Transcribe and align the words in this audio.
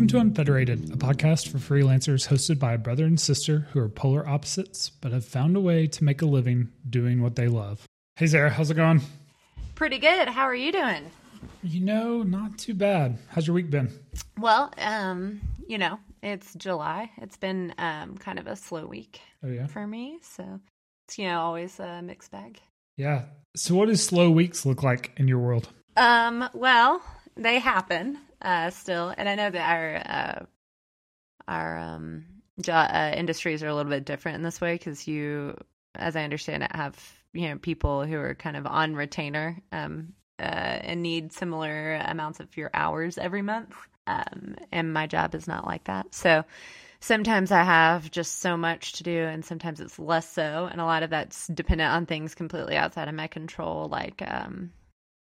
Welcome 0.00 0.18
to 0.18 0.18
Unfederated, 0.20 0.94
a 0.94 0.96
podcast 0.96 1.48
for 1.50 1.58
freelancers 1.58 2.26
hosted 2.28 2.58
by 2.58 2.72
a 2.72 2.78
brother 2.78 3.04
and 3.04 3.20
sister 3.20 3.68
who 3.70 3.80
are 3.80 3.88
polar 3.90 4.26
opposites 4.26 4.88
but 4.88 5.12
have 5.12 5.26
found 5.26 5.58
a 5.58 5.60
way 5.60 5.86
to 5.88 6.04
make 6.04 6.22
a 6.22 6.24
living 6.24 6.70
doing 6.88 7.20
what 7.20 7.36
they 7.36 7.48
love. 7.48 7.84
Hey, 8.16 8.26
Sarah, 8.26 8.48
how's 8.48 8.70
it 8.70 8.76
going? 8.76 9.02
Pretty 9.74 9.98
good. 9.98 10.28
How 10.28 10.44
are 10.44 10.54
you 10.54 10.72
doing? 10.72 11.10
You 11.62 11.80
know, 11.82 12.22
not 12.22 12.56
too 12.56 12.72
bad. 12.72 13.18
How's 13.28 13.46
your 13.46 13.52
week 13.52 13.68
been? 13.68 13.92
Well, 14.38 14.72
um, 14.78 15.42
you 15.68 15.76
know, 15.76 15.98
it's 16.22 16.54
July. 16.54 17.10
It's 17.18 17.36
been 17.36 17.74
um, 17.76 18.16
kind 18.16 18.38
of 18.38 18.46
a 18.46 18.56
slow 18.56 18.86
week 18.86 19.20
Oh, 19.44 19.48
yeah. 19.48 19.66
for 19.66 19.86
me. 19.86 20.16
So 20.22 20.60
it's, 21.06 21.18
you 21.18 21.26
know, 21.26 21.40
always 21.40 21.78
a 21.78 22.00
mixed 22.00 22.30
bag. 22.30 22.58
Yeah. 22.96 23.24
So, 23.54 23.74
what 23.74 23.88
does 23.88 24.02
slow 24.02 24.30
weeks 24.30 24.64
look 24.64 24.82
like 24.82 25.12
in 25.18 25.28
your 25.28 25.40
world? 25.40 25.68
Um, 25.98 26.48
well, 26.54 27.02
they 27.36 27.58
happen 27.58 28.16
uh, 28.42 28.70
still. 28.70 29.12
And 29.16 29.28
I 29.28 29.34
know 29.34 29.50
that 29.50 29.70
our, 29.70 29.96
uh, 29.96 30.44
our 31.48 31.78
um, 31.78 32.24
jo- 32.60 32.72
uh, 32.72 33.12
industries 33.16 33.62
are 33.62 33.68
a 33.68 33.74
little 33.74 33.90
bit 33.90 34.04
different 34.04 34.36
in 34.36 34.42
this 34.42 34.60
way 34.60 34.74
because 34.74 35.06
you, 35.06 35.56
as 35.94 36.16
I 36.16 36.24
understand 36.24 36.62
it, 36.62 36.74
have, 36.74 36.98
you 37.32 37.48
know, 37.48 37.58
people 37.58 38.04
who 38.04 38.16
are 38.18 38.34
kind 38.34 38.56
of 38.56 38.66
on 38.66 38.94
retainer 38.94 39.60
um, 39.72 40.12
uh, 40.38 40.42
and 40.42 41.02
need 41.02 41.32
similar 41.32 41.94
amounts 41.94 42.40
of 42.40 42.56
your 42.56 42.70
hours 42.74 43.18
every 43.18 43.42
month. 43.42 43.74
Um, 44.06 44.56
and 44.72 44.92
my 44.92 45.06
job 45.06 45.34
is 45.34 45.46
not 45.46 45.66
like 45.66 45.84
that. 45.84 46.14
So 46.14 46.44
sometimes 47.00 47.52
I 47.52 47.62
have 47.62 48.10
just 48.10 48.40
so 48.40 48.56
much 48.56 48.94
to 48.94 49.02
do, 49.02 49.18
and 49.24 49.44
sometimes 49.44 49.80
it's 49.80 49.98
less 49.98 50.30
so. 50.30 50.68
And 50.70 50.80
a 50.80 50.84
lot 50.84 51.02
of 51.02 51.10
that's 51.10 51.46
dependent 51.48 51.92
on 51.92 52.06
things 52.06 52.34
completely 52.34 52.76
outside 52.76 53.08
of 53.08 53.14
my 53.14 53.26
control, 53.26 53.88
like 53.88 54.22
um, 54.26 54.72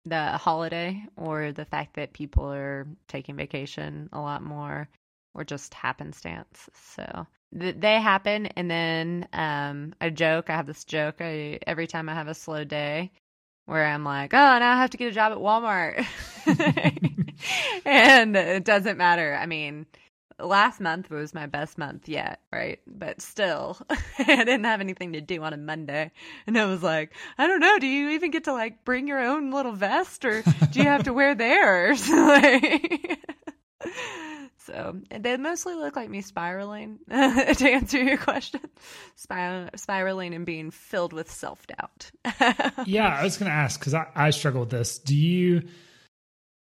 the 0.05 0.37
holiday 0.37 1.03
or 1.17 1.51
the 1.51 1.65
fact 1.65 1.95
that 1.95 2.13
people 2.13 2.51
are 2.51 2.87
taking 3.07 3.35
vacation 3.35 4.09
a 4.13 4.19
lot 4.19 4.41
more 4.43 4.87
or 5.33 5.43
just 5.43 5.73
happenstance. 5.73 6.69
So 6.73 7.27
th- 7.57 7.75
they 7.79 7.99
happen. 7.99 8.47
And 8.47 8.69
then 8.69 9.27
um, 9.33 9.93
a 10.01 10.09
joke 10.11 10.49
I 10.49 10.55
have 10.55 10.67
this 10.67 10.83
joke 10.83 11.17
I, 11.19 11.59
every 11.67 11.87
time 11.87 12.09
I 12.09 12.13
have 12.13 12.27
a 12.27 12.33
slow 12.33 12.63
day 12.63 13.11
where 13.65 13.85
I'm 13.85 14.03
like, 14.03 14.33
oh, 14.33 14.37
now 14.37 14.73
I 14.73 14.77
have 14.77 14.89
to 14.91 14.97
get 14.97 15.11
a 15.11 15.15
job 15.15 15.31
at 15.31 15.37
Walmart. 15.37 16.05
and 17.85 18.35
it 18.35 18.65
doesn't 18.65 18.97
matter. 18.97 19.35
I 19.35 19.45
mean, 19.45 19.85
last 20.39 20.79
month 20.79 21.09
was 21.09 21.33
my 21.33 21.45
best 21.45 21.77
month 21.77 22.07
yet, 22.07 22.41
right? 22.51 22.79
But 22.87 23.21
still, 23.21 23.77
I 24.19 24.23
didn't 24.23 24.63
have 24.65 24.81
anything 24.81 25.13
to 25.13 25.21
do 25.21 25.43
on 25.43 25.53
a 25.53 25.57
Monday. 25.57 26.11
And 26.47 26.57
I 26.57 26.65
was 26.65 26.83
like, 26.83 27.13
I 27.37 27.47
don't 27.47 27.59
know, 27.59 27.79
do 27.79 27.87
you 27.87 28.09
even 28.09 28.31
get 28.31 28.45
to 28.45 28.53
like 28.53 28.83
bring 28.85 29.07
your 29.07 29.19
own 29.19 29.51
little 29.51 29.73
vest 29.73 30.25
or 30.25 30.41
do 30.71 30.79
you 30.79 30.85
have 30.85 31.03
to 31.03 31.13
wear 31.13 31.35
theirs? 31.35 32.07
like, 32.09 33.19
so 34.57 34.99
they 35.09 35.37
mostly 35.37 35.75
look 35.75 35.95
like 35.95 36.09
me 36.09 36.21
spiraling 36.21 36.99
to 37.09 37.69
answer 37.69 38.01
your 38.01 38.17
question. 38.17 38.61
Spir- 39.15 39.69
spiraling 39.75 40.33
and 40.33 40.45
being 40.45 40.71
filled 40.71 41.13
with 41.13 41.31
self 41.31 41.65
doubt. 41.67 42.11
yeah, 42.85 43.17
I 43.19 43.23
was 43.23 43.37
going 43.37 43.49
to 43.49 43.55
ask 43.55 43.79
because 43.79 43.93
I, 43.93 44.07
I 44.15 44.29
struggle 44.31 44.61
with 44.61 44.69
this. 44.69 44.99
Do 44.99 45.15
you 45.15 45.63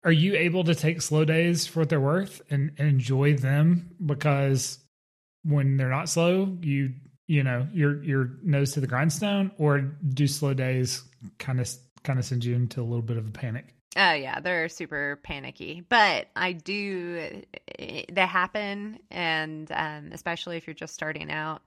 are 0.03 0.11
you 0.11 0.35
able 0.35 0.63
to 0.65 0.75
take 0.75 1.01
slow 1.01 1.25
days 1.25 1.65
for 1.65 1.81
what 1.81 1.89
they're 1.89 1.99
worth 1.99 2.41
and, 2.49 2.71
and 2.77 2.87
enjoy 2.87 3.35
them 3.35 3.91
because 4.05 4.79
when 5.43 5.77
they're 5.77 5.89
not 5.89 6.09
slow, 6.09 6.57
you 6.61 6.93
you 7.27 7.43
know 7.43 7.67
your 7.73 8.03
your 8.03 8.31
nose 8.43 8.73
to 8.73 8.81
the 8.81 8.87
grindstone, 8.87 9.51
or 9.57 9.79
do 9.79 10.27
slow 10.27 10.53
days 10.53 11.03
kind 11.39 11.59
of 11.59 11.69
kind 12.03 12.19
of 12.19 12.25
send 12.25 12.43
you 12.43 12.55
into 12.55 12.81
a 12.81 12.83
little 12.83 13.01
bit 13.01 13.17
of 13.17 13.27
a 13.27 13.31
panic? 13.31 13.73
Oh 13.95 14.13
yeah, 14.13 14.39
they're 14.39 14.69
super 14.69 15.19
panicky, 15.23 15.83
but 15.87 16.27
I 16.35 16.53
do. 16.53 17.43
They 17.78 18.25
happen, 18.25 18.99
and 19.11 19.72
um, 19.72 20.09
especially 20.11 20.57
if 20.57 20.67
you're 20.67 20.73
just 20.73 20.94
starting 20.94 21.31
out, 21.31 21.61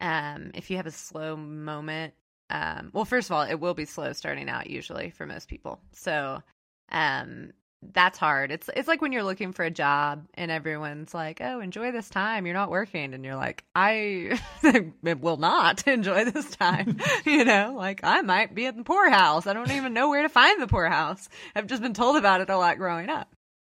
um, 0.00 0.50
if 0.54 0.70
you 0.70 0.76
have 0.76 0.86
a 0.86 0.92
slow 0.92 1.36
moment. 1.36 2.14
Um, 2.50 2.90
well, 2.92 3.06
first 3.06 3.30
of 3.30 3.32
all, 3.32 3.42
it 3.42 3.54
will 3.54 3.72
be 3.72 3.86
slow 3.86 4.12
starting 4.12 4.50
out 4.50 4.68
usually 4.68 5.08
for 5.08 5.24
most 5.24 5.48
people. 5.48 5.80
So, 5.92 6.42
um, 6.90 7.52
that's 7.82 8.18
hard. 8.18 8.52
It's 8.52 8.70
it's 8.76 8.86
like 8.86 9.02
when 9.02 9.12
you're 9.12 9.24
looking 9.24 9.52
for 9.52 9.64
a 9.64 9.70
job 9.70 10.26
and 10.34 10.50
everyone's 10.50 11.12
like, 11.12 11.40
"Oh, 11.40 11.60
enjoy 11.60 11.90
this 11.90 12.08
time. 12.08 12.46
You're 12.46 12.54
not 12.54 12.70
working." 12.70 13.12
And 13.12 13.24
you're 13.24 13.36
like, 13.36 13.64
"I 13.74 14.40
will 15.02 15.36
not 15.36 15.86
enjoy 15.88 16.24
this 16.26 16.48
time." 16.56 16.98
you 17.26 17.44
know, 17.44 17.74
like 17.76 18.00
I 18.04 18.22
might 18.22 18.54
be 18.54 18.66
at 18.66 18.76
the 18.76 18.84
poorhouse. 18.84 19.46
I 19.46 19.52
don't 19.52 19.72
even 19.72 19.94
know 19.94 20.08
where 20.08 20.22
to 20.22 20.28
find 20.28 20.62
the 20.62 20.68
poorhouse. 20.68 21.28
I've 21.56 21.66
just 21.66 21.82
been 21.82 21.94
told 21.94 22.16
about 22.16 22.40
it 22.40 22.50
a 22.50 22.56
lot 22.56 22.78
growing 22.78 23.08
up. 23.08 23.28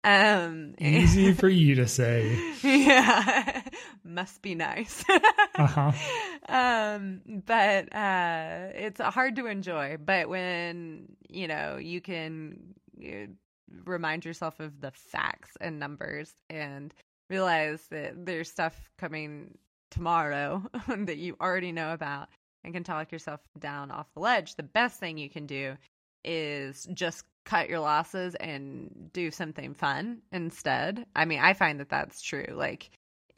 Um 0.03 0.75
Easy 0.79 1.33
for 1.33 1.49
you 1.49 1.75
to 1.75 1.87
say. 1.87 2.37
yeah. 2.63 3.61
Must 4.05 4.41
be 4.41 4.55
nice. 4.55 5.03
Uh-huh. 5.55 5.91
Um 6.47 7.21
but 7.45 7.93
uh 7.93 8.69
it's 8.73 9.01
hard 9.01 9.35
to 9.35 9.47
enjoy, 9.47 9.97
but 9.97 10.29
when, 10.29 11.07
you 11.27 11.47
know, 11.49 11.77
you 11.77 11.99
can 11.99 12.75
you 12.97 13.29
remind 13.85 14.25
yourself 14.25 14.59
of 14.59 14.81
the 14.81 14.91
facts 14.91 15.57
and 15.59 15.79
numbers 15.79 16.33
and 16.49 16.93
realize 17.29 17.81
that 17.89 18.25
there's 18.25 18.49
stuff 18.49 18.89
coming 18.97 19.57
tomorrow 19.91 20.63
that 20.87 21.17
you 21.17 21.35
already 21.41 21.71
know 21.71 21.93
about 21.93 22.29
and 22.63 22.73
can 22.73 22.83
talk 22.83 23.11
yourself 23.11 23.39
down 23.59 23.91
off 23.91 24.11
the 24.13 24.19
ledge, 24.19 24.55
the 24.55 24.63
best 24.63 24.99
thing 24.99 25.17
you 25.17 25.29
can 25.29 25.45
do 25.45 25.75
is 26.23 26.87
just 26.93 27.23
cut 27.45 27.69
your 27.69 27.79
losses 27.79 28.35
and 28.35 29.09
do 29.13 29.31
something 29.31 29.73
fun 29.73 30.21
instead. 30.31 31.05
I 31.15 31.25
mean, 31.25 31.39
I 31.39 31.53
find 31.53 31.79
that 31.79 31.89
that's 31.89 32.21
true. 32.21 32.47
Like, 32.51 32.89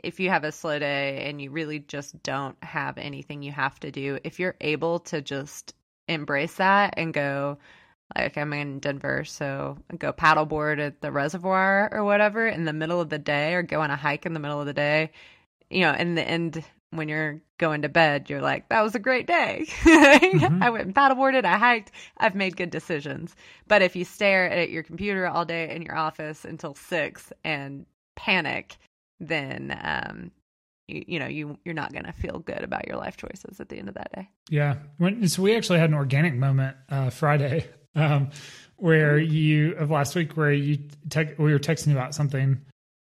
if 0.03 0.19
you 0.19 0.29
have 0.29 0.44
a 0.44 0.51
slow 0.51 0.79
day 0.79 1.28
and 1.29 1.41
you 1.41 1.51
really 1.51 1.79
just 1.79 2.22
don't 2.23 2.57
have 2.63 2.97
anything 2.97 3.44
you 3.44 3.51
have 3.51 3.79
to 3.81 3.91
do, 3.91 4.18
if 4.23 4.39
you're 4.39 4.56
able 4.62 5.00
to 5.00 5.22
just 5.22 5.75
embrace 6.07 6.56
that 6.56 6.95
and 6.97 7.13
go, 7.13 7.59
like 8.15 8.37
I'm 8.37 8.53
in 8.53 8.79
Denver, 8.79 9.23
so 9.23 9.77
go 9.97 10.11
paddleboard 10.11 10.79
at 10.79 11.01
the 11.01 11.11
reservoir 11.11 11.89
or 11.91 12.03
whatever 12.03 12.47
in 12.47 12.65
the 12.65 12.73
middle 12.73 12.99
of 12.99 13.09
the 13.09 13.19
day, 13.19 13.53
or 13.53 13.63
go 13.63 13.81
on 13.81 13.91
a 13.91 13.95
hike 13.95 14.25
in 14.25 14.33
the 14.33 14.39
middle 14.39 14.59
of 14.59 14.65
the 14.65 14.73
day. 14.73 15.11
You 15.69 15.81
know, 15.81 15.93
in 15.93 16.15
the 16.15 16.27
end, 16.27 16.63
when 16.89 17.07
you're 17.07 17.39
going 17.59 17.83
to 17.83 17.89
bed, 17.89 18.29
you're 18.29 18.41
like, 18.41 18.69
"That 18.69 18.81
was 18.81 18.95
a 18.95 18.99
great 18.99 19.27
day. 19.27 19.65
mm-hmm. 19.81 20.63
I 20.63 20.71
went 20.71 20.85
and 20.85 20.95
paddleboarded, 20.95 21.45
I 21.45 21.57
hiked, 21.57 21.91
I've 22.17 22.35
made 22.35 22.57
good 22.57 22.71
decisions." 22.71 23.35
But 23.67 23.83
if 23.83 23.95
you 23.95 24.05
stare 24.05 24.49
at 24.49 24.71
your 24.71 24.83
computer 24.83 25.27
all 25.27 25.45
day 25.45 25.75
in 25.75 25.83
your 25.83 25.95
office 25.95 26.45
until 26.45 26.73
six 26.73 27.31
and 27.43 27.85
panic, 28.15 28.77
then 29.19 29.77
um, 29.83 30.31
you, 30.87 31.03
you 31.07 31.19
know 31.19 31.27
you 31.27 31.59
you're 31.63 31.75
not 31.75 31.93
going 31.93 32.05
to 32.05 32.11
feel 32.11 32.39
good 32.39 32.63
about 32.63 32.87
your 32.87 32.97
life 32.97 33.17
choices 33.17 33.59
at 33.59 33.69
the 33.69 33.77
end 33.77 33.89
of 33.89 33.93
that 33.93 34.11
day. 34.13 34.29
Yeah, 34.49 34.77
when, 34.97 35.27
so 35.27 35.43
we 35.43 35.55
actually 35.55 35.77
had 35.77 35.91
an 35.91 35.95
organic 35.95 36.33
moment 36.33 36.75
uh, 36.89 37.11
Friday 37.11 37.67
um, 37.99 38.29
where 38.77 39.17
you 39.17 39.75
of 39.75 39.91
last 39.91 40.15
week 40.15 40.37
where 40.37 40.51
you 40.51 40.79
te- 41.09 41.33
we 41.37 41.51
were 41.51 41.59
texting 41.59 41.91
about 41.91 42.15
something 42.15 42.61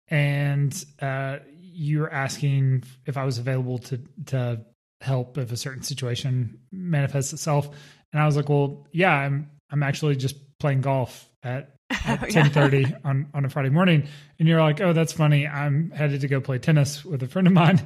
and 0.10 0.86
uh, 1.02 1.38
you 1.50 2.00
were 2.00 2.12
asking 2.12 2.84
if 3.06 3.18
I 3.18 3.26
was 3.26 3.38
available 3.38 3.78
to 3.80 4.00
to 4.28 4.62
help 5.02 5.38
if 5.38 5.52
a 5.52 5.58
certain 5.58 5.84
situation 5.84 6.60
manifests 6.72 7.34
itself, 7.34 7.70
and 8.12 8.22
I 8.22 8.26
was 8.26 8.36
like, 8.36 8.50
well, 8.50 8.88
yeah, 8.92 9.14
I'm 9.14 9.50
I'm 9.70 9.84
actually 9.84 10.16
just 10.16 10.38
playing 10.60 10.82
golf 10.82 11.30
at 11.44 11.76
at 12.06 12.30
ten 12.30 12.50
thirty 12.50 12.86
on 13.04 13.28
on 13.34 13.46
a 13.46 13.50
Friday 13.50 13.70
morning, 13.70 14.08
and 14.40 14.48
you're 14.48 14.62
like, 14.62 14.82
oh, 14.82 14.94
that's 14.94 15.14
funny. 15.14 15.48
I'm 15.48 15.92
headed 15.92 16.22
to 16.22 16.28
go 16.28 16.42
play 16.42 16.60
tennis 16.60 17.04
with 17.04 17.22
a 17.24 17.28
friend 17.28 17.48
of 17.48 17.54
mine, 17.54 17.86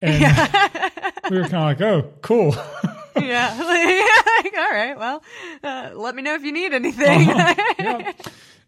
and 0.00 0.20
yeah. 0.20 0.90
we 1.30 1.38
were 1.38 1.48
kind 1.48 1.54
of 1.54 1.62
like, 1.62 1.80
oh, 1.80 2.12
cool. 2.20 2.54
yeah. 3.16 4.18
Like, 4.42 4.54
all 4.56 4.70
right. 4.70 4.98
Well, 4.98 5.22
uh, 5.62 5.90
let 5.94 6.14
me 6.14 6.22
know 6.22 6.34
if 6.34 6.42
you 6.42 6.52
need 6.52 6.72
anything. 6.72 7.30
uh-huh. 7.30 7.54
yeah. 7.78 8.12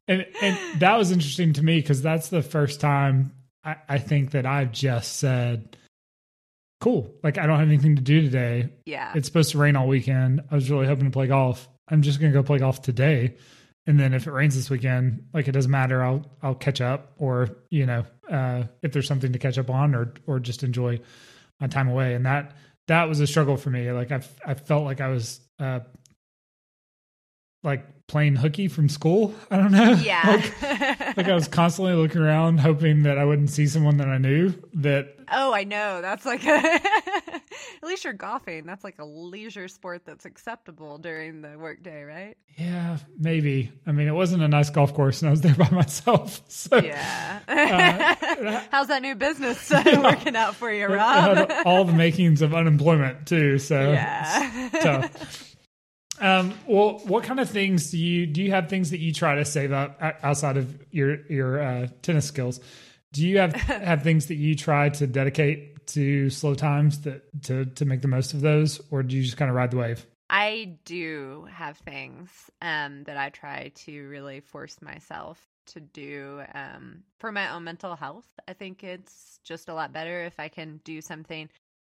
And 0.06 0.26
and 0.42 0.80
that 0.80 0.96
was 0.98 1.10
interesting 1.10 1.54
to 1.54 1.62
me 1.62 1.80
because 1.80 2.02
that's 2.02 2.28
the 2.28 2.42
first 2.42 2.80
time 2.80 3.32
I, 3.64 3.76
I 3.88 3.98
think 3.98 4.32
that 4.32 4.44
I've 4.46 4.70
just 4.70 5.16
said, 5.16 5.76
"Cool." 6.80 7.14
Like 7.22 7.38
I 7.38 7.46
don't 7.46 7.58
have 7.58 7.68
anything 7.68 7.96
to 7.96 8.02
do 8.02 8.20
today. 8.20 8.70
Yeah. 8.84 9.12
It's 9.14 9.26
supposed 9.26 9.52
to 9.52 9.58
rain 9.58 9.76
all 9.76 9.88
weekend. 9.88 10.42
I 10.50 10.54
was 10.54 10.70
really 10.70 10.86
hoping 10.86 11.06
to 11.06 11.10
play 11.10 11.26
golf. 11.26 11.68
I'm 11.88 12.02
just 12.02 12.20
gonna 12.20 12.32
go 12.32 12.42
play 12.42 12.58
golf 12.58 12.82
today. 12.82 13.36
And 13.86 14.00
then 14.00 14.14
if 14.14 14.26
it 14.26 14.32
rains 14.32 14.54
this 14.54 14.70
weekend, 14.70 15.26
like 15.34 15.48
it 15.48 15.52
doesn't 15.52 15.70
matter. 15.70 16.02
I'll 16.02 16.24
I'll 16.42 16.54
catch 16.54 16.80
up, 16.80 17.12
or 17.18 17.50
you 17.70 17.86
know, 17.86 18.04
uh, 18.30 18.64
if 18.82 18.92
there's 18.92 19.08
something 19.08 19.32
to 19.32 19.38
catch 19.38 19.58
up 19.58 19.70
on, 19.70 19.94
or 19.94 20.12
or 20.26 20.38
just 20.38 20.62
enjoy 20.62 21.00
my 21.60 21.66
time 21.66 21.88
away. 21.88 22.14
And 22.14 22.26
that 22.26 22.56
that 22.88 23.08
was 23.08 23.20
a 23.20 23.26
struggle 23.26 23.56
for 23.56 23.70
me. 23.70 23.90
Like 23.92 24.12
I 24.12 24.22
I 24.44 24.54
felt 24.54 24.84
like 24.84 25.00
I 25.00 25.08
was 25.08 25.40
uh, 25.58 25.80
like 27.62 27.86
playing 28.06 28.36
hooky 28.36 28.68
from 28.68 28.88
school. 28.88 29.34
I 29.50 29.56
don't 29.56 29.72
know. 29.72 29.92
Yeah. 29.92 30.22
like, 30.26 31.16
like 31.16 31.28
I 31.28 31.34
was 31.34 31.48
constantly 31.48 31.94
looking 31.94 32.20
around, 32.20 32.58
hoping 32.60 33.04
that 33.04 33.18
I 33.18 33.24
wouldn't 33.24 33.50
see 33.50 33.66
someone 33.66 33.96
that 33.98 34.08
I 34.08 34.18
knew 34.18 34.54
that 34.74 35.13
Oh, 35.30 35.52
I 35.52 35.64
know. 35.64 36.00
That's 36.00 36.24
like 36.24 36.44
a, 36.44 36.48
at 36.54 37.42
least 37.82 38.04
you're 38.04 38.12
golfing. 38.12 38.66
That's 38.66 38.84
like 38.84 38.98
a 38.98 39.04
leisure 39.04 39.68
sport 39.68 40.02
that's 40.04 40.24
acceptable 40.24 40.98
during 40.98 41.42
the 41.42 41.58
workday, 41.58 42.02
right? 42.02 42.36
Yeah, 42.56 42.98
maybe. 43.18 43.72
I 43.86 43.92
mean, 43.92 44.08
it 44.08 44.14
wasn't 44.14 44.42
a 44.42 44.48
nice 44.48 44.70
golf 44.70 44.94
course, 44.94 45.22
and 45.22 45.28
I 45.28 45.30
was 45.30 45.40
there 45.40 45.54
by 45.58 45.70
myself. 45.70 46.42
So 46.48 46.76
yeah. 46.76 47.40
Uh, 47.48 48.60
How's 48.70 48.88
that 48.88 49.02
new 49.02 49.14
business 49.14 49.70
uh, 49.70 49.82
yeah, 49.84 50.00
working 50.00 50.36
out 50.36 50.54
for 50.54 50.72
you, 50.72 50.86
Rob? 50.86 51.50
all 51.64 51.84
the 51.84 51.92
makings 51.92 52.42
of 52.42 52.54
unemployment 52.54 53.26
too. 53.26 53.58
So 53.58 53.92
yeah. 53.92 54.70
tough. 54.82 55.54
Um, 56.20 56.54
well, 56.66 57.00
what 57.00 57.24
kind 57.24 57.40
of 57.40 57.50
things 57.50 57.90
do 57.90 57.98
you 57.98 58.26
do? 58.26 58.42
You 58.42 58.52
have 58.52 58.68
things 58.68 58.90
that 58.90 59.00
you 59.00 59.12
try 59.12 59.34
to 59.34 59.44
save 59.44 59.72
up 59.72 59.98
outside 60.22 60.56
of 60.56 60.78
your 60.92 61.26
your 61.26 61.60
uh, 61.60 61.88
tennis 62.02 62.26
skills. 62.26 62.60
Do 63.14 63.26
you 63.26 63.38
have 63.38 63.52
have 63.54 64.02
things 64.02 64.26
that 64.26 64.34
you 64.34 64.54
try 64.56 64.88
to 64.90 65.06
dedicate 65.06 65.86
to 65.88 66.28
slow 66.30 66.54
times 66.54 67.00
that 67.02 67.22
to 67.44 67.64
to 67.64 67.84
make 67.84 68.02
the 68.02 68.08
most 68.08 68.34
of 68.34 68.40
those, 68.40 68.80
or 68.90 69.02
do 69.02 69.16
you 69.16 69.22
just 69.22 69.36
kind 69.36 69.48
of 69.48 69.56
ride 69.56 69.70
the 69.70 69.78
wave? 69.78 70.04
I 70.28 70.78
do 70.84 71.46
have 71.52 71.78
things 71.78 72.28
um, 72.60 73.04
that 73.04 73.16
I 73.16 73.30
try 73.30 73.70
to 73.86 74.08
really 74.08 74.40
force 74.40 74.82
myself 74.82 75.40
to 75.66 75.80
do 75.80 76.42
um, 76.54 77.04
for 77.20 77.30
my 77.30 77.54
own 77.54 77.64
mental 77.64 77.94
health. 77.94 78.26
I 78.48 78.52
think 78.52 78.82
it's 78.82 79.38
just 79.44 79.68
a 79.68 79.74
lot 79.74 79.92
better 79.92 80.24
if 80.24 80.40
I 80.40 80.48
can 80.48 80.80
do 80.84 81.00
something 81.00 81.48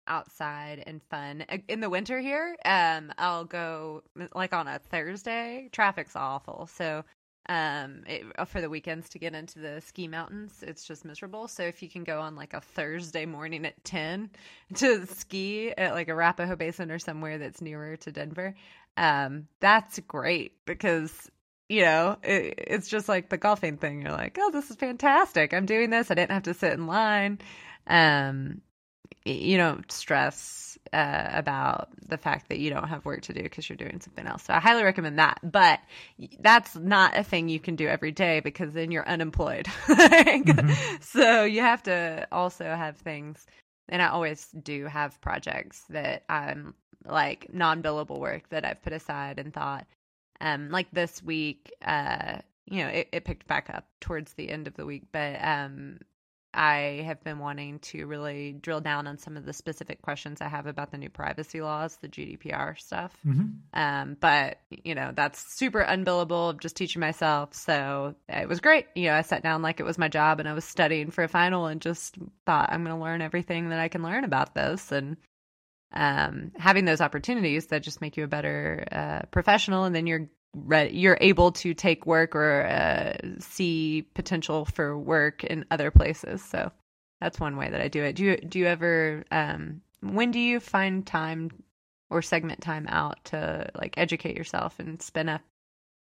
outside 0.06 0.82
and 0.86 1.02
fun. 1.02 1.44
In 1.68 1.80
the 1.80 1.90
winter 1.90 2.18
here, 2.18 2.56
um, 2.64 3.12
I'll 3.18 3.44
go 3.44 4.02
like 4.34 4.54
on 4.54 4.66
a 4.68 4.78
Thursday. 4.78 5.68
Traffic's 5.70 6.16
awful, 6.16 6.68
so 6.72 7.04
um, 7.50 8.04
it, 8.06 8.22
uh, 8.38 8.44
for 8.44 8.60
the 8.60 8.70
weekends 8.70 9.08
to 9.08 9.18
get 9.18 9.34
into 9.34 9.58
the 9.58 9.80
ski 9.80 10.06
mountains, 10.06 10.62
it's 10.64 10.84
just 10.84 11.04
miserable. 11.04 11.48
So 11.48 11.64
if 11.64 11.82
you 11.82 11.88
can 11.88 12.04
go 12.04 12.20
on 12.20 12.36
like 12.36 12.54
a 12.54 12.60
Thursday 12.60 13.26
morning 13.26 13.66
at 13.66 13.82
ten 13.82 14.30
to 14.76 15.04
ski 15.06 15.72
at 15.72 15.94
like 15.94 16.08
Arapahoe 16.08 16.54
Basin 16.54 16.92
or 16.92 17.00
somewhere 17.00 17.38
that's 17.38 17.60
nearer 17.60 17.96
to 17.96 18.12
Denver, 18.12 18.54
um, 18.96 19.48
that's 19.58 19.98
great 19.98 20.64
because 20.64 21.28
you 21.68 21.82
know, 21.82 22.16
it, 22.22 22.54
it's 22.56 22.88
just 22.88 23.08
like 23.08 23.28
the 23.28 23.36
golfing 23.36 23.78
thing. 23.78 24.02
You're 24.02 24.12
like, 24.12 24.38
oh, 24.40 24.52
this 24.52 24.70
is 24.70 24.76
fantastic. 24.76 25.52
I'm 25.52 25.66
doing 25.66 25.90
this. 25.90 26.10
I 26.10 26.14
didn't 26.14 26.32
have 26.32 26.44
to 26.44 26.54
sit 26.54 26.72
in 26.72 26.86
line. 26.86 27.40
Um, 27.88 28.60
you 29.24 29.56
don't 29.56 29.90
stress 29.90 30.78
uh, 30.92 31.28
about 31.32 31.88
the 32.08 32.16
fact 32.16 32.48
that 32.48 32.58
you 32.58 32.70
don't 32.70 32.88
have 32.88 33.04
work 33.04 33.22
to 33.22 33.32
do 33.32 33.42
because 33.42 33.68
you're 33.68 33.76
doing 33.76 34.00
something 34.00 34.26
else. 34.26 34.44
So 34.44 34.54
I 34.54 34.60
highly 34.60 34.82
recommend 34.82 35.18
that. 35.18 35.40
But 35.42 35.80
that's 36.40 36.74
not 36.76 37.16
a 37.16 37.22
thing 37.22 37.48
you 37.48 37.60
can 37.60 37.76
do 37.76 37.86
every 37.86 38.12
day 38.12 38.40
because 38.40 38.72
then 38.72 38.90
you're 38.90 39.08
unemployed. 39.08 39.66
mm-hmm. 39.86 40.96
So 41.00 41.44
you 41.44 41.60
have 41.60 41.82
to 41.84 42.26
also 42.32 42.64
have 42.64 42.96
things. 42.98 43.46
And 43.88 44.02
I 44.02 44.08
always 44.08 44.48
do 44.62 44.86
have 44.86 45.20
projects 45.20 45.84
that 45.90 46.24
I'm 46.28 46.74
like 47.04 47.52
non 47.52 47.82
billable 47.82 48.18
work 48.18 48.48
that 48.50 48.64
I've 48.64 48.82
put 48.82 48.92
aside 48.92 49.38
and 49.38 49.52
thought, 49.52 49.86
um, 50.40 50.70
like 50.70 50.88
this 50.92 51.22
week, 51.22 51.72
uh, 51.84 52.38
you 52.66 52.84
know, 52.84 52.88
it, 52.88 53.08
it 53.12 53.24
picked 53.24 53.46
back 53.46 53.68
up 53.70 53.86
towards 54.00 54.34
the 54.34 54.48
end 54.48 54.66
of 54.66 54.74
the 54.74 54.86
week, 54.86 55.04
but 55.12 55.36
um, 55.42 55.98
I 56.52 57.02
have 57.06 57.22
been 57.22 57.38
wanting 57.38 57.78
to 57.78 58.06
really 58.06 58.52
drill 58.52 58.80
down 58.80 59.06
on 59.06 59.18
some 59.18 59.36
of 59.36 59.46
the 59.46 59.52
specific 59.52 60.02
questions 60.02 60.40
I 60.40 60.48
have 60.48 60.66
about 60.66 60.90
the 60.90 60.98
new 60.98 61.08
privacy 61.08 61.60
laws, 61.60 61.96
the 62.02 62.08
GDPR 62.08 62.78
stuff. 62.78 63.16
Mm-hmm. 63.24 63.48
Um, 63.72 64.16
but 64.18 64.58
you 64.68 64.94
know, 64.94 65.12
that's 65.14 65.54
super 65.54 65.84
unbillable. 65.84 66.50
Of 66.50 66.60
just 66.60 66.76
teaching 66.76 67.00
myself, 67.00 67.54
so 67.54 68.14
it 68.28 68.48
was 68.48 68.60
great. 68.60 68.86
You 68.94 69.08
know, 69.08 69.14
I 69.14 69.22
sat 69.22 69.42
down 69.42 69.62
like 69.62 69.78
it 69.78 69.84
was 69.84 69.98
my 69.98 70.08
job, 70.08 70.40
and 70.40 70.48
I 70.48 70.52
was 70.52 70.64
studying 70.64 71.10
for 71.10 71.22
a 71.22 71.28
final, 71.28 71.66
and 71.66 71.80
just 71.80 72.16
thought 72.46 72.70
I'm 72.72 72.84
going 72.84 72.96
to 72.96 73.02
learn 73.02 73.22
everything 73.22 73.68
that 73.68 73.78
I 73.78 73.88
can 73.88 74.02
learn 74.02 74.24
about 74.24 74.54
this, 74.54 74.90
and 74.90 75.16
um, 75.92 76.52
having 76.56 76.84
those 76.84 77.00
opportunities 77.00 77.66
that 77.66 77.82
just 77.82 78.00
make 78.00 78.16
you 78.16 78.24
a 78.24 78.28
better 78.28 78.84
uh, 78.90 79.20
professional, 79.30 79.84
and 79.84 79.94
then 79.94 80.06
you're 80.06 80.28
you're 80.52 81.18
able 81.20 81.52
to 81.52 81.74
take 81.74 82.06
work 82.06 82.34
or 82.34 82.66
uh, 82.66 83.16
see 83.38 84.06
potential 84.14 84.64
for 84.64 84.98
work 84.98 85.44
in 85.44 85.64
other 85.70 85.90
places. 85.90 86.42
So 86.42 86.72
that's 87.20 87.38
one 87.38 87.56
way 87.56 87.70
that 87.70 87.80
I 87.80 87.88
do 87.88 88.02
it. 88.02 88.16
Do 88.16 88.24
you 88.24 88.36
do 88.36 88.58
you 88.58 88.66
ever 88.66 89.24
um, 89.30 89.80
when 90.00 90.30
do 90.30 90.40
you 90.40 90.60
find 90.60 91.06
time 91.06 91.50
or 92.08 92.22
segment 92.22 92.60
time 92.60 92.86
out 92.88 93.24
to 93.26 93.70
like 93.74 93.94
educate 93.96 94.36
yourself 94.36 94.78
and 94.78 95.00
spin 95.00 95.28
up 95.28 95.42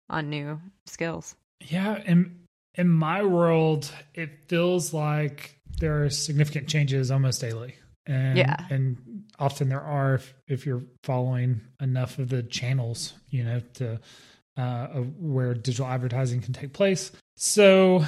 on 0.10 0.30
new 0.30 0.60
skills? 0.86 1.36
Yeah, 1.62 2.02
in 2.06 2.40
in 2.76 2.90
my 2.90 3.24
world, 3.24 3.92
it 4.16 4.30
feels 4.48 4.94
like 4.94 5.60
there 5.80 6.04
are 6.04 6.10
significant 6.10 6.68
changes 6.68 7.12
almost 7.12 7.42
daily. 7.42 7.76
And, 8.06 8.38
yeah. 8.38 8.66
And 8.70 9.26
often 9.38 9.70
there 9.70 9.82
are 9.82 10.16
if, 10.16 10.34
if 10.48 10.66
you're 10.66 10.84
following 11.04 11.62
enough 11.80 12.18
of 12.18 12.30
the 12.30 12.42
channels, 12.42 13.14
you 13.30 13.44
know, 13.44 13.62
to 13.76 14.00
uh, 14.60 14.88
where 15.18 15.54
digital 15.54 15.88
advertising 15.88 16.42
can 16.42 16.54
take 16.54 16.74
place. 16.74 17.12
So 17.38 18.04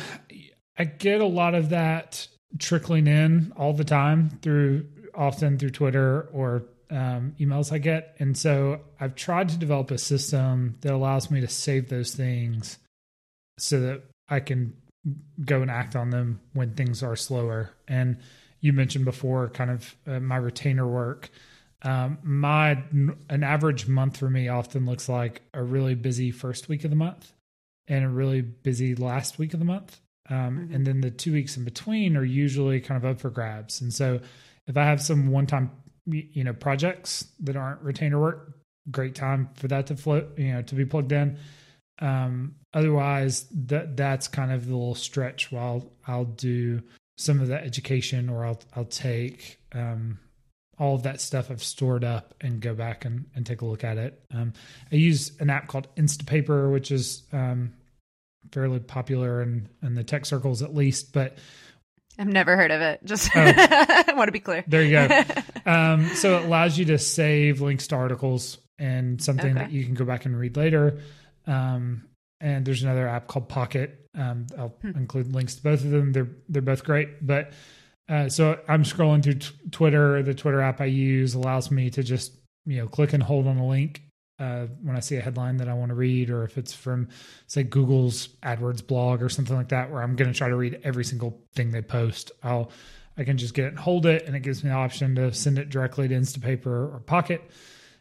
I 0.78 0.84
get 0.84 1.22
a 1.22 1.26
lot 1.26 1.56
of 1.56 1.70
that 1.70 2.28
trickling 2.60 3.08
in 3.08 3.54
all 3.56 3.74
the 3.74 3.86
time 3.86 4.30
through 4.42 4.86
often 5.16 5.58
through 5.58 5.70
Twitter 5.70 6.30
or 6.34 6.66
um, 6.90 7.36
emails 7.40 7.72
I 7.72 7.78
get. 7.78 8.16
And 8.20 8.38
so 8.38 8.82
I've 9.00 9.16
tried 9.16 9.50
to 9.50 9.58
develop 9.58 9.92
a 9.92 9.98
system 9.98 10.78
that 10.82 10.94
allows 10.94 11.32
me 11.32 11.40
to 11.42 11.48
save 11.48 11.90
those 11.90 12.14
things 12.14 12.78
so 13.58 13.80
that 13.80 14.04
I 14.28 14.42
can 14.42 14.74
go 15.46 15.62
and 15.62 15.72
act 15.72 15.96
on 15.96 16.10
them 16.10 16.42
when 16.54 16.74
things 16.74 17.02
are 17.02 17.16
slower. 17.16 17.72
And 17.88 18.18
you 18.60 18.74
mentioned 18.74 19.06
before 19.06 19.50
kind 19.50 19.72
of 19.72 19.96
uh, 20.06 20.20
my 20.20 20.38
retainer 20.38 20.88
work. 20.88 21.30
Um, 21.84 22.20
my 22.22 22.84
an 23.30 23.44
average 23.44 23.88
month 23.88 24.18
for 24.18 24.30
me 24.30 24.50
often 24.50 24.86
looks 24.86 25.10
like 25.10 25.42
a 25.54 25.64
really 25.64 25.96
busy 25.96 26.32
first 26.32 26.70
week 26.70 26.84
of 26.84 26.90
the 26.90 26.96
month 26.96 27.34
and 27.88 28.06
a 28.06 28.10
really 28.10 28.42
busy 28.42 28.96
last 28.96 29.40
week 29.40 29.54
of 29.54 29.60
the 29.60 29.66
month. 29.66 30.00
Um, 30.30 30.38
mm-hmm. 30.38 30.76
And 30.76 30.86
then 30.86 31.02
the 31.02 31.12
two 31.12 31.34
weeks 31.34 31.58
in 31.58 31.66
between 31.66 32.16
are 32.16 32.24
usually 32.24 32.80
kind 32.82 33.04
of 33.04 33.10
up 33.10 33.20
for 33.20 33.30
grabs. 33.30 33.82
And 33.82 33.94
so 33.94 34.20
if 34.68 34.78
I 34.78 34.86
have 34.86 35.02
some 35.02 35.28
one 35.32 35.48
time, 35.48 35.72
you 36.06 36.44
know, 36.44 36.54
projects 36.54 37.28
that 37.42 37.56
aren't 37.56 37.82
retainer 37.82 38.20
work, 38.20 38.56
great 38.90 39.16
time 39.16 39.50
for 39.56 39.68
that 39.68 39.88
to 39.88 39.96
float, 39.96 40.38
you 40.38 40.54
know, 40.54 40.62
to 40.62 40.76
be 40.76 40.86
plugged 40.86 41.12
in. 41.12 41.38
Um, 42.00 42.56
otherwise, 42.74 43.46
that 43.52 43.98
that's 43.98 44.28
kind 44.28 44.52
of 44.52 44.68
the 44.68 44.74
little 44.74 44.96
stretch 44.96 45.52
while 45.52 45.92
I'll 46.08 46.26
do 46.26 46.82
some 47.18 47.40
of 47.40 47.48
the 47.48 47.62
education 47.62 48.30
or 48.30 48.46
I'll 48.46 48.60
I'll 48.76 48.86
take 48.86 49.60
um, 49.74 50.20
all 50.82 50.96
of 50.96 51.04
that 51.04 51.22
stuff 51.22 51.52
I've 51.52 51.64
stored 51.64 52.04
up 52.04 52.34
and 52.42 52.60
go 52.60 52.74
back 52.74 53.06
and, 53.06 53.26
and 53.36 53.46
take 53.46 53.62
a 53.62 53.66
look 53.66 53.84
at 53.84 54.00
it. 54.00 54.20
Um, 54.34 54.54
I 54.92 54.96
use 54.96 55.32
an 55.40 55.52
app 55.52 55.68
called 55.68 55.88
Instapaper, 55.96 56.72
which 56.74 56.90
is 56.90 57.22
um, 57.32 57.74
fairly 58.52 58.80
popular 58.80 59.44
in, 59.44 59.70
in 59.84 59.94
the 59.94 60.04
tech 60.04 60.26
circles 60.26 60.64
at 60.64 60.74
least, 60.74 61.14
but 61.14 61.38
I've 62.18 62.28
never 62.28 62.58
heard 62.58 62.72
of 62.72 62.82
it. 62.82 63.00
Just 63.06 63.30
oh, 63.36 63.42
I 63.46 64.14
want 64.16 64.28
to 64.28 64.32
be 64.32 64.40
clear. 64.40 64.64
There 64.68 64.82
you 64.82 65.08
go. 65.08 65.24
um, 65.72 66.08
so 66.16 66.40
it 66.40 66.46
allows 66.46 66.80
you 66.80 66.86
to 66.86 66.98
save 66.98 67.62
links 67.62 67.86
to 67.88 67.96
articles 67.96 68.58
and 68.80 69.22
something 69.22 69.52
okay. 69.52 69.60
that 69.60 69.72
you 69.72 69.86
can 69.86 69.94
go 69.94 70.04
back 70.04 70.26
and 70.26 70.38
read 70.38 70.58
later. 70.58 71.00
Um, 71.46 72.06
and 72.40 72.66
there's 72.66 72.82
another 72.82 73.08
app 73.08 73.28
called 73.28 73.50
Pocket. 73.50 74.10
Um, 74.18 74.48
I'll 74.58 74.76
hmm. 74.82 74.98
include 74.98 75.32
links 75.32 75.56
to 75.56 75.64
both 75.64 75.84
of 75.84 75.92
them. 75.92 76.12
They're 76.12 76.30
they're 76.50 76.64
both 76.64 76.84
great, 76.84 77.26
but 77.26 77.54
uh, 78.12 78.28
so 78.28 78.60
I'm 78.68 78.84
scrolling 78.84 79.24
through 79.24 79.36
t- 79.36 79.56
Twitter. 79.72 80.22
The 80.22 80.34
Twitter 80.34 80.60
app 80.60 80.82
I 80.82 80.86
use 80.86 81.34
allows 81.34 81.72
me 81.72 81.90
to 81.92 82.04
just 82.04 82.34
you 82.66 82.78
know 82.78 82.88
click 82.88 83.14
and 83.14 83.24
hold 83.24 83.48
on 83.48 83.58
a 83.58 83.66
link 83.66 84.02
uh, 84.38 84.66
when 84.84 84.98
I 84.98 85.00
see 85.00 85.16
a 85.16 85.22
headline 85.22 85.58
that 85.58 85.70
I 85.70 85.74
want 85.74 85.90
to 85.90 85.96
read, 85.96 86.30
or 86.30 86.44
if 86.44 86.58
it's 86.58 86.74
from 86.74 87.08
say 87.48 87.64
Google's 87.64 88.28
AdWords 88.44 88.86
blog 88.86 89.22
or 89.22 89.30
something 89.30 89.56
like 89.56 89.70
that, 89.70 89.90
where 89.90 90.04
I'm 90.04 90.18
going 90.18 90.32
to 90.32 90.38
try 90.38 90.50
to 90.50 90.56
read 90.58 90.82
every 90.84 91.06
single 91.06 91.40
thing 91.56 91.72
they 91.72 91.82
post. 91.82 92.34
I'll 92.44 92.70
I 93.18 93.24
can 93.24 93.38
just 93.38 93.54
get 93.54 93.66
it 93.66 93.70
and 93.70 93.80
hold 93.80 94.06
it, 94.06 94.26
and 94.26 94.36
it 94.36 94.42
gives 94.42 94.62
me 94.62 94.72
the 94.72 94.76
option 94.76 95.16
to 95.16 95.34
send 95.34 95.58
it 95.58 95.70
directly 95.70 96.10
to 96.10 96.16
Instapaper 96.16 96.94
or 96.94 97.02
Pocket. 97.06 97.42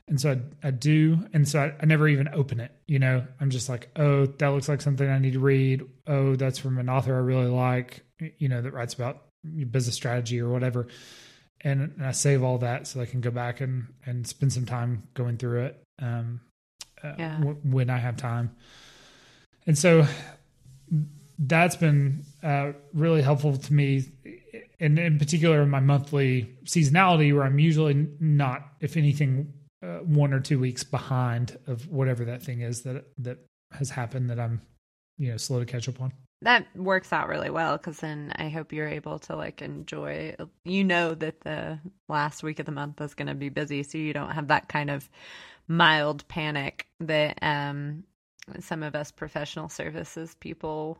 And 0.08 0.20
so 0.20 0.32
I, 0.32 0.68
I 0.68 0.70
do, 0.72 1.24
and 1.32 1.46
so 1.46 1.60
I, 1.60 1.74
I 1.80 1.86
never 1.86 2.08
even 2.08 2.28
open 2.32 2.58
it. 2.58 2.72
You 2.88 2.98
know, 2.98 3.24
I'm 3.40 3.50
just 3.50 3.68
like, 3.68 3.90
oh, 3.94 4.26
that 4.26 4.48
looks 4.48 4.68
like 4.68 4.80
something 4.80 5.08
I 5.08 5.20
need 5.20 5.34
to 5.34 5.40
read. 5.40 5.84
Oh, 6.08 6.34
that's 6.34 6.58
from 6.58 6.78
an 6.78 6.88
author 6.88 7.14
I 7.14 7.18
really 7.18 7.46
like. 7.46 8.02
You 8.38 8.48
know, 8.48 8.60
that 8.60 8.72
writes 8.72 8.94
about 8.94 9.22
business 9.44 9.96
strategy 9.96 10.40
or 10.40 10.48
whatever. 10.48 10.88
And, 11.62 11.92
and, 11.96 12.06
I 12.06 12.12
save 12.12 12.42
all 12.42 12.58
that 12.58 12.86
so 12.86 13.00
I 13.00 13.06
can 13.06 13.20
go 13.20 13.30
back 13.30 13.60
and, 13.60 13.86
and 14.06 14.26
spend 14.26 14.52
some 14.52 14.64
time 14.64 15.02
going 15.14 15.36
through 15.36 15.64
it 15.64 15.82
um, 16.00 16.40
uh, 17.02 17.12
yeah. 17.18 17.36
w- 17.38 17.58
when 17.64 17.90
I 17.90 17.98
have 17.98 18.16
time. 18.16 18.56
And 19.66 19.76
so 19.76 20.06
that's 21.38 21.76
been 21.76 22.24
uh, 22.42 22.72
really 22.92 23.22
helpful 23.22 23.56
to 23.56 23.72
me, 23.72 24.04
and 24.78 24.98
in 24.98 25.18
particular, 25.18 25.64
my 25.66 25.80
monthly 25.80 26.54
seasonality, 26.64 27.34
where 27.34 27.44
I'm 27.44 27.58
usually 27.58 28.08
not, 28.20 28.62
if 28.80 28.96
anything, 28.96 29.52
uh, 29.82 29.98
one 29.98 30.32
or 30.32 30.40
two 30.40 30.58
weeks 30.58 30.84
behind 30.84 31.58
of 31.66 31.88
whatever 31.88 32.26
that 32.26 32.42
thing 32.42 32.60
is 32.60 32.82
that 32.82 33.06
that 33.18 33.38
has 33.72 33.90
happened 33.90 34.28
that 34.28 34.38
I'm, 34.38 34.60
you 35.16 35.30
know, 35.30 35.36
slow 35.38 35.58
to 35.60 35.64
catch 35.64 35.88
up 35.88 36.00
on. 36.00 36.12
That 36.42 36.66
works 36.74 37.12
out 37.12 37.28
really 37.28 37.50
well 37.50 37.76
because 37.76 37.98
then 37.98 38.32
I 38.36 38.48
hope 38.48 38.72
you're 38.72 38.88
able 38.88 39.18
to 39.20 39.36
like 39.36 39.60
enjoy. 39.60 40.36
You 40.64 40.84
know 40.84 41.14
that 41.14 41.40
the 41.42 41.78
last 42.08 42.42
week 42.42 42.58
of 42.58 42.66
the 42.66 42.72
month 42.72 43.00
is 43.00 43.14
going 43.14 43.28
to 43.28 43.34
be 43.34 43.50
busy, 43.50 43.82
so 43.82 43.98
you 43.98 44.12
don't 44.12 44.30
have 44.30 44.48
that 44.48 44.68
kind 44.68 44.90
of 44.90 45.08
mild 45.68 46.26
panic 46.28 46.86
that 47.00 47.38
um, 47.42 48.04
some 48.58 48.82
of 48.82 48.94
us 48.94 49.10
professional 49.10 49.68
services 49.68 50.34
people 50.40 50.98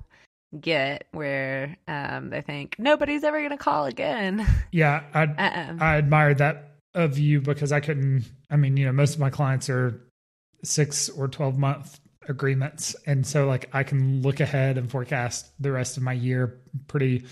get 0.60 1.06
where 1.12 1.76
um, 1.88 2.30
they 2.30 2.40
think 2.40 2.76
nobody's 2.78 3.24
ever 3.24 3.38
going 3.38 3.50
to 3.50 3.56
call 3.56 3.86
again. 3.86 4.46
Yeah, 4.72 5.02
I 5.12 5.24
uh-uh. 5.24 5.76
I 5.80 5.96
admired 5.96 6.38
that 6.38 6.76
of 6.94 7.18
you 7.18 7.40
because 7.40 7.72
I 7.72 7.80
couldn't. 7.80 8.24
I 8.48 8.56
mean, 8.56 8.76
you 8.76 8.86
know, 8.86 8.92
most 8.92 9.14
of 9.14 9.20
my 9.20 9.30
clients 9.30 9.68
are 9.68 10.00
six 10.62 11.08
or 11.08 11.26
twelve 11.26 11.58
month 11.58 11.98
agreements. 12.30 12.96
And 13.06 13.26
so 13.26 13.46
like 13.46 13.68
i 13.74 13.82
can 13.82 14.22
look 14.22 14.40
ahead 14.40 14.78
and 14.78 14.90
forecast 14.90 15.50
the 15.60 15.72
rest 15.72 15.96
of 15.96 16.02
my 16.02 16.14
year 16.14 16.58
pretty 16.86 17.24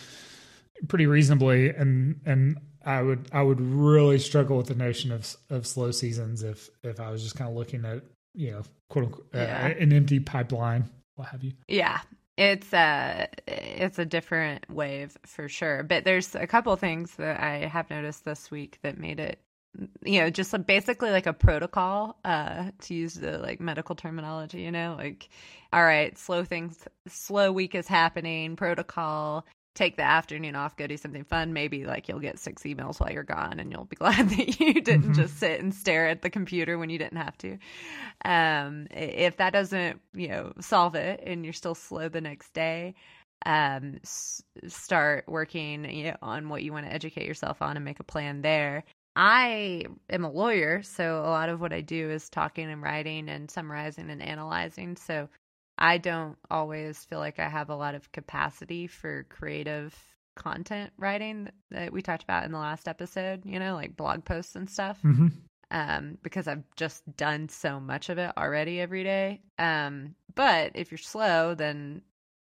pretty 0.88 1.06
reasonably. 1.06 1.70
And 1.70 2.20
and 2.26 2.58
i 2.84 3.00
would 3.00 3.28
i 3.32 3.42
would 3.42 3.60
really 3.60 4.18
struggle 4.18 4.58
with 4.58 4.66
the 4.66 4.74
notion 4.74 5.12
of 5.12 5.36
of 5.48 5.66
slow 5.66 5.90
seasons 5.90 6.42
if 6.42 6.70
if 6.84 7.00
i 7.00 7.10
was 7.10 7.22
just 7.22 7.36
kind 7.36 7.50
of 7.50 7.56
looking 7.56 7.84
at 7.84 8.02
you 8.34 8.52
know 8.52 8.62
quote 8.88 9.06
unquote 9.06 9.26
uh, 9.34 9.38
yeah. 9.38 9.66
uh, 9.66 9.82
an 9.82 9.92
empty 9.92 10.20
pipeline 10.20 10.88
what 11.18 11.28
have 11.28 11.42
you. 11.42 11.52
Yeah. 11.66 12.00
It's 12.36 12.72
a 12.72 13.26
it's 13.48 13.98
a 13.98 14.04
different 14.04 14.70
wave 14.70 15.18
for 15.26 15.48
sure. 15.48 15.82
But 15.82 16.04
there's 16.04 16.36
a 16.36 16.46
couple 16.46 16.74
things 16.76 17.16
that 17.16 17.40
i 17.40 17.66
have 17.66 17.90
noticed 17.90 18.24
this 18.24 18.50
week 18.50 18.78
that 18.82 18.96
made 18.96 19.18
it 19.18 19.40
you 20.04 20.20
know 20.20 20.30
just 20.30 20.54
basically 20.66 21.10
like 21.10 21.26
a 21.26 21.32
protocol 21.32 22.18
uh 22.24 22.70
to 22.80 22.94
use 22.94 23.14
the 23.14 23.38
like 23.38 23.60
medical 23.60 23.94
terminology 23.94 24.62
you 24.62 24.72
know 24.72 24.96
like 24.98 25.28
all 25.72 25.84
right 25.84 26.18
slow 26.18 26.44
things 26.44 26.84
slow 27.06 27.52
week 27.52 27.74
is 27.74 27.86
happening 27.86 28.56
protocol 28.56 29.44
take 29.78 29.96
the 29.96 30.02
afternoon 30.02 30.56
off 30.56 30.76
go 30.76 30.88
do 30.88 30.96
something 30.96 31.22
fun. 31.22 31.52
Maybe 31.52 31.84
like 31.84 32.08
you'll 32.08 32.18
get 32.18 32.40
six 32.40 32.64
emails 32.64 32.98
while 32.98 33.12
you're 33.12 33.22
gone 33.22 33.60
and 33.60 33.70
you'll 33.70 33.84
be 33.84 33.96
glad 34.04 34.28
that 34.28 34.60
you 34.60 34.74
didn't 34.74 35.02
mm-hmm. 35.02 35.12
just 35.12 35.38
sit 35.38 35.60
and 35.60 35.72
stare 35.72 36.08
at 36.08 36.20
the 36.20 36.30
computer 36.30 36.76
when 36.78 36.90
you 36.90 36.98
didn't 36.98 37.18
have 37.18 37.38
to. 37.38 37.58
Um 38.24 38.88
if 38.90 39.36
that 39.36 39.52
doesn't 39.52 40.00
you 40.12 40.28
know 40.28 40.52
solve 40.60 40.96
it 40.96 41.22
and 41.24 41.44
you're 41.44 41.52
still 41.52 41.76
slow 41.76 42.08
the 42.08 42.20
next 42.20 42.52
day 42.52 42.94
um 43.46 43.98
s- 44.02 44.42
start 44.66 45.24
working 45.28 45.88
you 45.88 46.04
know, 46.08 46.16
on 46.22 46.48
what 46.48 46.64
you 46.64 46.72
want 46.72 46.86
to 46.86 46.92
educate 46.92 47.26
yourself 47.26 47.62
on 47.62 47.76
and 47.76 47.84
make 47.84 48.00
a 48.00 48.04
plan 48.04 48.42
there 48.42 48.82
I 49.20 49.84
am 50.08 50.24
a 50.24 50.30
lawyer, 50.30 50.80
so 50.84 51.18
a 51.18 51.26
lot 51.26 51.48
of 51.48 51.60
what 51.60 51.72
I 51.72 51.80
do 51.80 52.08
is 52.08 52.28
talking 52.28 52.70
and 52.70 52.80
writing 52.80 53.28
and 53.28 53.50
summarizing 53.50 54.10
and 54.10 54.22
analyzing. 54.22 54.94
So 54.96 55.28
I 55.76 55.98
don't 55.98 56.38
always 56.48 57.04
feel 57.04 57.18
like 57.18 57.40
I 57.40 57.48
have 57.48 57.68
a 57.68 57.74
lot 57.74 57.96
of 57.96 58.12
capacity 58.12 58.86
for 58.86 59.26
creative 59.28 59.92
content 60.36 60.92
writing 60.98 61.48
that 61.72 61.92
we 61.92 62.00
talked 62.00 62.22
about 62.22 62.44
in 62.44 62.52
the 62.52 62.58
last 62.58 62.86
episode, 62.86 63.44
you 63.44 63.58
know, 63.58 63.74
like 63.74 63.96
blog 63.96 64.24
posts 64.24 64.54
and 64.54 64.70
stuff. 64.70 65.00
Mm-hmm. 65.04 65.26
Um, 65.72 66.16
because 66.22 66.46
I've 66.46 66.64
just 66.76 67.02
done 67.16 67.48
so 67.48 67.80
much 67.80 68.10
of 68.10 68.18
it 68.18 68.32
already 68.38 68.80
every 68.80 69.02
day. 69.02 69.40
Um, 69.58 70.14
but 70.36 70.72
if 70.76 70.92
you're 70.92 70.98
slow, 70.98 71.56
then 71.56 72.02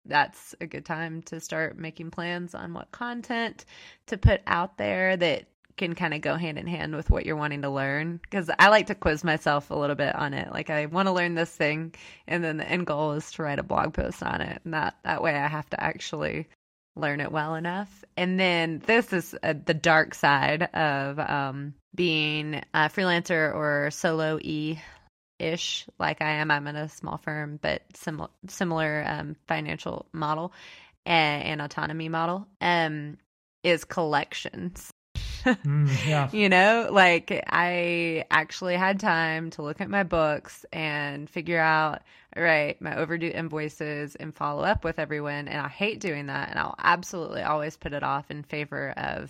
that's 0.05 0.53
a 0.59 0.67
good 0.67 0.85
time 0.85 1.21
to 1.23 1.39
start 1.39 1.77
making 1.77 2.11
plans 2.11 2.53
on 2.53 2.73
what 2.73 2.91
content 2.91 3.63
to 4.07 4.17
put 4.17 4.41
out 4.45 4.77
there 4.77 5.15
that 5.15 5.47
can 5.77 5.95
kind 5.95 6.13
of 6.13 6.21
go 6.21 6.35
hand 6.35 6.57
in 6.57 6.67
hand 6.67 6.95
with 6.95 7.09
what 7.09 7.25
you're 7.25 7.35
wanting 7.35 7.61
to 7.61 7.69
learn 7.69 8.17
because 8.17 8.49
I 8.59 8.69
like 8.69 8.87
to 8.87 8.95
quiz 8.95 9.23
myself 9.23 9.69
a 9.69 9.75
little 9.75 9.95
bit 9.95 10.15
on 10.15 10.33
it. 10.33 10.51
Like 10.51 10.69
I 10.69 10.87
want 10.87 11.07
to 11.07 11.13
learn 11.13 11.35
this 11.35 11.51
thing 11.51 11.93
and 12.27 12.43
then 12.43 12.57
the 12.57 12.69
end 12.69 12.87
goal 12.87 13.13
is 13.13 13.31
to 13.33 13.43
write 13.43 13.59
a 13.59 13.63
blog 13.63 13.93
post 13.93 14.21
on 14.23 14.41
it. 14.41 14.61
And 14.65 14.73
that 14.73 14.95
that 15.03 15.21
way 15.21 15.35
I 15.35 15.47
have 15.47 15.69
to 15.69 15.81
actually 15.81 16.47
learn 16.95 17.21
it 17.21 17.31
well 17.31 17.55
enough. 17.55 18.03
And 18.17 18.39
then 18.39 18.81
this 18.85 19.13
is 19.13 19.35
uh, 19.41 19.53
the 19.65 19.73
dark 19.73 20.15
side 20.15 20.63
of 20.63 21.19
um, 21.19 21.75
being 21.93 22.55
a 22.73 22.89
freelancer 22.89 23.53
or 23.53 23.91
solo 23.91 24.39
e 24.41 24.79
ish 25.39 25.85
like 25.99 26.21
I 26.21 26.31
am. 26.31 26.49
I'm 26.49 26.67
in 26.67 26.75
a 26.75 26.89
small 26.89 27.17
firm, 27.17 27.59
but 27.61 27.83
similar 27.93 28.29
similar 28.47 29.03
um, 29.07 29.35
financial 29.47 30.07
model 30.11 30.53
and, 31.05 31.43
and 31.43 31.61
autonomy 31.61 32.09
model. 32.09 32.47
Um, 32.59 33.17
is 33.63 33.83
collections 33.83 34.93
mm, 35.43 35.89
yeah. 36.07 36.29
You 36.31 36.49
know, 36.49 36.89
like 36.91 37.43
I 37.47 38.25
actually 38.31 38.75
had 38.75 38.99
time 38.99 39.49
to 39.51 39.61
look 39.61 39.81
at 39.81 39.89
my 39.89 40.03
books 40.03 40.65
and 40.71 41.29
figure 41.29 41.59
out, 41.59 42.01
right, 42.35 42.79
my 42.81 42.95
overdue 42.97 43.31
invoices 43.33 44.15
and 44.15 44.35
follow 44.35 44.63
up 44.63 44.83
with 44.83 44.99
everyone. 44.99 45.47
And 45.47 45.59
I 45.59 45.67
hate 45.67 45.99
doing 45.99 46.27
that. 46.27 46.49
And 46.49 46.59
I'll 46.59 46.75
absolutely 46.77 47.43
always 47.43 47.77
put 47.77 47.93
it 47.93 48.03
off 48.03 48.31
in 48.31 48.43
favor 48.43 48.93
of 48.97 49.29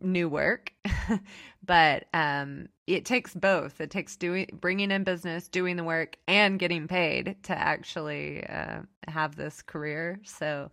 new 0.00 0.28
work 0.28 0.72
but 1.64 2.06
um 2.12 2.68
it 2.86 3.04
takes 3.04 3.34
both 3.34 3.80
it 3.80 3.90
takes 3.90 4.16
doing 4.16 4.48
bringing 4.60 4.90
in 4.90 5.04
business 5.04 5.48
doing 5.48 5.76
the 5.76 5.84
work 5.84 6.16
and 6.26 6.58
getting 6.58 6.88
paid 6.88 7.36
to 7.42 7.56
actually 7.56 8.44
uh, 8.46 8.80
have 9.06 9.36
this 9.36 9.62
career 9.62 10.18
so 10.24 10.70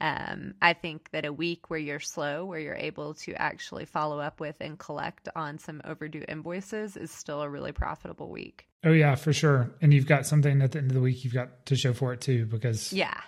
um, 0.00 0.54
I 0.62 0.72
think 0.72 1.10
that 1.10 1.24
a 1.24 1.32
week 1.32 1.68
where 1.68 1.78
you're 1.78 2.00
slow, 2.00 2.44
where 2.44 2.58
you're 2.58 2.74
able 2.74 3.14
to 3.14 3.32
actually 3.34 3.84
follow 3.84 4.18
up 4.18 4.40
with 4.40 4.56
and 4.60 4.78
collect 4.78 5.28
on 5.36 5.58
some 5.58 5.82
overdue 5.84 6.24
invoices, 6.26 6.96
is 6.96 7.10
still 7.10 7.42
a 7.42 7.48
really 7.48 7.72
profitable 7.72 8.30
week. 8.30 8.66
Oh 8.84 8.92
yeah, 8.92 9.14
for 9.14 9.32
sure. 9.32 9.70
And 9.82 9.92
you've 9.92 10.06
got 10.06 10.26
something 10.26 10.62
at 10.62 10.72
the 10.72 10.78
end 10.78 10.90
of 10.90 10.94
the 10.94 11.00
week 11.00 11.24
you've 11.24 11.34
got 11.34 11.66
to 11.66 11.76
show 11.76 11.92
for 11.92 12.12
it 12.14 12.22
too, 12.22 12.46
because 12.46 12.92
yeah, 12.92 13.20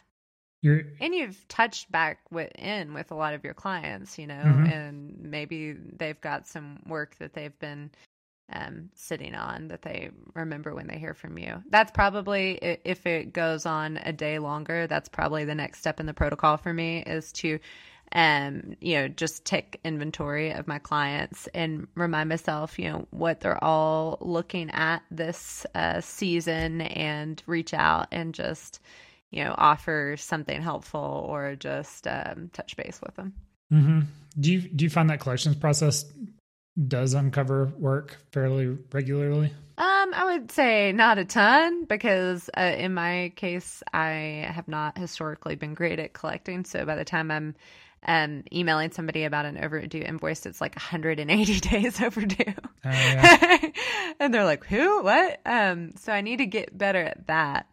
you're 0.63 0.83
and 1.01 1.15
you've 1.15 1.47
touched 1.49 1.93
back 1.93 2.21
with, 2.31 2.51
in 2.57 2.95
with 2.95 3.11
a 3.11 3.15
lot 3.15 3.35
of 3.35 3.45
your 3.45 3.55
clients, 3.55 4.19
you 4.19 4.27
know, 4.27 4.35
mm-hmm. 4.35 4.67
and 4.67 5.19
maybe 5.21 5.73
they've 5.73 6.21
got 6.21 6.47
some 6.47 6.79
work 6.87 7.17
that 7.19 7.35
they've 7.35 7.59
been 7.59 7.91
um, 8.51 8.91
sitting 8.95 9.35
on 9.35 9.69
that 9.69 9.83
they 9.83 10.11
remember 10.35 10.75
when 10.75 10.87
they 10.87 10.99
hear 10.99 11.15
from 11.15 11.39
you. 11.39 11.63
That's 11.71 11.91
probably, 11.91 12.79
if 12.85 13.07
it 13.07 13.33
goes 13.33 13.67
on 13.67 13.99
a 13.99 14.13
day 14.13 14.39
longer, 14.39 14.87
that's 14.87 15.09
probably 15.09 15.45
the 15.45 15.55
next 15.55 15.79
step 15.81 16.01
in 16.01 16.07
the 16.07 16.15
protocol 16.15 16.57
for 16.57 16.73
me 16.73 17.03
is 17.03 17.33
to, 17.33 17.59
um, 18.13 18.77
you 18.81 18.97
know, 18.97 19.09
just 19.09 19.45
take 19.45 19.81
inventory 19.85 20.53
of 20.53 20.69
my 20.69 20.79
clients 20.79 21.49
and 21.55 21.87
remind 21.95 22.29
myself, 22.29 22.79
you 22.79 22.91
know, 22.91 23.07
what 23.11 23.41
they're 23.41 23.63
all 23.63 24.19
looking 24.21 24.71
at 24.71 25.03
this 25.11 25.65
uh, 25.75 26.01
season 26.01 26.83
and 26.83 27.43
reach 27.47 27.73
out 27.73 28.09
and 28.13 28.35
just, 28.35 28.81
you 29.31 29.43
know, 29.43 29.55
offer 29.57 30.17
something 30.19 30.61
helpful 30.61 31.27
or 31.27 31.57
just 31.57 32.07
um, 32.07 32.51
touch 32.53 32.77
base 32.77 33.01
with 33.03 33.15
them. 33.17 33.33
Mm-hmm. 33.73 34.01
Do 34.39 34.53
you 34.53 34.61
do 34.61 34.85
you 34.85 34.91
find 34.91 35.09
that 35.09 35.21
collections 35.21 35.57
process 35.57 36.05
does 36.89 37.15
uncover 37.15 37.67
work 37.79 38.19
fairly 38.33 38.79
regularly? 38.93 39.53
Um, 39.79 40.15
I 40.15 40.33
would 40.33 40.51
say 40.51 40.93
not 40.93 41.19
a 41.19 41.25
ton 41.25 41.85
because 41.85 42.49
uh, 42.57 42.75
in 42.77 42.95
my 42.95 43.33
case, 43.37 43.83
I 43.93 44.47
have 44.53 44.69
not 44.69 44.99
historically 44.99 45.55
been 45.55 45.75
great 45.75 45.99
at 45.99 46.13
collecting. 46.13 46.65
So 46.65 46.85
by 46.85 46.97
the 46.97 47.05
time 47.05 47.31
I'm 47.31 47.55
um, 48.07 48.45
emailing 48.53 48.91
somebody 48.91 49.25
about 49.25 49.47
an 49.47 49.63
overdue 49.63 50.03
invoice, 50.03 50.45
it's 50.47 50.61
like 50.61 50.75
180 50.75 51.61
days 51.69 52.01
overdue. 52.01 52.55
Uh, 52.85 52.91
yeah. 52.91 53.59
and 54.21 54.33
they're 54.33 54.45
like, 54.45 54.65
who? 54.65 55.03
What? 55.03 55.41
Um, 55.47 55.93
so 55.97 56.13
I 56.13 56.21
need 56.21 56.39
to 56.39 56.47
get 56.47 56.77
better 56.77 57.03
at 57.03 57.27
that. 57.29 57.73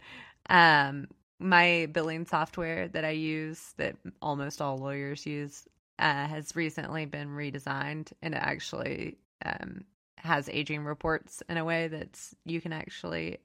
Um, 0.49 1.07
my 1.39 1.87
billing 1.91 2.25
software 2.25 2.87
that 2.89 3.05
I 3.05 3.11
use, 3.11 3.73
that 3.77 3.95
almost 4.21 4.61
all 4.61 4.77
lawyers 4.77 5.25
use, 5.25 5.67
uh, 5.99 6.27
has 6.27 6.55
recently 6.55 7.05
been 7.05 7.29
redesigned 7.29 8.11
and 8.21 8.33
it 8.33 8.41
actually 8.41 9.17
um, 9.45 9.83
has 10.17 10.49
aging 10.49 10.83
reports 10.85 11.43
in 11.49 11.57
a 11.57 11.65
way 11.65 11.87
that 11.87 12.19
you 12.45 12.61
can 12.61 12.73
actually 12.73 13.37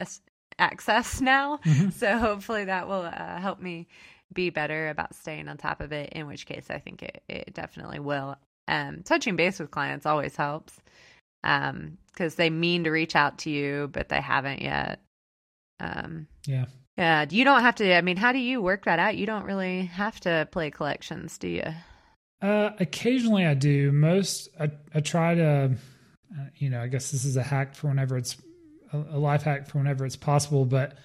access 0.58 1.20
now. 1.20 1.58
Mm-hmm. 1.58 1.90
So 1.90 2.16
hopefully 2.18 2.66
that 2.66 2.88
will 2.88 3.02
uh, 3.02 3.38
help 3.38 3.61
me 3.61 3.88
be 4.32 4.50
better 4.50 4.88
about 4.88 5.14
staying 5.14 5.49
on 5.49 5.56
top 5.56 5.80
of 5.80 5.92
it. 5.92 6.12
In 6.12 6.26
which 6.26 6.46
case, 6.46 6.66
I 6.70 6.78
think 6.78 7.02
it, 7.02 7.23
it 7.28 7.54
definitely 7.54 8.00
will. 8.00 8.37
Um, 8.66 9.02
touching 9.04 9.37
base 9.37 9.58
with 9.58 9.70
clients 9.70 10.06
always 10.06 10.37
helps 10.37 10.80
because 11.42 11.70
um, 12.32 12.37
they 12.37 12.50
mean 12.50 12.84
to 12.84 12.90
reach 12.90 13.14
out 13.14 13.38
to 13.38 13.50
you, 13.50 13.90
but 13.92 14.08
they 14.08 14.20
haven't 14.20 14.62
yet. 14.62 15.00
Um, 15.80 16.26
yeah. 16.46 16.66
Yeah. 16.96 17.26
You 17.28 17.44
don't 17.44 17.61
have 17.61 17.75
to. 17.76 17.94
I 17.94 18.00
mean, 18.00 18.16
how 18.16 18.32
do 18.32 18.38
you 18.38 18.62
work 18.62 18.84
that 18.84 18.99
out? 18.99 19.16
You 19.16 19.26
don't 19.26 19.44
really 19.44 19.87
have 19.87 20.18
to 20.20 20.49
play 20.50 20.70
collections, 20.70 21.37
do 21.37 21.49
you? 21.49 21.75
Uh, 22.45 22.73
occasionally 22.79 23.47
I 23.47 23.55
do. 23.55 23.91
Most 23.91 24.51
I, 24.61 24.71
I 24.95 25.01
try 25.01 25.35
to, 25.35 25.75
uh, 26.39 26.45
you 26.57 26.69
know, 26.69 26.83
I 26.83 26.89
guess 26.89 27.11
this 27.11 27.25
is 27.25 27.39
a 27.39 27.43
hack 27.43 27.75
for 27.75 27.89
whenever 27.89 28.19
it's 28.19 28.37
a, 28.93 28.99
a 28.99 29.19
life 29.19 29.45
hack 29.45 29.67
for 29.67 29.79
whenever 29.79 30.05
it's 30.05 30.15
possible. 30.15 30.67
But 30.67 30.99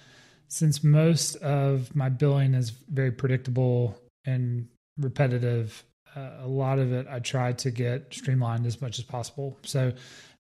since 0.48 0.84
most 0.84 1.36
of 1.36 1.96
my 1.96 2.10
billing 2.10 2.52
is 2.52 2.68
very 2.90 3.10
predictable 3.10 3.98
and 4.26 4.68
repetitive, 4.98 5.82
uh, 6.14 6.40
a 6.42 6.46
lot 6.46 6.78
of 6.78 6.92
it 6.92 7.06
I 7.10 7.20
try 7.20 7.54
to 7.54 7.70
get 7.70 8.12
streamlined 8.12 8.66
as 8.66 8.82
much 8.82 8.98
as 8.98 9.06
possible. 9.06 9.56
So 9.62 9.94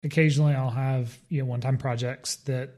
occasionally 0.03 0.53
I'll 0.53 0.69
have 0.69 1.17
you 1.29 1.39
know 1.39 1.45
one 1.45 1.61
time 1.61 1.77
projects 1.77 2.35
that 2.47 2.71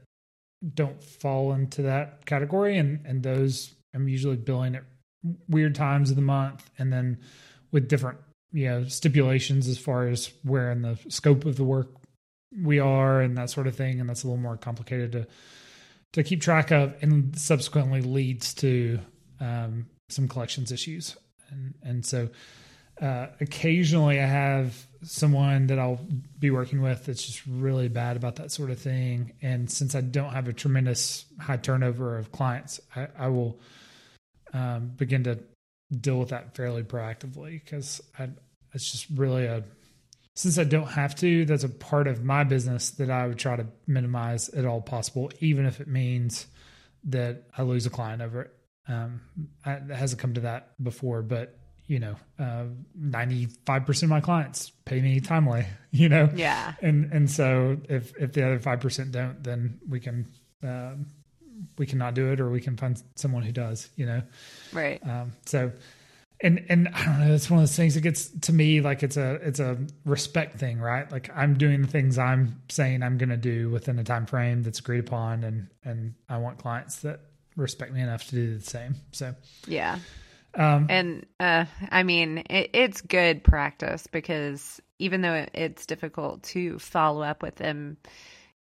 don't 0.76 1.02
fall 1.02 1.54
into 1.54 1.82
that 1.82 2.24
category, 2.24 2.78
and 2.78 3.04
and 3.04 3.20
those 3.20 3.74
I'm 3.92 4.06
usually 4.06 4.36
billing 4.36 4.76
at 4.76 4.84
weird 5.48 5.74
times 5.74 6.10
of 6.10 6.14
the 6.14 6.22
month, 6.22 6.70
and 6.78 6.92
then 6.92 7.18
with 7.72 7.88
different 7.88 8.18
you 8.52 8.66
know 8.68 8.84
stipulations 8.84 9.66
as 9.66 9.78
far 9.78 10.06
as 10.06 10.30
where 10.42 10.70
in 10.70 10.82
the 10.82 10.98
scope 11.08 11.44
of 11.44 11.56
the 11.56 11.64
work 11.64 11.88
we 12.60 12.78
are 12.78 13.20
and 13.22 13.36
that 13.38 13.50
sort 13.50 13.66
of 13.66 13.74
thing, 13.74 13.98
and 14.00 14.08
that's 14.08 14.24
a 14.24 14.26
little 14.26 14.40
more 14.40 14.56
complicated 14.56 15.12
to 15.12 15.26
to 16.12 16.22
keep 16.22 16.42
track 16.42 16.70
of, 16.70 16.94
and 17.02 17.36
subsequently 17.38 18.02
leads 18.02 18.52
to 18.52 18.98
um, 19.40 19.86
some 20.10 20.28
collections 20.28 20.70
issues, 20.70 21.16
and 21.50 21.74
and 21.82 22.06
so 22.06 22.28
uh, 23.00 23.28
occasionally 23.40 24.20
I 24.20 24.26
have 24.26 24.86
someone 25.02 25.68
that 25.68 25.78
I'll 25.78 26.00
be 26.38 26.50
working 26.50 26.82
with 26.82 27.06
that's 27.06 27.24
just 27.24 27.44
really 27.46 27.88
bad 27.88 28.16
about 28.16 28.36
that 28.36 28.52
sort 28.52 28.70
of 28.70 28.78
thing. 28.78 29.32
And 29.42 29.70
since 29.70 29.94
I 29.94 30.00
don't 30.02 30.32
have 30.32 30.46
a 30.46 30.52
tremendous 30.52 31.24
high 31.40 31.56
turnover 31.56 32.16
of 32.18 32.30
clients, 32.30 32.80
I, 32.94 33.08
I 33.18 33.28
will 33.28 33.58
um, 34.52 34.92
begin 34.96 35.24
to 35.24 35.38
deal 36.00 36.18
with 36.18 36.30
that 36.30 36.56
fairly 36.56 36.82
proactively 36.82 37.62
because 37.64 38.00
it's 38.74 38.90
just 38.90 39.06
really 39.14 39.46
a 39.46 39.62
since 40.34 40.58
I 40.58 40.64
don't 40.64 40.88
have 40.88 41.14
to, 41.16 41.44
that's 41.44 41.64
a 41.64 41.68
part 41.68 42.08
of 42.08 42.24
my 42.24 42.44
business 42.44 42.90
that 42.92 43.10
I 43.10 43.26
would 43.26 43.38
try 43.38 43.56
to 43.56 43.66
minimize 43.86 44.48
at 44.48 44.64
all 44.64 44.80
possible, 44.80 45.30
even 45.40 45.66
if 45.66 45.80
it 45.80 45.88
means 45.88 46.46
that 47.04 47.44
I 47.56 47.62
lose 47.62 47.84
a 47.84 47.90
client 47.90 48.22
over 48.22 48.42
it. 48.42 48.50
Um, 48.88 49.20
I, 49.64 49.72
it 49.74 49.90
hasn't 49.90 50.20
come 50.20 50.34
to 50.34 50.40
that 50.40 50.82
before, 50.82 51.22
but 51.22 51.58
you 51.86 51.98
know, 51.98 52.16
uh, 52.38 52.64
95% 52.98 54.02
of 54.02 54.08
my 54.08 54.20
clients 54.20 54.70
pay 54.86 55.00
me 55.00 55.20
timely, 55.20 55.66
you 55.90 56.08
know? 56.08 56.30
Yeah. 56.34 56.74
And, 56.80 57.12
and 57.12 57.30
so 57.30 57.76
if, 57.88 58.16
if 58.16 58.32
the 58.32 58.46
other 58.46 58.58
5% 58.58 59.10
don't, 59.10 59.42
then 59.42 59.80
we 59.86 60.00
can, 60.00 60.32
uh, 60.66 60.94
we 61.78 61.86
cannot 61.86 62.14
do 62.14 62.32
it 62.32 62.40
or 62.40 62.50
we 62.50 62.60
can 62.60 62.76
find 62.76 63.02
someone 63.16 63.42
who 63.42 63.52
does, 63.52 63.88
you 63.96 64.06
know? 64.06 64.22
Right. 64.72 65.00
Um, 65.06 65.32
so, 65.46 65.72
and, 66.40 66.64
and 66.68 66.88
I 66.88 67.04
don't 67.04 67.20
know, 67.20 67.34
it's 67.34 67.48
one 67.50 67.60
of 67.60 67.62
those 67.62 67.76
things 67.76 67.94
that 67.94 68.00
gets 68.00 68.28
to 68.42 68.52
me 68.52 68.80
like 68.80 69.02
it's 69.02 69.16
a, 69.16 69.34
it's 69.42 69.60
a 69.60 69.78
respect 70.04 70.58
thing, 70.58 70.80
right? 70.80 71.10
Like 71.10 71.30
I'm 71.34 71.56
doing 71.56 71.82
the 71.82 71.88
things 71.88 72.18
I'm 72.18 72.60
saying 72.68 73.02
I'm 73.02 73.18
going 73.18 73.28
to 73.28 73.36
do 73.36 73.70
within 73.70 73.98
a 73.98 74.04
time 74.04 74.26
frame 74.26 74.62
that's 74.62 74.80
agreed 74.80 75.00
upon. 75.00 75.44
And, 75.44 75.68
and 75.84 76.14
I 76.28 76.38
want 76.38 76.58
clients 76.58 76.96
that 77.00 77.20
respect 77.56 77.92
me 77.92 78.00
enough 78.00 78.24
to 78.28 78.34
do 78.34 78.58
the 78.58 78.64
same. 78.64 78.96
So, 79.12 79.34
yeah. 79.66 79.98
Um, 80.54 80.86
and 80.90 81.26
uh, 81.40 81.64
I 81.90 82.02
mean, 82.02 82.38
it, 82.50 82.70
it's 82.72 83.00
good 83.00 83.42
practice 83.42 84.06
because 84.06 84.80
even 84.98 85.22
though 85.22 85.46
it's 85.54 85.86
difficult 85.86 86.42
to 86.42 86.78
follow 86.78 87.22
up 87.22 87.42
with 87.42 87.56
them 87.56 87.96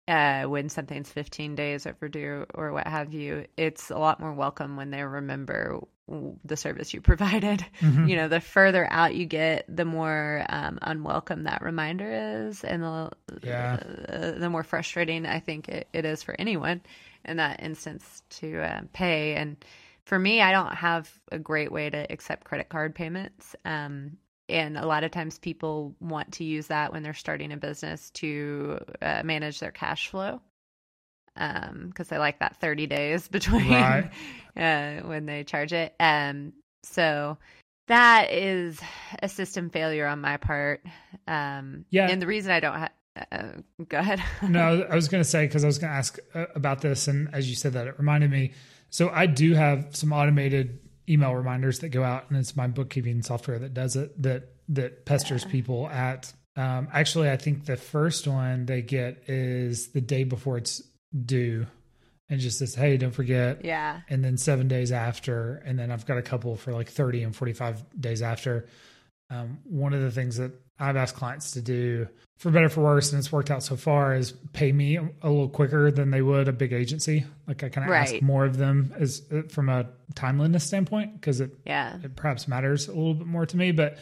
uh, 0.09 0.45
when 0.45 0.69
something's 0.69 1.11
15 1.11 1.55
days 1.55 1.87
overdue 1.87 2.47
or 2.55 2.73
what 2.73 2.87
have 2.87 3.13
you, 3.13 3.47
it's 3.57 3.91
a 3.91 3.99
lot 3.99 4.21
more 4.21 4.33
welcome 4.33 4.77
when 4.77 4.91
they 4.91 5.03
remember 5.03 5.81
the 6.45 6.57
service 6.57 6.95
you 6.95 7.01
provided. 7.03 7.65
Mm-hmm. 7.81 8.09
You 8.09 8.17
know, 8.17 8.29
the 8.29 8.41
further 8.41 8.87
out 8.91 9.15
you 9.15 9.27
get, 9.27 9.65
the 9.69 9.85
more 9.85 10.45
um, 10.49 10.79
unwelcome 10.81 11.45
that 11.45 11.63
reminder 11.63 12.47
is, 12.49 12.63
and 12.63 12.83
the 12.83 13.11
yeah. 13.43 13.79
uh, 14.09 14.33
the 14.33 14.51
more 14.51 14.63
frustrating 14.63 15.27
I 15.27 15.41
think 15.41 15.69
it, 15.69 15.89
it 15.93 16.05
is 16.05 16.23
for 16.23 16.35
anyone 16.39 16.83
in 17.25 17.39
that 17.39 17.63
instance 17.63 18.23
to 18.31 18.61
uh, 18.61 18.81
pay 18.93 19.35
and 19.35 19.57
for 20.07 20.19
me, 20.19 20.41
I 20.41 20.53
don't 20.53 20.73
have 20.73 21.13
a 21.33 21.39
great 21.39 21.73
way 21.73 21.91
to 21.91 22.13
accept 22.13 22.45
credit 22.45 22.69
card 22.69 22.95
payments. 22.95 23.57
Um, 23.65 24.19
and 24.49 24.77
a 24.77 24.87
lot 24.87 25.05
of 25.05 25.11
times 25.11 25.39
people 25.39 25.95
want 26.01 26.33
to 26.35 26.45
use 26.45 26.69
that 26.69 26.93
when 26.93 27.03
they're 27.03 27.15
starting 27.15 27.53
a 27.53 27.57
business 27.57 28.11
to 28.11 28.79
uh, 29.03 29.23
manage 29.25 29.61
their 29.61 29.73
cash 29.73 30.09
flow 30.09 30.41
because 31.35 31.69
um, 31.69 31.93
they 32.09 32.19
like 32.19 32.39
that 32.39 32.57
30 32.61 32.87
days 32.87 33.29
between 33.29 33.71
right. 33.71 34.11
uh, 34.57 35.07
when 35.07 35.27
they 35.27 35.45
charge 35.45 35.73
it. 35.73 35.95
Um, 36.01 36.53
so 36.83 37.37
that 37.89 38.33
is 38.33 38.81
a 39.23 39.29
system 39.29 39.71
failure 39.71 40.07
on 40.07 40.21
my 40.21 40.37
part. 40.37 40.85
Um, 41.27 41.85
yeah. 41.91 42.09
And 42.09 42.23
the 42.23 42.27
reason 42.27 42.53
I 42.53 42.61
don't 42.61 42.79
have, 42.79 42.91
uh, 43.33 43.49
go 43.89 43.99
ahead. 43.99 44.23
no, 44.49 44.87
I 44.91 44.95
was 44.95 45.09
going 45.09 45.23
to 45.23 45.29
say, 45.29 45.47
because 45.47 45.65
I 45.65 45.67
was 45.67 45.79
going 45.79 45.91
to 45.91 45.97
ask 45.97 46.19
uh, 46.35 46.47
about 46.55 46.81
this. 46.81 47.09
And 47.09 47.29
as 47.35 47.49
you 47.51 47.57
said 47.57 47.75
that, 47.75 47.87
it 47.87 47.99
reminded 47.99 48.31
me 48.31 48.53
so 48.91 49.11
I 49.11 49.27
do 49.27 49.55
have 49.55 49.95
some 49.95 50.13
automated 50.13 50.79
email 51.09 51.35
reminders 51.35 51.81
that 51.81 51.91
go 51.91 52.03
out, 52.03 52.29
and 52.29 52.39
it's 52.39 52.57
my 52.57 52.67
bookkeeping 52.67 53.23
software 53.23 53.59
that 53.59 53.75
does 53.75 53.97
it. 53.97 54.21
That 54.23 54.49
that 54.69 55.05
pesters 55.05 55.45
yeah. 55.45 55.51
people 55.51 55.89
at. 55.89 56.33
Um, 56.57 56.89
actually, 56.93 57.31
I 57.31 57.37
think 57.37 57.67
the 57.67 57.77
first 57.77 58.27
one 58.27 58.67
they 58.67 58.83
get 58.83 59.25
is 59.29 59.89
the 59.89 60.01
day 60.01 60.25
before 60.25 60.57
it's 60.59 60.83
due, 61.25 61.67
and 62.29 62.41
just 62.41 62.59
says, 62.59 62.75
"Hey, 62.75 62.97
don't 62.97 63.13
forget." 63.13 63.65
Yeah. 63.65 64.01
And 64.09 64.25
then 64.25 64.37
seven 64.37 64.69
days 64.69 64.93
after, 64.93 65.63
and 65.65 65.79
then 65.79 65.91
I've 65.91 66.07
got 66.07 66.19
a 66.19 66.23
couple 66.23 66.57
for 66.57 66.73
like 66.73 66.91
thirty 66.91 67.23
and 67.23 67.35
forty-five 67.35 67.85
days 68.01 68.23
after. 68.23 68.67
Um, 69.29 69.59
one 69.65 69.93
of 69.93 70.01
the 70.03 70.11
things 70.11 70.37
that 70.37 70.53
I've 70.79 70.97
asked 70.97 71.17
clients 71.17 71.53
to 71.53 71.63
do 71.63 72.09
for 72.37 72.51
better 72.51 72.69
for 72.69 72.83
worse, 72.83 73.13
and 73.13 73.19
it's 73.19 73.33
worked 73.33 73.51
out 73.51 73.63
so 73.63 73.77
far, 73.77 74.15
is 74.15 74.33
pay 74.53 74.71
me 74.71 74.97
a, 74.97 75.03
little 75.23 75.49
quicker 75.49 75.91
than 75.91 76.11
they 76.11 76.21
would 76.21 76.49
a 76.49 76.53
big 76.53 76.73
agency. 76.73 77.25
Like 77.49 77.65
I 77.65 77.71
kind 77.71 77.87
of 77.87 77.91
right. 77.91 78.15
ask 78.15 78.23
more 78.23 78.45
of 78.45 78.59
them 78.59 78.95
as 78.99 79.23
uh, 79.33 79.43
from 79.49 79.71
a 79.71 79.87
timeliness 80.15 80.65
standpoint 80.65 81.15
because 81.15 81.41
it 81.41 81.51
yeah 81.65 81.97
it 82.03 82.15
perhaps 82.15 82.47
matters 82.47 82.89
a 82.89 82.93
little 82.93 83.15
bit 83.15 83.27
more 83.27 83.47
to 83.47 83.57
me, 83.57 83.73
but 83.73 83.99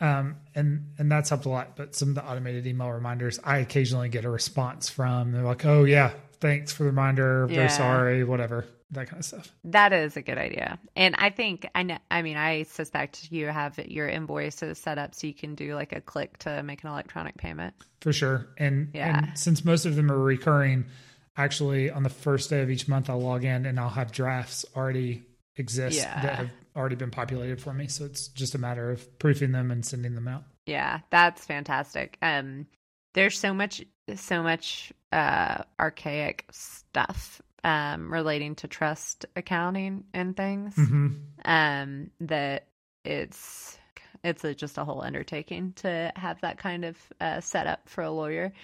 um 0.00 0.36
and 0.54 0.92
and 0.98 1.10
that's 1.10 1.30
helped 1.30 1.46
a 1.46 1.48
lot. 1.48 1.74
But 1.74 1.94
some 1.94 2.10
of 2.10 2.14
the 2.14 2.24
automated 2.24 2.66
email 2.66 2.90
reminders, 2.90 3.40
I 3.42 3.58
occasionally 3.58 4.10
get 4.10 4.26
a 4.26 4.30
response 4.30 4.90
from. 4.90 5.32
They're 5.32 5.42
like, 5.42 5.64
"Oh 5.64 5.84
yeah, 5.84 6.12
thanks 6.40 6.72
for 6.72 6.82
the 6.82 6.90
reminder. 6.90 7.46
Very 7.46 7.70
sorry, 7.70 8.24
whatever." 8.24 8.66
That 8.90 9.08
kind 9.08 9.20
of 9.20 9.24
stuff. 9.24 9.52
That 9.64 9.92
is 9.92 10.16
a 10.16 10.22
good 10.22 10.38
idea. 10.38 10.78
And 10.96 11.14
I 11.18 11.30
think 11.30 11.68
I 11.74 11.82
know 11.82 11.98
I 12.10 12.22
mean 12.22 12.36
I 12.36 12.62
suspect 12.64 13.30
you 13.30 13.46
have 13.46 13.78
your 13.78 14.08
invoices 14.08 14.78
set 14.78 14.98
up 14.98 15.14
so 15.14 15.26
you 15.26 15.34
can 15.34 15.54
do 15.54 15.74
like 15.74 15.92
a 15.92 16.00
click 16.00 16.38
to 16.38 16.62
make 16.62 16.82
an 16.84 16.90
electronic 16.90 17.36
payment. 17.36 17.74
For 18.00 18.12
sure. 18.12 18.48
And 18.56 18.90
yeah. 18.94 19.18
and 19.18 19.38
since 19.38 19.64
most 19.64 19.84
of 19.84 19.96
them 19.96 20.10
are 20.10 20.18
recurring, 20.18 20.86
actually 21.36 21.90
on 21.90 22.02
the 22.02 22.08
first 22.08 22.50
day 22.50 22.62
of 22.62 22.70
each 22.70 22.88
month 22.88 23.10
I'll 23.10 23.20
log 23.20 23.44
in 23.44 23.66
and 23.66 23.78
I'll 23.78 23.88
have 23.90 24.10
drafts 24.10 24.64
already 24.74 25.24
exist 25.56 25.98
yeah. 25.98 26.22
that 26.22 26.34
have 26.36 26.50
already 26.74 26.96
been 26.96 27.10
populated 27.10 27.60
for 27.60 27.74
me. 27.74 27.88
So 27.88 28.04
it's 28.04 28.28
just 28.28 28.54
a 28.54 28.58
matter 28.58 28.90
of 28.90 29.18
proofing 29.18 29.52
them 29.52 29.70
and 29.70 29.84
sending 29.84 30.14
them 30.14 30.28
out. 30.28 30.44
Yeah, 30.66 31.00
that's 31.10 31.44
fantastic. 31.44 32.16
Um 32.22 32.66
there's 33.12 33.38
so 33.38 33.52
much 33.52 33.84
so 34.14 34.42
much 34.42 34.94
uh 35.12 35.62
archaic 35.78 36.46
stuff 36.50 37.42
um, 37.68 38.10
relating 38.10 38.54
to 38.54 38.66
trust 38.66 39.26
accounting 39.36 40.04
and 40.14 40.34
things 40.34 40.74
mm-hmm. 40.74 41.08
um, 41.44 42.10
that 42.20 42.66
it's 43.04 43.78
it's 44.24 44.42
a, 44.42 44.54
just 44.54 44.78
a 44.78 44.84
whole 44.84 45.02
undertaking 45.02 45.74
to 45.76 46.10
have 46.16 46.40
that 46.40 46.56
kind 46.56 46.86
of 46.86 46.96
uh, 47.20 47.40
setup 47.40 47.86
for 47.86 48.02
a 48.02 48.10
lawyer. 48.10 48.54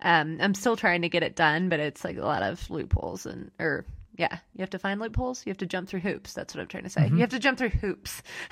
Um, 0.00 0.38
I'm 0.40 0.54
still 0.54 0.76
trying 0.76 1.02
to 1.02 1.10
get 1.10 1.22
it 1.22 1.36
done, 1.36 1.68
but 1.68 1.78
it's 1.78 2.04
like 2.04 2.16
a 2.16 2.24
lot 2.24 2.42
of 2.42 2.70
loopholes 2.70 3.26
and 3.26 3.50
or 3.60 3.84
yeah, 4.16 4.38
you 4.54 4.60
have 4.60 4.70
to 4.70 4.78
find 4.78 5.00
loopholes. 5.00 5.44
You 5.44 5.50
have 5.50 5.58
to 5.58 5.66
jump 5.66 5.88
through 5.88 6.00
hoops. 6.00 6.34
That's 6.34 6.54
what 6.54 6.60
I'm 6.60 6.68
trying 6.68 6.84
to 6.84 6.90
say. 6.90 7.02
Mm-hmm. 7.02 7.16
You 7.16 7.20
have 7.22 7.30
to 7.30 7.38
jump 7.40 7.58
through 7.58 7.70
hoops. 7.70 8.22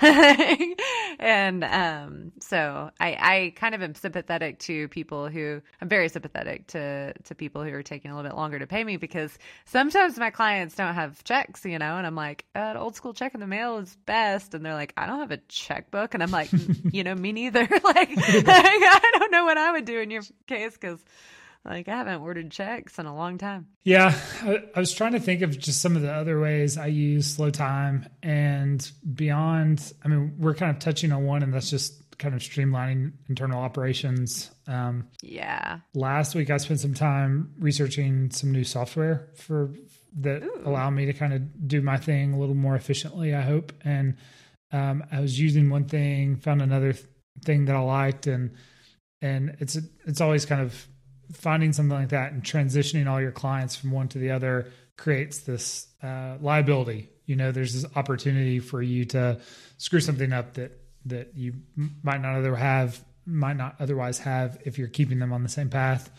and 1.19 1.63
um, 1.63 2.33
so 2.41 2.91
I, 2.99 3.17
I 3.19 3.53
kind 3.55 3.73
of 3.73 3.81
am 3.81 3.95
sympathetic 3.95 4.59
to 4.59 4.89
people 4.89 5.29
who 5.29 5.61
I'm 5.81 5.87
very 5.87 6.09
sympathetic 6.09 6.67
to 6.67 7.13
to 7.13 7.35
people 7.35 7.63
who 7.63 7.71
are 7.73 7.83
taking 7.83 8.11
a 8.11 8.15
little 8.15 8.29
bit 8.29 8.35
longer 8.35 8.59
to 8.59 8.67
pay 8.67 8.83
me 8.83 8.97
because 8.97 9.37
sometimes 9.63 10.17
my 10.17 10.31
clients 10.31 10.75
don't 10.75 10.95
have 10.95 11.23
checks, 11.23 11.63
you 11.63 11.79
know, 11.79 11.95
and 11.95 12.05
I'm 12.05 12.15
like, 12.15 12.43
uh, 12.55 12.73
old 12.77 12.95
school 12.95 13.13
check 13.13 13.33
in 13.33 13.39
the 13.39 13.47
mail 13.47 13.77
is 13.77 13.95
best, 14.05 14.53
and 14.53 14.65
they're 14.65 14.73
like, 14.73 14.93
I 14.97 15.05
don't 15.05 15.19
have 15.19 15.31
a 15.31 15.39
checkbook, 15.47 16.13
and 16.13 16.21
I'm 16.21 16.31
like, 16.31 16.49
you 16.91 17.05
know, 17.05 17.15
me 17.15 17.31
neither. 17.31 17.61
like, 17.71 17.83
like 17.83 18.09
I 18.17 19.11
don't 19.17 19.31
know 19.31 19.45
what 19.45 19.57
I 19.57 19.71
would 19.71 19.85
do 19.85 19.99
in 19.99 20.11
your 20.11 20.23
case 20.47 20.73
because 20.73 20.99
like 21.65 21.87
I 21.87 21.97
haven't 21.97 22.21
ordered 22.21 22.51
checks 22.51 22.99
in 22.99 23.05
a 23.05 23.15
long 23.15 23.37
time. 23.37 23.67
Yeah, 23.83 24.17
I, 24.41 24.63
I, 24.75 24.79
was 24.79 24.93
trying 24.93 25.13
to 25.13 25.19
think 25.19 25.41
of 25.41 25.57
just 25.57 25.81
some 25.81 25.95
of 25.95 26.01
the 26.01 26.11
other 26.11 26.39
ways 26.39 26.77
I 26.77 26.87
use 26.87 27.35
slow 27.35 27.49
time 27.49 28.07
and 28.21 28.89
beyond. 29.13 29.93
I 30.03 30.07
mean, 30.09 30.35
we're 30.37 30.55
kind 30.55 30.71
of 30.71 30.79
touching 30.79 31.11
on 31.11 31.25
one, 31.25 31.41
and 31.43 31.53
that's 31.53 31.69
just 31.69 32.17
kind 32.17 32.35
of 32.35 32.41
streamlining 32.41 33.13
internal 33.29 33.61
operations. 33.61 34.51
Um, 34.67 35.07
yeah. 35.21 35.79
Last 35.93 36.35
week, 36.35 36.49
I 36.49 36.57
spent 36.57 36.79
some 36.79 36.93
time 36.93 37.53
researching 37.59 38.31
some 38.31 38.51
new 38.51 38.63
software 38.63 39.29
for 39.35 39.73
that 40.19 40.43
Ooh. 40.43 40.61
allow 40.65 40.89
me 40.89 41.05
to 41.05 41.13
kind 41.13 41.33
of 41.33 41.67
do 41.67 41.81
my 41.81 41.97
thing 41.97 42.33
a 42.33 42.39
little 42.39 42.55
more 42.55 42.75
efficiently. 42.75 43.33
I 43.33 43.41
hope, 43.41 43.73
and 43.83 44.17
um, 44.71 45.03
I 45.11 45.21
was 45.21 45.39
using 45.39 45.69
one 45.69 45.85
thing, 45.85 46.35
found 46.37 46.61
another 46.61 46.93
th- 46.93 47.05
thing 47.43 47.65
that 47.65 47.75
I 47.75 47.79
liked, 47.79 48.27
and 48.27 48.51
and 49.21 49.55
it's 49.59 49.77
it's 50.05 50.21
always 50.21 50.45
kind 50.45 50.61
of 50.61 50.87
finding 51.33 51.73
something 51.73 51.97
like 51.97 52.09
that 52.09 52.31
and 52.31 52.43
transitioning 52.43 53.07
all 53.07 53.19
your 53.21 53.31
clients 53.31 53.75
from 53.75 53.91
one 53.91 54.07
to 54.09 54.17
the 54.17 54.31
other 54.31 54.71
creates 54.97 55.39
this 55.39 55.87
uh, 56.01 56.37
liability. 56.39 57.09
You 57.25 57.35
know, 57.35 57.51
there's 57.51 57.73
this 57.73 57.91
opportunity 57.95 58.59
for 58.59 58.81
you 58.81 59.05
to 59.05 59.39
screw 59.77 59.99
something 59.99 60.31
up 60.33 60.53
that 60.55 60.79
that 61.05 61.31
you 61.35 61.53
might 61.75 62.21
not 62.21 62.35
other 62.35 62.55
have 62.55 63.03
might 63.25 63.57
not 63.57 63.75
otherwise 63.79 64.19
have 64.19 64.57
if 64.65 64.77
you're 64.77 64.87
keeping 64.87 65.19
them 65.19 65.33
on 65.33 65.43
the 65.43 65.49
same 65.49 65.69
path. 65.69 66.09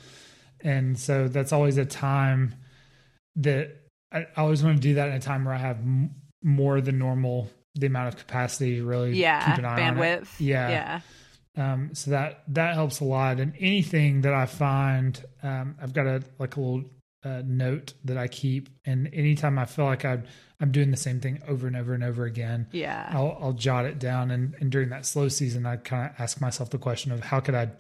And 0.61 0.98
so 0.98 1.29
that's 1.29 1.53
always 1.53 1.77
a 1.79 1.85
time 1.85 2.55
that 3.37 3.77
I 4.12 4.27
always 4.37 4.62
want 4.62 4.77
to 4.77 4.83
do 4.83 4.94
that 4.94 5.09
in 5.09 5.14
a 5.14 5.20
time 5.20 5.44
where 5.44 5.55
I 5.55 5.59
have 5.59 5.77
m- 5.79 6.14
more 6.42 6.81
than 6.81 6.98
normal 6.98 7.50
the 7.74 7.87
amount 7.88 8.09
of 8.09 8.16
capacity 8.16 8.81
really 8.81 9.18
yeah 9.18 9.44
keep 9.46 9.59
an 9.59 9.64
eye 9.64 9.88
on 9.88 9.98
it. 9.98 10.00
bandwidth 10.00 10.29
Yeah. 10.38 10.68
yeah 10.70 11.00
Um, 11.57 11.90
so 11.95 12.11
that 12.11 12.43
that 12.49 12.75
helps 12.75 13.01
a 13.01 13.05
lot. 13.05 13.38
And 13.40 13.55
anything 13.59 14.23
that 14.23 14.35
I 14.35 14.47
find, 14.47 15.23
um, 15.43 15.77
I've 15.81 15.93
got 15.93 16.07
a 16.07 16.23
like 16.38 16.57
a 16.57 16.61
little 16.61 16.85
uh, 17.25 17.43
note 17.45 17.95
that 18.05 18.19
I 18.19 18.29
keep, 18.29 18.69
and 18.85 19.09
anytime 19.12 19.59
I 19.59 19.64
feel 19.64 19.85
like 19.85 20.05
I'm 20.05 20.25
I'm 20.61 20.73
doing 20.73 20.90
the 20.90 20.97
same 20.97 21.21
thing 21.21 21.43
over 21.47 21.67
and 21.67 21.77
over 21.77 21.95
and 21.95 22.03
over 22.03 22.25
again, 22.25 22.69
yeah 22.73 23.09
I'll 23.12 23.38
I'll 23.40 23.53
jot 23.53 23.85
it 23.85 23.99
down. 23.99 24.31
And 24.31 24.55
and 24.61 24.71
during 24.71 24.88
that 24.90 25.07
slow 25.07 25.29
season, 25.29 25.64
I 25.64 25.77
kind 25.77 26.11
of 26.11 26.21
ask 26.21 26.40
myself 26.40 26.71
the 26.71 26.79
question 26.79 27.12
of 27.12 27.21
how 27.21 27.40
could 27.40 27.55
I 27.55 27.71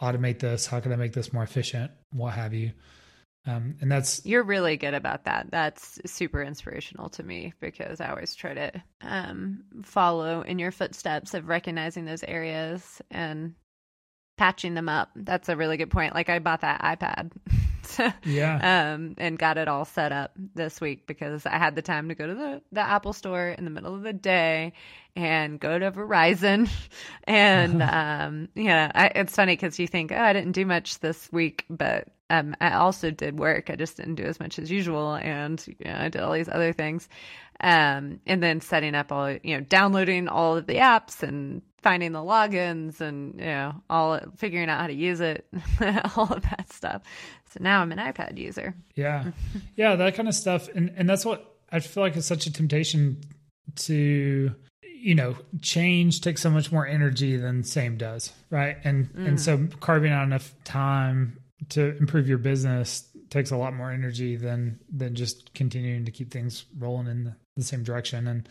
automate 0.00 0.40
this? 0.40 0.66
How 0.66 0.80
could 0.80 0.92
I 0.92 0.96
make 0.96 1.14
this 1.14 1.32
more 1.32 1.42
efficient? 1.42 1.90
What 2.12 2.34
have 2.34 2.52
you? 2.52 2.72
Um, 3.46 3.76
and 3.80 3.90
that's 3.90 4.26
You're 4.26 4.42
really 4.42 4.76
good 4.76 4.94
about 4.94 5.24
that. 5.24 5.50
That's 5.50 6.00
super 6.04 6.42
inspirational 6.42 7.08
to 7.10 7.22
me 7.22 7.54
because 7.60 8.00
I 8.00 8.08
always 8.08 8.34
try 8.34 8.54
to 8.54 8.82
um, 9.02 9.62
follow 9.84 10.42
in 10.42 10.58
your 10.58 10.72
footsteps 10.72 11.32
of 11.32 11.48
recognizing 11.48 12.04
those 12.04 12.24
areas 12.24 13.00
and 13.10 13.54
patching 14.36 14.74
them 14.74 14.88
up. 14.88 15.10
That's 15.14 15.48
a 15.48 15.56
really 15.56 15.76
good 15.76 15.90
point. 15.90 16.14
Like 16.14 16.28
I 16.28 16.40
bought 16.40 16.62
that 16.62 16.82
iPad. 16.82 17.30
Yeah, 18.24 18.94
um, 18.94 19.14
and 19.18 19.38
got 19.38 19.58
it 19.58 19.68
all 19.68 19.84
set 19.84 20.12
up 20.12 20.32
this 20.54 20.80
week 20.80 21.06
because 21.06 21.46
I 21.46 21.58
had 21.58 21.74
the 21.74 21.82
time 21.82 22.08
to 22.08 22.14
go 22.14 22.26
to 22.26 22.34
the, 22.34 22.62
the 22.72 22.80
Apple 22.80 23.12
store 23.12 23.48
in 23.48 23.64
the 23.64 23.70
middle 23.70 23.94
of 23.94 24.02
the 24.02 24.12
day 24.12 24.72
and 25.14 25.58
go 25.58 25.78
to 25.78 25.90
Verizon. 25.90 26.68
And, 27.24 27.82
um, 27.82 28.48
yeah, 28.54 28.92
I, 28.94 29.06
it's 29.08 29.34
funny 29.34 29.54
because 29.54 29.78
you 29.78 29.88
think, 29.88 30.12
oh, 30.12 30.16
I 30.16 30.32
didn't 30.32 30.52
do 30.52 30.64
much 30.64 31.00
this 31.00 31.30
week, 31.32 31.64
but 31.68 32.08
um, 32.30 32.54
I 32.60 32.72
also 32.74 33.10
did 33.10 33.38
work. 33.38 33.68
I 33.70 33.76
just 33.76 33.96
didn't 33.96 34.14
do 34.16 34.24
as 34.24 34.38
much 34.38 34.58
as 34.58 34.70
usual. 34.70 35.14
And, 35.14 35.64
you 35.66 35.74
know, 35.84 35.96
I 35.98 36.08
did 36.08 36.22
all 36.22 36.32
these 36.32 36.48
other 36.48 36.72
things. 36.72 37.08
Um, 37.60 38.20
and 38.26 38.42
then 38.42 38.60
setting 38.60 38.94
up 38.94 39.10
all, 39.12 39.30
you 39.30 39.56
know, 39.56 39.60
downloading 39.60 40.28
all 40.28 40.56
of 40.56 40.66
the 40.66 40.76
apps 40.76 41.22
and 41.22 41.62
finding 41.82 42.12
the 42.12 42.18
logins 42.18 43.00
and, 43.00 43.38
you 43.38 43.46
know, 43.46 43.74
all 43.88 44.20
figuring 44.36 44.68
out 44.68 44.80
how 44.80 44.86
to 44.88 44.94
use 44.94 45.20
it, 45.20 45.46
all 46.16 46.32
of 46.32 46.42
that 46.42 46.72
stuff. 46.72 47.02
So 47.50 47.58
now 47.60 47.80
I'm 47.80 47.92
an 47.92 47.98
iPad 47.98 48.38
user. 48.38 48.74
Yeah. 48.94 49.30
Yeah, 49.76 49.96
that 49.96 50.14
kind 50.14 50.28
of 50.28 50.34
stuff. 50.34 50.68
And 50.74 50.92
and 50.96 51.08
that's 51.08 51.24
what 51.24 51.54
I 51.70 51.80
feel 51.80 52.02
like 52.02 52.16
is 52.16 52.24
such 52.24 52.46
a 52.46 52.52
temptation 52.52 53.20
to 53.76 54.54
you 55.06 55.14
know, 55.14 55.36
change 55.60 56.20
takes 56.20 56.42
so 56.42 56.50
much 56.50 56.72
more 56.72 56.84
energy 56.84 57.36
than 57.36 57.62
same 57.62 57.96
does, 57.96 58.32
right? 58.50 58.76
And 58.82 59.08
and 59.14 59.40
so 59.40 59.68
carving 59.78 60.10
out 60.10 60.24
enough 60.24 60.52
time 60.64 61.38
to 61.68 61.96
improve 61.98 62.28
your 62.28 62.38
business 62.38 63.08
takes 63.30 63.50
a 63.52 63.56
lot 63.56 63.72
more 63.72 63.92
energy 63.92 64.34
than 64.34 64.80
than 64.90 65.14
just 65.14 65.54
continuing 65.54 66.06
to 66.06 66.10
keep 66.10 66.32
things 66.32 66.64
rolling 66.76 67.06
in 67.06 67.24
the, 67.24 67.36
the 67.56 67.64
same 67.64 67.82
direction 67.82 68.26
and 68.26 68.48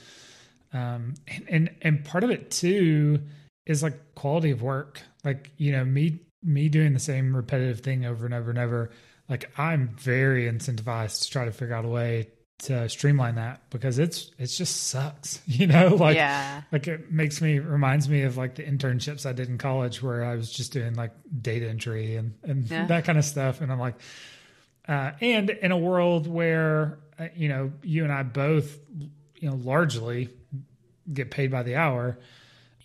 um 0.74 1.14
and, 1.28 1.46
and 1.50 1.70
and 1.82 2.06
part 2.06 2.24
of 2.24 2.30
it 2.32 2.50
too 2.52 3.20
is 3.66 3.84
like 3.84 4.16
quality 4.16 4.52
of 4.52 4.62
work 4.62 5.02
like 5.24 5.52
you 5.58 5.72
know 5.72 5.86
me 5.86 6.20
me 6.44 6.70
doing 6.70 6.94
the 6.94 7.00
same 7.00 7.36
repetitive 7.36 7.80
thing 7.82 8.06
over 8.06 8.26
and 8.26 8.34
over 8.34 8.50
and 8.50 8.60
over 8.60 8.90
like 9.30 9.50
i'm 9.58 9.90
very 9.98 10.46
incentivized 10.52 11.24
to 11.24 11.30
try 11.32 11.46
to 11.46 11.52
figure 11.52 11.74
out 11.76 11.86
a 11.86 11.88
way 11.88 12.28
to 12.58 12.88
streamline 12.88 13.36
that 13.36 13.62
because 13.70 14.00
it's 14.00 14.32
it's 14.40 14.58
just 14.58 14.88
sucks 14.88 15.42
you 15.48 15.68
know 15.68 15.90
like 15.96 16.16
yeah. 16.16 16.62
like 16.72 16.88
it 16.88 17.12
makes 17.12 17.42
me 17.42 17.60
reminds 17.60 18.08
me 18.10 18.22
of 18.24 18.38
like 18.38 18.56
the 18.56 18.64
internships 18.64 19.26
i 19.26 19.34
did 19.34 19.50
in 19.50 19.58
college 19.58 20.02
where 20.02 20.24
i 20.24 20.36
was 20.36 20.52
just 20.52 20.72
doing 20.74 20.94
like 20.96 21.12
data 21.42 21.68
entry 21.70 22.16
and 22.16 22.34
and 22.44 22.70
Yeah. 22.72 22.86
that 22.88 23.04
kind 23.06 23.18
of 23.18 23.26
stuff 23.26 23.62
and 23.62 23.72
i'm 23.72 23.80
like 23.80 23.96
uh 24.88 25.12
and 25.20 25.50
in 25.50 25.72
a 25.72 25.78
world 25.78 26.28
where 26.28 26.98
you 27.36 27.50
know 27.50 27.72
you 27.84 28.04
and 28.04 28.12
i 28.12 28.24
both 28.24 28.78
you 29.36 29.50
know 29.50 29.56
largely 29.56 30.30
get 31.14 31.30
paid 31.30 31.52
by 31.52 31.64
the 31.64 31.76
hour. 31.76 32.18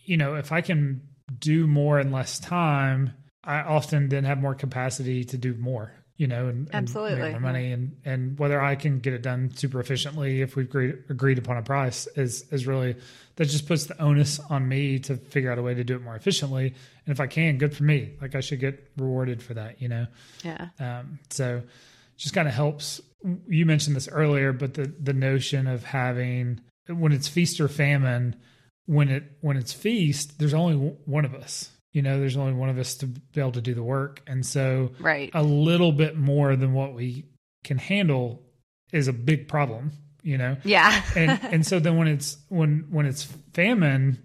You 0.04 0.16
know 0.16 0.34
if 0.34 0.52
i 0.52 0.60
can 0.60 1.02
do 1.38 1.66
more 1.66 2.00
in 2.00 2.10
less 2.10 2.38
time 2.40 3.12
i 3.44 3.60
often 3.60 4.08
then 4.08 4.24
have 4.24 4.38
more 4.38 4.54
capacity 4.54 5.24
to 5.24 5.38
do 5.38 5.54
more 5.54 5.92
you 6.16 6.26
know 6.26 6.48
and, 6.48 6.66
and 6.66 6.74
Absolutely, 6.74 7.30
more 7.30 7.40
money. 7.40 7.72
And 7.72 7.96
and 8.04 8.38
whether 8.38 8.60
i 8.60 8.74
can 8.74 8.98
get 8.98 9.14
it 9.14 9.22
done 9.22 9.50
super 9.56 9.80
efficiently 9.80 10.42
if 10.42 10.54
we've 10.54 10.66
agreed, 10.66 10.98
agreed 11.08 11.38
upon 11.38 11.56
a 11.56 11.62
price 11.62 12.06
is 12.08 12.42
is 12.52 12.66
really 12.66 12.96
that 13.36 13.46
just 13.46 13.66
puts 13.66 13.86
the 13.86 13.98
onus 14.02 14.38
on 14.50 14.68
me 14.68 14.98
to 14.98 15.16
figure 15.16 15.50
out 15.50 15.58
a 15.58 15.62
way 15.62 15.72
to 15.72 15.82
do 15.82 15.94
it 15.94 16.02
more 16.02 16.16
efficiently. 16.16 16.74
And 17.06 17.12
if 17.12 17.20
i 17.20 17.26
can 17.26 17.56
good 17.56 17.74
for 17.74 17.84
me. 17.84 18.16
Like 18.20 18.34
i 18.34 18.40
should 18.40 18.60
get 18.60 18.90
rewarded 18.98 19.42
for 19.42 19.54
that 19.54 19.80
you 19.80 19.88
know? 19.88 20.06
Yeah. 20.44 20.68
um, 20.78 21.20
so 21.30 21.62
just 22.20 22.34
kind 22.34 22.46
of 22.46 22.54
helps. 22.54 23.00
You 23.48 23.66
mentioned 23.66 23.96
this 23.96 24.08
earlier, 24.08 24.52
but 24.52 24.74
the 24.74 24.92
the 25.00 25.12
notion 25.12 25.66
of 25.66 25.84
having 25.84 26.60
when 26.88 27.12
it's 27.12 27.28
feast 27.28 27.60
or 27.60 27.68
famine, 27.68 28.36
when 28.86 29.08
it 29.08 29.24
when 29.40 29.56
it's 29.56 29.72
feast, 29.72 30.38
there's 30.38 30.54
only 30.54 30.76
one 31.04 31.24
of 31.24 31.34
us. 31.34 31.70
You 31.92 32.02
know, 32.02 32.20
there's 32.20 32.36
only 32.36 32.52
one 32.52 32.68
of 32.68 32.78
us 32.78 32.94
to 32.96 33.06
be 33.06 33.40
able 33.40 33.52
to 33.52 33.60
do 33.60 33.74
the 33.74 33.82
work, 33.82 34.22
and 34.26 34.44
so 34.46 34.92
Right. 35.00 35.30
a 35.34 35.42
little 35.42 35.92
bit 35.92 36.16
more 36.16 36.54
than 36.56 36.72
what 36.72 36.94
we 36.94 37.24
can 37.64 37.78
handle 37.78 38.42
is 38.92 39.08
a 39.08 39.12
big 39.12 39.48
problem. 39.48 39.92
You 40.22 40.38
know, 40.38 40.56
Yeah. 40.64 41.02
and 41.16 41.40
and 41.52 41.66
so 41.66 41.80
then 41.80 41.96
when 41.96 42.06
it's 42.08 42.36
when 42.48 42.86
when 42.90 43.06
it's 43.06 43.24
famine, 43.54 44.18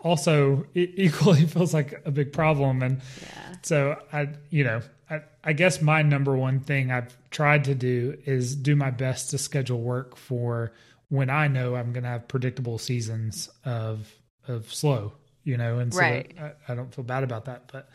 also 0.00 0.66
it 0.74 0.90
equally 0.96 1.44
feels 1.46 1.72
like 1.74 2.02
a 2.04 2.10
big 2.10 2.32
problem 2.32 2.82
and 2.82 3.00
yeah. 3.22 3.54
so 3.62 3.96
I, 4.12 4.28
you 4.50 4.64
know, 4.64 4.80
I, 5.10 5.22
I 5.42 5.52
guess 5.52 5.80
my 5.80 6.02
number 6.02 6.36
one 6.36 6.60
thing 6.60 6.90
I've 6.90 7.16
tried 7.30 7.64
to 7.64 7.74
do 7.74 8.18
is 8.24 8.54
do 8.54 8.76
my 8.76 8.90
best 8.90 9.30
to 9.30 9.38
schedule 9.38 9.80
work 9.80 10.16
for 10.16 10.72
when 11.08 11.30
I 11.30 11.48
know 11.48 11.74
I'm 11.74 11.92
going 11.92 12.04
to 12.04 12.10
have 12.10 12.28
predictable 12.28 12.78
seasons 12.78 13.48
of 13.64 14.12
of 14.46 14.72
slow, 14.72 15.12
you 15.44 15.56
know, 15.56 15.78
and 15.78 15.92
so 15.92 16.00
Right. 16.00 16.34
I, 16.40 16.52
I 16.68 16.74
don't 16.74 16.94
feel 16.94 17.04
bad 17.04 17.22
about 17.22 17.46
that. 17.46 17.70
But, 17.70 17.90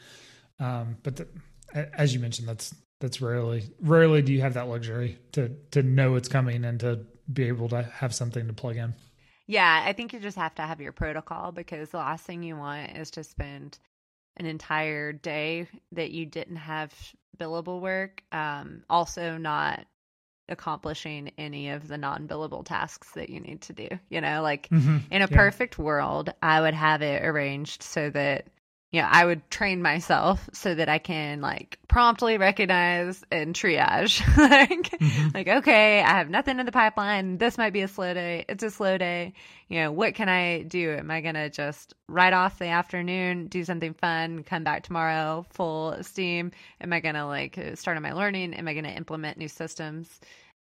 um, 0.60 0.98
but 1.02 1.16
the, 1.16 1.28
as 1.74 2.14
you 2.14 2.20
mentioned, 2.20 2.48
that's 2.48 2.74
that's 3.00 3.22
rarely 3.22 3.64
rarely 3.82 4.22
do 4.22 4.32
you 4.32 4.42
have 4.42 4.54
that 4.54 4.68
luxury 4.68 5.18
to 5.34 5.50
to 5.72 5.84
know 5.84 6.16
it's 6.16 6.30
coming 6.30 6.64
and 6.64 6.80
to 6.80 7.06
be 7.32 7.44
able 7.48 7.70
to 7.70 7.84
have 7.84 8.14
something 8.14 8.48
to 8.48 8.54
plug 8.54 8.78
in. 8.78 8.94
Yeah, 9.46 9.84
I 9.86 9.94
think 9.94 10.14
you 10.14 10.20
just 10.20 10.38
have 10.38 10.56
to 10.56 10.62
have 10.62 10.80
your 10.80 10.94
protocol 10.94 11.52
because 11.52 11.90
the 11.90 11.98
last 11.98 12.26
thing 12.26 12.44
you 12.44 12.56
want 12.56 12.98
is 12.98 13.12
to 13.12 13.24
spend 13.24 13.78
an 14.38 14.46
entire 14.46 15.14
day 15.14 15.68
that 15.92 16.12
you 16.12 16.26
didn't 16.26 16.58
have 16.58 16.94
billable 17.38 17.82
work. 17.82 18.24
Um, 18.32 18.84
also, 18.90 19.38
not 19.38 19.86
accomplishing 20.50 21.32
any 21.38 21.70
of 21.70 21.88
the 21.88 21.98
non 21.98 22.28
billable 22.28 22.66
tasks 22.66 23.12
that 23.12 23.30
you 23.30 23.40
need 23.40 23.62
to 23.62 23.74
do. 23.74 23.88
You 24.10 24.22
know, 24.22 24.42
like 24.42 24.70
in 24.72 25.22
a 25.22 25.28
Yeah. 25.28 25.38
perfect 25.38 25.78
world, 25.78 26.34
I 26.42 26.62
would 26.62 26.74
have 26.74 27.02
it 27.02 27.24
arranged 27.24 27.84
so 27.84 28.10
that 28.10 28.48
you 28.94 29.02
know, 29.02 29.08
I 29.10 29.26
would 29.26 29.50
train 29.50 29.82
myself 29.82 30.48
so 30.54 30.76
that 30.76 30.88
I 30.88 31.00
can 31.00 31.42
like 31.42 31.80
promptly 31.88 32.38
recognize 32.38 33.24
and 33.32 33.56
triage. 33.56 34.22
like, 34.38 34.92
Mhm. 35.00 35.34
like, 35.34 35.48
okay, 35.48 36.02
I 36.04 36.10
have 36.10 36.30
nothing 36.30 36.60
in 36.60 36.68
the 36.68 36.72
pipeline. 36.72 37.40
This 37.40 37.58
might 37.58 37.74
be 37.74 37.82
a 37.82 37.88
slow 37.88 38.14
day. 38.14 38.46
It's 38.48 38.64
a 38.64 38.70
slow 38.70 39.00
day. 39.00 39.34
You 39.68 39.80
know, 39.82 39.92
what 39.92 40.14
can 40.14 40.30
I 40.30 40.62
do? 40.62 40.92
Am 40.94 41.10
I 41.10 41.22
going 41.22 41.34
to 41.34 41.50
just 41.50 41.96
write 42.08 42.34
off 42.34 42.60
the 42.60 42.68
afternoon, 42.68 43.48
do 43.48 43.64
something 43.64 43.96
fun, 43.96 44.44
come 44.44 44.64
back 44.64 44.84
tomorrow 44.84 45.44
full 45.50 45.98
steam? 46.04 46.52
Am 46.80 46.94
I 46.94 47.00
going 47.00 47.16
to 47.16 47.26
like 47.26 47.60
start 47.74 47.98
on 47.98 48.04
my 48.04 48.14
learning? 48.14 48.54
Am 48.54 48.68
I 48.68 48.74
going 48.74 48.86
to 48.86 48.92
implement 48.96 49.40
new 49.40 49.50
systems? 49.50 50.08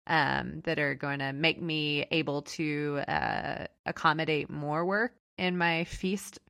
Um, 0.08 0.62
that 0.64 0.80
are 0.80 0.96
going 0.96 1.20
to 1.20 1.32
make 1.32 1.62
me 1.62 2.06
able 2.10 2.42
to 2.42 3.02
uh, 3.06 3.66
accommodate 3.86 4.50
more 4.50 4.84
work 4.84 5.12
in 5.38 5.56
my 5.56 5.84
feast 5.84 6.40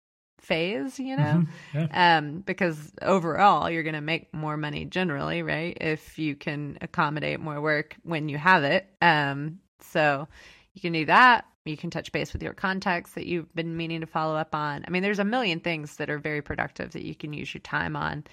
phase, 0.43 0.99
you 0.99 1.17
know? 1.17 1.45
Mhm. 1.45 1.49
Yeah. 1.75 2.19
um, 2.19 2.41
because 2.41 2.93
overall 3.01 3.71
you're 3.71 3.83
going 3.85 3.95
to 3.95 4.01
make 4.01 4.33
more 4.35 4.57
money 4.57 4.85
generally, 4.85 5.43
right? 5.43 5.77
If 5.81 6.19
you 6.19 6.35
can 6.35 6.79
accommodate 6.81 7.41
more 7.41 7.61
work 7.61 7.97
when 8.03 8.29
you 8.29 8.39
have 8.39 8.65
it. 8.65 8.87
Um, 9.01 9.61
so 9.81 10.29
you 10.75 10.81
can 10.81 10.93
do 10.93 11.07
that. 11.07 11.47
You 11.65 11.77
can 11.77 11.91
touch 11.91 12.11
base 12.11 12.33
with 12.33 12.43
your 12.43 12.55
contacts 12.55 13.13
that 13.13 13.27
you've 13.27 13.55
been 13.55 13.77
meaning 13.77 14.01
to 14.01 14.07
follow 14.07 14.35
up 14.35 14.55
on. 14.55 14.85
I 14.87 14.91
mean, 14.91 15.03
there's 15.03 15.21
a 15.21 15.25
million 15.25 15.61
things 15.61 15.97
that 15.97 16.11
are 16.11 16.19
very 16.19 16.43
productive 16.43 16.93
that 16.93 17.05
you 17.05 17.15
can 17.15 17.33
use 17.33 17.55
your 17.55 17.61
time 17.61 17.95
on. 17.95 18.25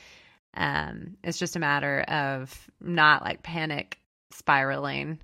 Um, 0.56 1.16
it's 1.24 1.38
just 1.38 1.56
a 1.56 1.60
matter 1.60 2.02
of 2.02 2.70
not 2.82 3.24
like 3.24 3.44
panic 3.44 4.00
spiraling 4.32 5.20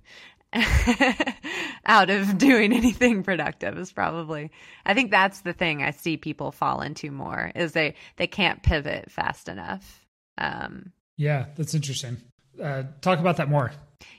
out 1.85 2.09
of 2.09 2.37
doing 2.37 2.73
anything 2.73 3.23
productive 3.23 3.77
is 3.77 3.91
probably 3.91 4.51
I 4.85 4.93
think 4.93 5.11
that's 5.11 5.41
the 5.41 5.53
thing 5.53 5.83
I 5.83 5.91
see 5.91 6.17
people 6.17 6.51
fall 6.51 6.81
into 6.81 7.11
more 7.11 7.51
is 7.55 7.73
they 7.73 7.95
they 8.17 8.27
can't 8.27 8.63
pivot 8.63 9.11
fast 9.11 9.49
enough. 9.49 10.05
Um 10.37 10.91
Yeah, 11.17 11.47
that's 11.55 11.73
interesting. 11.73 12.17
Uh, 12.61 12.83
talk 13.01 13.19
about 13.19 13.37
that 13.37 13.49
more. 13.49 13.71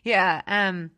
yeah, 0.02 0.42
um 0.46 0.90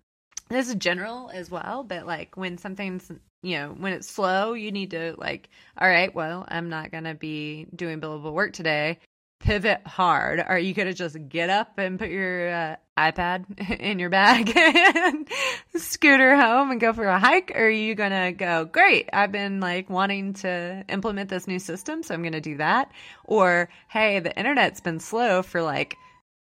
this 0.49 0.69
is 0.69 0.75
general 0.77 1.31
as 1.33 1.51
well, 1.51 1.85
but 1.85 2.07
like 2.07 2.37
when 2.37 2.59
something's 2.59 3.11
you 3.43 3.57
know, 3.57 3.69
when 3.69 3.93
it's 3.93 4.11
slow, 4.11 4.55
you 4.55 4.73
need 4.73 4.91
to 4.91 5.15
like, 5.17 5.49
all 5.81 5.89
right, 5.89 6.13
well, 6.13 6.45
I'm 6.49 6.69
not 6.69 6.91
gonna 6.91 7.15
be 7.15 7.67
doing 7.75 8.01
billable 8.01 8.33
work 8.33 8.53
today. 8.53 8.99
Pivot 9.41 9.87
hard? 9.87 10.41
Are 10.41 10.59
you 10.59 10.75
going 10.75 10.89
to 10.89 10.95
just 10.95 11.17
get 11.29 11.51
up 11.51 11.79
and 11.79 11.99
put 11.99 12.09
your 12.09 12.51
uh, 12.51 12.77
iPad 12.99 13.79
in 13.81 13.99
your 13.99 14.11
bag 14.11 14.53
and 14.57 15.29
scooter 15.77 16.37
home 16.37 16.71
and 16.71 16.81
go 16.81 16.93
for 16.93 17.05
a 17.05 17.19
hike? 17.19 17.53
Or 17.55 17.67
are 17.67 17.71
you 17.71 17.95
going 17.95 18.11
to 18.11 18.33
go, 18.33 18.65
great, 18.65 19.09
I've 19.13 19.33
been 19.33 19.61
like 19.61 19.89
wanting 19.89 20.35
to 20.35 20.85
implement 20.89 21.31
this 21.31 21.47
new 21.47 21.59
system, 21.59 22.03
so 22.03 22.15
I'm 22.15 22.23
going 22.23 22.33
to 22.33 22.41
do 22.41 22.57
that? 22.59 22.91
Or, 23.25 23.69
hey, 23.89 24.21
the 24.21 24.37
internet's 24.37 24.81
been 24.81 25.01
slow 25.01 25.43
for 25.43 25.63
like 25.63 25.97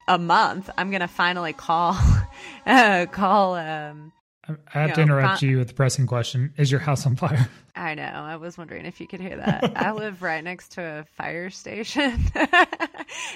a 0.08 0.18
month. 0.18 0.70
I'm 0.78 0.90
going 0.90 1.02
to 1.02 1.08
finally 1.08 1.54
call, 1.54 1.98
uh, 2.66 3.06
call, 3.12 3.56
um, 3.56 4.12
I 4.74 4.80
have 4.80 4.94
to 4.94 5.02
interrupt 5.02 5.44
you 5.44 5.60
with 5.60 5.68
the 5.68 5.74
pressing 5.76 6.08
question. 6.08 6.54
Is 6.58 6.72
your 6.72 6.80
house 6.80 7.06
on 7.06 7.16
fire? 7.16 7.48
I 7.80 7.96
know. 7.96 8.04
I 8.04 8.36
was 8.36 8.58
wondering 8.58 8.86
if 8.86 9.00
you 9.00 9.08
could 9.08 9.22
hear 9.22 9.38
that. 9.38 9.72
I 9.78 9.92
live 9.94 10.22
right 10.22 10.44
next 10.44 10.74
to 10.74 10.82
a 10.82 11.04
fire 11.16 11.50
station. 11.50 12.20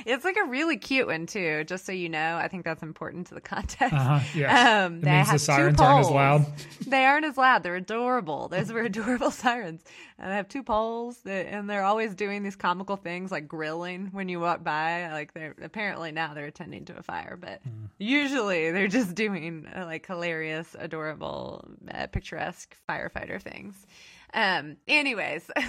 it's 0.05 0.25
like 0.25 0.35
a 0.35 0.43
really 0.43 0.75
cute 0.75 1.07
one 1.07 1.27
too. 1.27 1.63
Just 1.63 1.85
so 1.85 1.93
you 1.93 2.09
know, 2.09 2.35
I 2.35 2.49
think 2.49 2.65
that's 2.65 2.83
important 2.83 3.27
to 3.27 3.35
the 3.35 3.41
context. 3.41 3.93
Uh-huh, 3.93 4.19
yes. 4.35 4.67
Um, 4.67 4.95
it 4.97 5.05
means 5.05 5.31
the 5.31 5.39
sirens 5.39 5.79
aren't 5.79 6.07
as 6.07 6.11
loud. 6.11 6.45
They 6.85 7.05
aren't 7.05 7.25
as 7.25 7.37
loud. 7.37 7.63
They're 7.63 7.77
adorable. 7.77 8.49
Those 8.49 8.69
were 8.69 8.81
adorable 8.81 9.31
sirens. 9.31 9.81
And 10.19 10.29
they 10.29 10.35
have 10.35 10.49
two 10.49 10.61
poles, 10.61 11.19
that, 11.23 11.47
and 11.47 11.69
they're 11.69 11.85
always 11.85 12.13
doing 12.13 12.43
these 12.43 12.57
comical 12.57 12.97
things 12.97 13.31
like 13.31 13.47
grilling 13.47 14.09
when 14.11 14.27
you 14.27 14.41
walk 14.41 14.61
by. 14.61 15.09
Like 15.09 15.33
they're 15.33 15.55
apparently 15.63 16.11
now 16.11 16.33
they're 16.33 16.47
attending 16.47 16.83
to 16.85 16.97
a 16.97 17.01
fire, 17.01 17.37
but 17.39 17.61
mm. 17.63 17.87
usually 17.97 18.71
they're 18.71 18.89
just 18.89 19.15
doing 19.15 19.67
uh, 19.73 19.85
like 19.85 20.05
hilarious, 20.05 20.75
adorable, 20.77 21.65
uh, 21.93 22.07
picturesque 22.07 22.75
firefighter 22.89 23.41
things. 23.41 23.87
Um, 24.33 24.77
anyways, 24.87 25.49
um, 25.57 25.63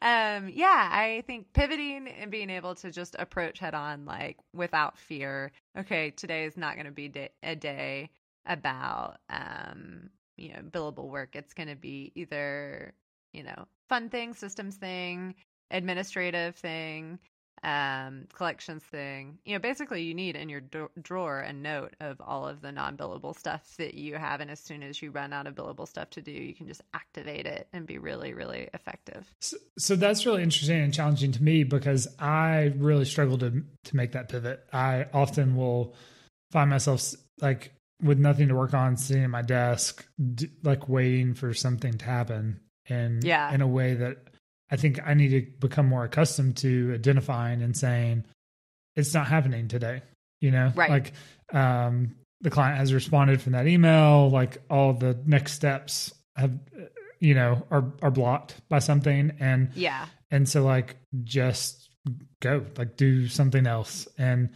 yeah, 0.00 0.88
I 0.92 1.24
think 1.26 1.52
pivoting 1.52 2.06
and 2.08 2.30
being 2.30 2.48
able 2.48 2.76
to 2.76 2.92
just 2.92 3.16
approach 3.18 3.58
head 3.58 3.74
on, 3.74 4.04
like 4.04 4.36
without 4.54 4.96
fear. 4.96 5.50
Okay, 5.76 6.10
today 6.10 6.44
is 6.44 6.56
not 6.56 6.74
going 6.74 6.86
to 6.86 6.92
be 6.92 7.08
day- 7.08 7.30
a 7.42 7.56
day 7.56 8.10
about, 8.46 9.18
um, 9.28 10.10
you 10.36 10.52
know, 10.52 10.60
billable 10.70 11.08
work. 11.08 11.34
It's 11.34 11.52
going 11.52 11.68
to 11.68 11.76
be 11.76 12.12
either, 12.14 12.92
you 13.32 13.42
know, 13.42 13.66
fun 13.88 14.10
thing, 14.10 14.32
systems 14.34 14.76
thing, 14.76 15.34
administrative 15.72 16.54
thing, 16.54 17.18
um, 17.62 18.26
collections 18.32 18.82
thing. 18.82 19.38
You 19.44 19.54
know, 19.54 19.58
basically, 19.58 20.02
you 20.02 20.14
need 20.14 20.36
in 20.36 20.48
your 20.48 20.62
drawer 21.00 21.40
a 21.40 21.52
note 21.52 21.94
of 22.00 22.20
all 22.20 22.46
of 22.48 22.62
the 22.62 22.72
non 22.72 22.96
billable 22.96 23.36
stuff 23.36 23.76
that 23.76 23.94
you 23.94 24.16
have. 24.16 24.40
And 24.40 24.50
as 24.50 24.60
soon 24.60 24.82
as 24.82 25.00
you 25.02 25.10
run 25.10 25.32
out 25.32 25.46
of 25.46 25.54
billable 25.54 25.86
stuff 25.86 26.10
to 26.10 26.22
do, 26.22 26.32
you 26.32 26.54
can 26.54 26.66
just 26.66 26.82
activate 26.94 27.46
it 27.46 27.68
and 27.72 27.86
be 27.86 27.98
really, 27.98 28.32
really 28.32 28.68
effective. 28.72 29.26
So, 29.40 29.56
so 29.78 29.96
that's 29.96 30.24
really 30.24 30.42
interesting 30.42 30.80
and 30.80 30.94
challenging 30.94 31.32
to 31.32 31.42
me 31.42 31.64
because 31.64 32.08
I 32.18 32.72
really 32.76 33.04
struggle 33.04 33.38
to, 33.38 33.62
to 33.84 33.96
make 33.96 34.12
that 34.12 34.28
pivot. 34.28 34.64
I 34.72 35.06
often 35.12 35.56
will 35.56 35.94
find 36.50 36.70
myself 36.70 37.14
like 37.40 37.72
with 38.02 38.18
nothing 38.18 38.48
to 38.48 38.54
work 38.54 38.74
on, 38.74 38.96
sitting 38.96 39.24
at 39.24 39.30
my 39.30 39.42
desk, 39.42 40.06
d- 40.34 40.48
like 40.62 40.88
waiting 40.88 41.34
for 41.34 41.52
something 41.52 41.98
to 41.98 42.04
happen. 42.04 42.60
And 42.88 43.22
yeah. 43.22 43.52
in 43.52 43.60
a 43.60 43.68
way 43.68 43.94
that 43.94 44.29
I 44.70 44.76
think 44.76 45.00
I 45.04 45.14
need 45.14 45.30
to 45.30 45.42
become 45.58 45.86
more 45.86 46.04
accustomed 46.04 46.56
to 46.58 46.92
identifying 46.94 47.62
and 47.62 47.76
saying 47.76 48.24
it's 48.96 49.14
not 49.14 49.26
happening 49.26 49.68
today. 49.68 50.02
You 50.40 50.50
know, 50.50 50.72
right. 50.74 50.90
like 50.90 51.12
um, 51.52 52.14
the 52.40 52.50
client 52.50 52.78
has 52.78 52.94
responded 52.94 53.42
from 53.42 53.52
that 53.52 53.66
email. 53.66 54.30
Like 54.30 54.58
all 54.70 54.92
the 54.94 55.18
next 55.26 55.52
steps 55.52 56.14
have, 56.36 56.58
you 57.18 57.34
know, 57.34 57.66
are 57.70 57.92
are 58.00 58.10
blocked 58.10 58.56
by 58.68 58.78
something, 58.78 59.32
and 59.40 59.70
yeah, 59.74 60.06
and 60.30 60.48
so 60.48 60.64
like 60.64 60.96
just 61.24 61.90
go, 62.40 62.64
like 62.78 62.96
do 62.96 63.28
something 63.28 63.66
else. 63.66 64.08
And 64.16 64.50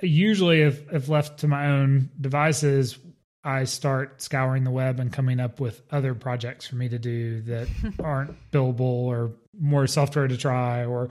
usually, 0.00 0.62
if 0.62 0.92
if 0.92 1.08
left 1.08 1.40
to 1.40 1.48
my 1.48 1.66
own 1.68 2.10
devices, 2.20 2.98
I 3.42 3.64
start 3.64 4.20
scouring 4.20 4.64
the 4.64 4.70
web 4.70 5.00
and 5.00 5.12
coming 5.12 5.40
up 5.40 5.60
with 5.60 5.82
other 5.90 6.14
projects 6.14 6.66
for 6.66 6.76
me 6.76 6.88
to 6.90 6.98
do 6.98 7.40
that 7.42 7.68
aren't 8.02 8.36
billable 8.50 8.80
or 8.80 9.32
more 9.58 9.86
software 9.86 10.28
to 10.28 10.36
try 10.36 10.84
or 10.84 11.08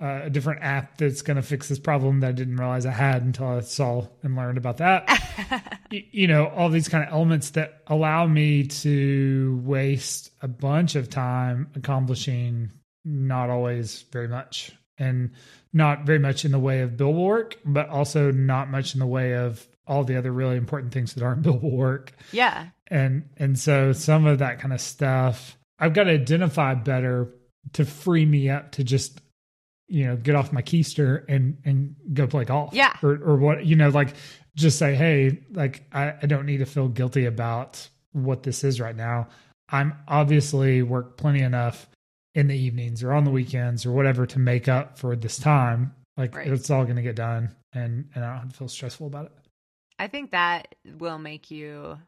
uh, 0.00 0.22
a 0.24 0.30
different 0.30 0.62
app 0.62 0.98
that's 0.98 1.22
going 1.22 1.36
to 1.36 1.42
fix 1.42 1.68
this 1.68 1.78
problem 1.78 2.20
that 2.20 2.28
I 2.28 2.32
didn't 2.32 2.56
realize 2.56 2.84
I 2.84 2.90
had 2.90 3.22
until 3.22 3.46
I 3.46 3.60
saw 3.60 4.06
and 4.22 4.34
learned 4.36 4.58
about 4.58 4.78
that. 4.78 5.80
you 5.90 6.26
know, 6.26 6.48
all 6.48 6.68
these 6.68 6.88
kind 6.88 7.04
of 7.04 7.12
elements 7.12 7.50
that 7.50 7.82
allow 7.86 8.26
me 8.26 8.64
to 8.64 9.60
waste 9.64 10.30
a 10.42 10.48
bunch 10.48 10.96
of 10.96 11.08
time 11.08 11.70
accomplishing 11.76 12.72
not 13.04 13.50
always 13.50 14.02
very 14.12 14.28
much 14.28 14.72
and 14.98 15.30
not 15.72 16.04
very 16.04 16.18
much 16.18 16.44
in 16.44 16.52
the 16.52 16.58
way 16.58 16.80
of 16.80 16.92
billable 16.92 17.26
work, 17.26 17.56
but 17.64 17.88
also 17.88 18.30
not 18.30 18.70
much 18.70 18.94
in 18.94 19.00
the 19.00 19.06
way 19.06 19.34
of 19.34 19.66
all 19.86 20.04
the 20.04 20.16
other 20.16 20.32
really 20.32 20.56
important 20.56 20.92
things 20.92 21.14
that 21.14 21.22
aren't 21.22 21.42
billable 21.46 21.72
work. 21.72 22.12
Yeah. 22.32 22.68
And 22.88 23.28
and 23.36 23.58
so 23.58 23.92
some 23.92 24.26
of 24.26 24.38
that 24.38 24.58
kind 24.60 24.72
of 24.72 24.80
stuff 24.80 25.56
I've 25.78 25.92
got 25.92 26.04
to 26.04 26.12
identify 26.12 26.74
better 26.74 27.28
to 27.72 27.84
free 27.84 28.24
me 28.24 28.50
up 28.50 28.72
to 28.72 28.84
just 28.84 29.20
you 29.88 30.06
know 30.06 30.16
get 30.16 30.34
off 30.34 30.52
my 30.52 30.62
keister 30.62 31.24
and 31.28 31.58
and 31.64 31.94
go 32.12 32.26
play 32.26 32.44
golf. 32.44 32.74
Yeah. 32.74 32.96
Or 33.02 33.12
or 33.12 33.36
what 33.36 33.66
you 33.66 33.76
know 33.76 33.88
like 33.88 34.14
just 34.54 34.78
say 34.78 34.94
hey 34.94 35.40
like 35.52 35.84
I, 35.92 36.14
I 36.22 36.26
don't 36.26 36.46
need 36.46 36.58
to 36.58 36.66
feel 36.66 36.88
guilty 36.88 37.26
about 37.26 37.88
what 38.12 38.42
this 38.42 38.64
is 38.64 38.80
right 38.80 38.96
now. 38.96 39.28
I'm 39.68 39.94
obviously 40.06 40.82
work 40.82 41.16
plenty 41.16 41.40
enough 41.40 41.88
in 42.34 42.48
the 42.48 42.56
evenings 42.56 43.02
or 43.02 43.12
on 43.12 43.24
the 43.24 43.30
weekends 43.30 43.86
or 43.86 43.92
whatever 43.92 44.26
to 44.26 44.38
make 44.38 44.68
up 44.68 44.98
for 44.98 45.16
this 45.16 45.38
time. 45.38 45.94
Like 46.16 46.36
right. 46.36 46.46
it's 46.46 46.70
all 46.70 46.84
going 46.84 46.96
to 46.96 47.02
get 47.02 47.16
done 47.16 47.54
and 47.72 48.08
and 48.14 48.24
I 48.24 48.30
don't 48.30 48.40
have 48.40 48.52
to 48.52 48.56
feel 48.56 48.68
stressful 48.68 49.06
about 49.06 49.26
it. 49.26 49.32
I 50.04 50.08
think 50.08 50.32
that 50.32 50.74
will 50.98 51.18
make 51.18 51.50
you. 51.50 51.98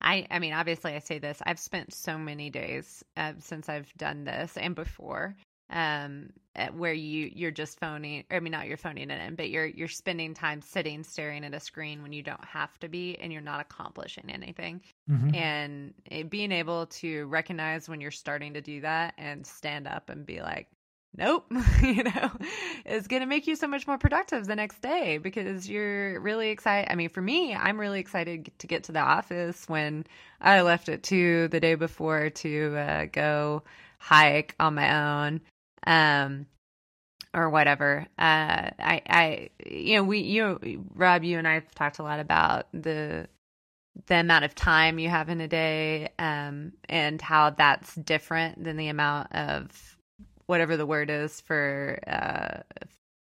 I 0.00 0.26
I 0.30 0.38
mean, 0.38 0.52
obviously, 0.52 0.94
I 0.94 1.00
say 1.00 1.18
this. 1.18 1.42
I've 1.44 1.58
spent 1.58 1.92
so 1.92 2.16
many 2.16 2.48
days 2.48 3.04
uh, 3.16 3.32
since 3.38 3.68
I've 3.68 3.92
done 3.94 4.22
this 4.22 4.56
and 4.56 4.76
before, 4.76 5.34
um, 5.68 6.30
where 6.74 6.92
you 6.92 7.28
you're 7.34 7.50
just 7.50 7.80
phoning. 7.80 8.22
I 8.30 8.38
mean, 8.38 8.52
not 8.52 8.68
you're 8.68 8.76
phoning 8.76 9.10
it 9.10 9.20
in, 9.20 9.34
but 9.34 9.50
you're 9.50 9.66
you're 9.66 9.88
spending 9.88 10.32
time 10.32 10.62
sitting 10.62 11.02
staring 11.02 11.44
at 11.44 11.52
a 11.52 11.58
screen 11.58 12.02
when 12.02 12.12
you 12.12 12.22
don't 12.22 12.44
have 12.44 12.78
to 12.78 12.88
be, 12.88 13.18
and 13.18 13.32
you're 13.32 13.42
not 13.42 13.60
accomplishing 13.60 14.30
anything. 14.30 14.80
Mm-hmm. 15.10 15.34
And 15.34 15.94
it, 16.06 16.30
being 16.30 16.52
able 16.52 16.86
to 16.86 17.26
recognize 17.26 17.88
when 17.88 18.00
you're 18.00 18.12
starting 18.12 18.54
to 18.54 18.60
do 18.60 18.80
that 18.82 19.14
and 19.18 19.44
stand 19.44 19.88
up 19.88 20.08
and 20.08 20.24
be 20.24 20.40
like, 20.40 20.68
nope, 21.16 21.46
you 21.82 22.04
know, 22.04 22.30
it's 22.84 23.06
going 23.06 23.20
to 23.20 23.26
make 23.26 23.46
you 23.46 23.56
so 23.56 23.66
much 23.66 23.86
more 23.86 23.98
productive 23.98 24.46
the 24.46 24.56
next 24.56 24.80
day 24.80 25.18
because 25.18 25.68
you're 25.68 26.20
really 26.20 26.50
excited. 26.50 26.90
I 26.90 26.94
mean, 26.94 27.08
for 27.08 27.22
me, 27.22 27.54
I'm 27.54 27.78
really 27.78 28.00
excited 28.00 28.50
to 28.58 28.66
get 28.66 28.84
to 28.84 28.92
the 28.92 29.00
office 29.00 29.68
when 29.68 30.06
I 30.40 30.62
left 30.62 30.88
at 30.88 31.02
two 31.02 31.48
the 31.48 31.60
day 31.60 31.74
before 31.74 32.30
to 32.30 32.76
uh, 32.76 33.04
go 33.12 33.62
hike 33.98 34.54
on 34.60 34.74
my 34.74 35.26
own. 35.26 35.40
Um, 35.86 36.46
or 37.32 37.48
whatever. 37.50 38.06
Uh, 38.18 38.70
I, 38.78 39.02
I, 39.08 39.50
you 39.64 39.96
know, 39.96 40.02
we, 40.02 40.18
you, 40.18 40.84
Rob, 40.94 41.22
you 41.22 41.38
and 41.38 41.46
I 41.46 41.54
have 41.54 41.74
talked 41.74 41.98
a 41.98 42.02
lot 42.02 42.20
about 42.20 42.66
the 42.72 43.28
the 44.06 44.14
amount 44.16 44.44
of 44.44 44.54
time 44.54 44.98
you 44.98 45.08
have 45.08 45.28
in 45.28 45.40
a 45.40 45.48
day, 45.48 46.08
um, 46.18 46.72
and 46.88 47.20
how 47.20 47.50
that's 47.50 47.94
different 47.96 48.62
than 48.64 48.76
the 48.76 48.88
amount 48.88 49.32
of 49.32 49.96
whatever 50.50 50.76
the 50.76 50.84
word 50.84 51.10
is 51.10 51.40
for 51.42 52.00
uh, 52.08 52.58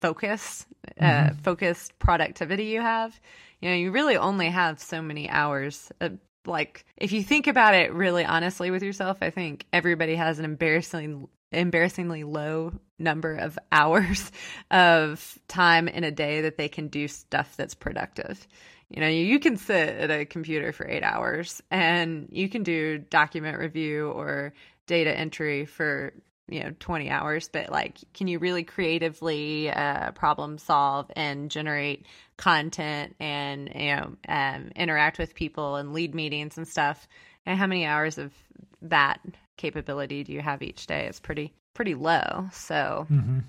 focus, 0.02 0.66
uh, 1.00 1.04
mm-hmm. 1.04 1.28
uh, 1.28 1.34
focused 1.44 1.98
productivity 2.00 2.66
you 2.66 2.82
have. 2.82 3.18
You 3.62 3.70
know, 3.70 3.76
you 3.76 3.92
really 3.92 4.18
only 4.18 4.50
have 4.50 4.80
so 4.80 5.00
many 5.00 5.30
hours. 5.30 5.92
Uh, 6.02 6.10
like, 6.48 6.86
if 6.98 7.12
you 7.12 7.22
think 7.22 7.46
about 7.46 7.76
it 7.76 7.94
really 7.94 8.26
honestly 8.26 8.72
with 8.72 8.82
yourself, 8.82 9.20
I 9.22 9.30
think 9.30 9.68
everybody 9.72 10.16
has 10.16 10.40
an 10.40 10.46
embarrassing, 10.46 11.28
embarrassingly 11.52 12.24
low 12.24 12.74
number 12.98 13.36
of 13.36 13.60
hours 13.72 14.32
of 14.72 15.38
time 15.48 15.88
in 15.88 16.04
a 16.04 16.12
day 16.12 16.42
that 16.42 16.58
they 16.58 16.68
can 16.68 16.88
do 16.88 17.08
stuff 17.08 17.56
that's 17.56 17.76
productive. 17.76 18.48
You 18.90 19.02
know, 19.02 19.08
you 19.08 19.40
can 19.40 19.56
sit 19.58 19.88
at 19.88 20.10
a 20.10 20.26
computer 20.26 20.72
for 20.72 20.88
eight 20.88 21.04
hours 21.04 21.62
and 21.70 22.28
you 22.32 22.50
can 22.50 22.64
do 22.64 22.98
document 22.98 23.60
review 23.60 24.10
or 24.10 24.54
data 24.88 25.16
entry 25.16 25.66
for 25.66 26.12
you 26.50 26.64
know 26.64 26.72
20 26.80 27.10
hours 27.10 27.50
but 27.50 27.70
like 27.70 27.98
can 28.14 28.28
you 28.28 28.40
really 28.40 28.64
creatively 28.64 29.70
uh, 29.70 30.12
problem 30.12 30.58
solve 30.58 31.12
and 31.16 31.52
generate 31.52 32.06
content 32.38 33.16
and 33.20 33.70
you 33.76 33.96
know 33.96 34.16
um, 34.28 34.72
interact 34.76 35.20
with 35.20 35.36
people 35.36 35.76
and 35.76 35.94
lead 35.94 36.16
meetings 36.16 36.58
and 36.58 36.68
stuff? 36.68 37.08
And 37.46 37.58
how 37.58 37.68
many 37.68 37.86
hours 37.86 38.18
of 38.18 38.34
that 38.82 39.20
capability 39.58 40.24
do 40.24 40.34
you 40.34 40.42
have 40.42 40.62
each 40.62 40.88
day? 40.88 41.06
It's 41.08 41.20
pretty 41.20 41.54
pretty 41.74 41.96
low. 41.96 42.50
So 42.52 43.08
mm-hmm. 43.10 43.40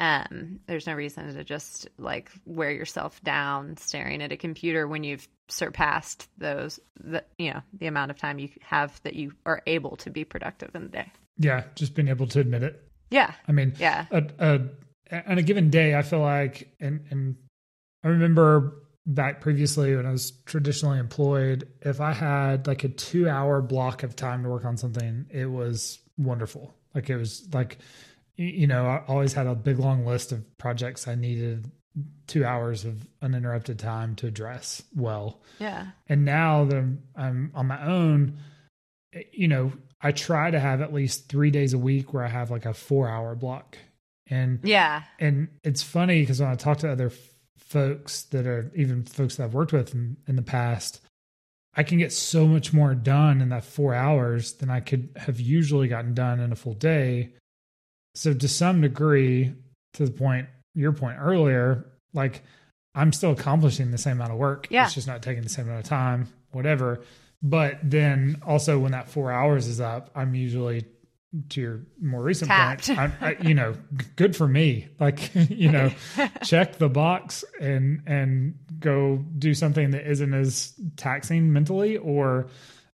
um, 0.00 0.60
there's 0.66 0.86
no 0.86 0.94
reason 0.94 1.32
to 1.34 1.44
just 1.44 1.88
like 1.98 2.30
wear 2.44 2.70
yourself 2.72 3.22
down 3.22 3.76
staring 3.76 4.22
at 4.22 4.32
a 4.32 4.36
computer 4.36 4.88
when 4.88 5.04
you've 5.04 5.28
surpassed 5.48 6.28
those 6.38 6.78
the 7.02 7.24
you 7.36 7.52
know 7.52 7.60
the 7.72 7.86
amount 7.86 8.10
of 8.10 8.18
time 8.18 8.38
you 8.38 8.48
have 8.60 9.00
that 9.02 9.14
you 9.14 9.32
are 9.44 9.62
able 9.66 9.96
to 9.96 10.08
be 10.08 10.24
productive 10.24 10.70
in 10.76 10.82
the 10.82 10.88
day 10.88 11.12
yeah, 11.40 11.64
just 11.74 11.94
being 11.94 12.08
able 12.08 12.26
to 12.28 12.40
admit 12.40 12.62
it. 12.62 12.86
Yeah. 13.10 13.32
I 13.48 13.52
mean, 13.52 13.74
yeah. 13.78 14.06
A, 14.10 14.24
a, 14.38 14.60
on 15.26 15.38
a 15.38 15.42
given 15.42 15.70
day, 15.70 15.96
I 15.96 16.02
feel 16.02 16.20
like, 16.20 16.72
and 16.78 17.04
and 17.10 17.36
I 18.04 18.08
remember 18.08 18.74
back 19.06 19.40
previously 19.40 19.96
when 19.96 20.06
I 20.06 20.12
was 20.12 20.30
traditionally 20.44 20.98
employed, 20.98 21.66
if 21.80 22.00
I 22.00 22.12
had 22.12 22.66
like 22.66 22.84
a 22.84 22.88
two 22.88 23.28
hour 23.28 23.62
block 23.62 24.02
of 24.02 24.14
time 24.14 24.44
to 24.44 24.50
work 24.50 24.64
on 24.64 24.76
something, 24.76 25.26
it 25.30 25.46
was 25.46 25.98
wonderful. 26.18 26.74
Like 26.94 27.10
it 27.10 27.16
was 27.16 27.48
like, 27.52 27.78
you 28.36 28.66
know, 28.66 28.86
I 28.86 29.02
always 29.08 29.32
had 29.32 29.46
a 29.46 29.54
big 29.54 29.78
long 29.78 30.06
list 30.06 30.30
of 30.30 30.44
projects 30.58 31.08
I 31.08 31.14
needed 31.14 31.70
two 32.26 32.44
hours 32.44 32.84
of 32.84 33.06
uninterrupted 33.22 33.78
time 33.78 34.14
to 34.16 34.26
address 34.26 34.82
well. 34.94 35.40
Yeah. 35.58 35.88
And 36.08 36.24
now 36.24 36.64
that 36.66 36.76
I'm, 36.76 37.02
I'm 37.16 37.50
on 37.54 37.66
my 37.66 37.84
own, 37.84 38.38
eh, 39.14 39.22
you 39.32 39.48
know, 39.48 39.72
I 40.02 40.12
try 40.12 40.50
to 40.50 40.58
have 40.58 40.80
at 40.80 40.92
least 40.92 41.28
three 41.28 41.50
days 41.50 41.72
a 41.72 41.78
week 41.78 42.12
where 42.14 42.24
I 42.24 42.28
have 42.28 42.50
like 42.50 42.66
a 42.66 42.74
four 42.74 43.08
hour 43.08 43.34
block. 43.34 43.76
And 44.28 44.60
yeah, 44.62 45.02
and 45.18 45.48
it's 45.64 45.82
funny 45.82 46.20
because 46.20 46.40
when 46.40 46.50
I 46.50 46.54
talk 46.54 46.78
to 46.78 46.90
other 46.90 47.08
f- 47.08 47.34
folks 47.58 48.22
that 48.24 48.46
are 48.46 48.70
even 48.76 49.04
folks 49.04 49.36
that 49.36 49.44
I've 49.44 49.54
worked 49.54 49.72
with 49.72 49.92
in, 49.92 50.16
in 50.28 50.36
the 50.36 50.42
past, 50.42 51.00
I 51.74 51.82
can 51.82 51.98
get 51.98 52.12
so 52.12 52.46
much 52.46 52.72
more 52.72 52.94
done 52.94 53.40
in 53.40 53.48
that 53.50 53.64
four 53.64 53.92
hours 53.94 54.52
than 54.54 54.70
I 54.70 54.80
could 54.80 55.10
have 55.16 55.40
usually 55.40 55.88
gotten 55.88 56.14
done 56.14 56.40
in 56.40 56.52
a 56.52 56.56
full 56.56 56.74
day. 56.74 57.30
So 58.14 58.32
to 58.32 58.48
some 58.48 58.80
degree, 58.80 59.52
to 59.94 60.04
the 60.04 60.12
point 60.12 60.48
your 60.74 60.92
point 60.92 61.18
earlier, 61.20 61.86
like 62.14 62.42
I'm 62.94 63.12
still 63.12 63.32
accomplishing 63.32 63.90
the 63.90 63.98
same 63.98 64.16
amount 64.16 64.32
of 64.32 64.38
work. 64.38 64.68
Yeah. 64.70 64.84
It's 64.84 64.94
just 64.94 65.06
not 65.06 65.22
taking 65.22 65.42
the 65.42 65.48
same 65.48 65.66
amount 65.66 65.84
of 65.84 65.88
time, 65.88 66.28
whatever. 66.52 67.00
But 67.42 67.78
then 67.82 68.42
also 68.46 68.78
when 68.78 68.92
that 68.92 69.08
four 69.08 69.32
hours 69.32 69.66
is 69.66 69.80
up, 69.80 70.10
I'm 70.14 70.34
usually 70.34 70.84
to 71.50 71.60
your 71.60 71.80
more 72.00 72.22
recent 72.22 72.48
Tapped. 72.48 72.88
point, 72.88 72.98
I, 72.98 73.12
I, 73.20 73.36
you 73.40 73.54
know, 73.54 73.74
good 74.16 74.34
for 74.34 74.48
me. 74.48 74.88
Like, 74.98 75.30
you 75.34 75.70
know, 75.70 75.90
check 76.44 76.76
the 76.76 76.88
box 76.88 77.44
and 77.60 78.02
and 78.06 78.54
go 78.78 79.24
do 79.38 79.54
something 79.54 79.92
that 79.92 80.10
isn't 80.10 80.34
as 80.34 80.74
taxing 80.96 81.52
mentally, 81.52 81.96
or 81.96 82.48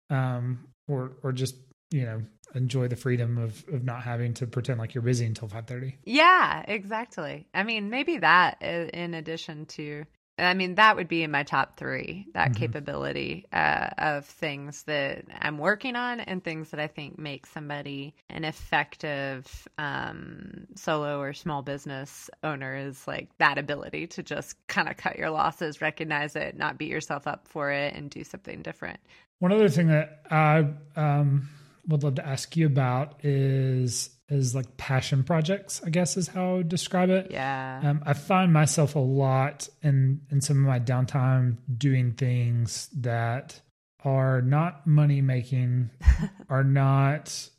um, 0.10 0.60
or 0.88 1.14
or 1.24 1.32
just 1.32 1.56
you 1.92 2.04
know 2.04 2.22
enjoy 2.54 2.88
the 2.88 2.96
freedom 2.96 3.38
of 3.38 3.64
of 3.72 3.84
not 3.84 4.04
having 4.04 4.34
to 4.36 4.48
pretend 4.48 4.80
like 4.80 4.94
you're 4.94 5.02
busy 5.02 5.26
until 5.26 5.48
five 5.48 5.66
thirty. 5.66 5.98
Yeah, 6.04 6.64
exactly. 6.68 7.48
I 7.54 7.64
mean, 7.64 7.90
maybe 7.90 8.18
that 8.18 8.62
in 8.62 9.14
addition 9.14 9.66
to, 9.68 10.06
I 10.38 10.54
mean, 10.54 10.76
that 10.76 10.98
would 10.98 11.08
be 11.08 11.24
in 11.24 11.32
my 11.32 11.44
top 11.44 11.78
three, 11.78 12.28
that 12.34 12.52
Mhm. 12.52 12.56
capability 12.56 13.46
uh, 13.54 13.90
of 13.98 14.26
things 14.26 14.84
that 14.84 15.24
I'm 15.40 15.58
working 15.58 15.96
on 15.96 16.20
and 16.20 16.44
things 16.44 16.72
that 16.72 16.80
I 16.80 16.88
think 16.88 17.18
make 17.18 17.46
somebody 17.46 18.14
an 18.30 18.44
effective 18.44 19.68
um, 19.78 20.68
solo 20.76 21.22
or 21.22 21.32
small 21.34 21.62
business 21.62 22.30
owner 22.44 22.76
is 22.76 23.08
like 23.08 23.30
that 23.38 23.58
ability 23.58 24.08
to 24.08 24.24
just 24.24 24.56
kind 24.68 24.90
of 24.90 24.98
cut 24.98 25.18
your 25.18 25.30
losses, 25.30 25.82
recognize 25.82 26.36
it, 26.36 26.58
not 26.58 26.78
beat 26.78 26.92
yourself 26.92 27.28
up 27.28 27.48
for 27.48 27.72
it, 27.72 27.94
and 27.94 28.10
do 28.10 28.24
something 28.24 28.62
different. 28.62 29.00
One 29.40 29.54
other 29.54 29.70
thing 29.70 29.88
that 29.88 30.22
I 30.30 30.68
um, 30.96 31.50
would 31.88 32.04
love 32.04 32.16
to 32.16 32.28
ask 32.28 32.56
you 32.58 32.66
about 32.66 33.24
is 33.24 34.10
is 34.30 34.56
like 34.56 34.78
passion 34.78 35.24
projects. 35.24 35.82
I 35.86 35.90
guess 35.90 36.18
is 36.18 36.28
how 36.28 36.52
I 36.52 36.54
would 36.56 36.70
describe 36.70 37.10
it. 37.10 37.28
Yeah. 37.32 37.82
Um, 37.84 38.04
I 38.06 38.14
find 38.14 38.52
myself 38.52 38.96
a 38.96 39.00
lot 39.00 39.70
in 39.84 40.22
in 40.32 40.42
some 40.42 40.58
of 40.58 40.64
my 40.68 40.80
downtime 40.80 41.58
doing 41.78 42.14
things 42.14 42.90
that 43.02 43.62
are 44.04 44.42
not 44.42 44.86
money 44.88 45.22
making, 45.22 45.90
are 46.50 46.64
not. 46.64 47.50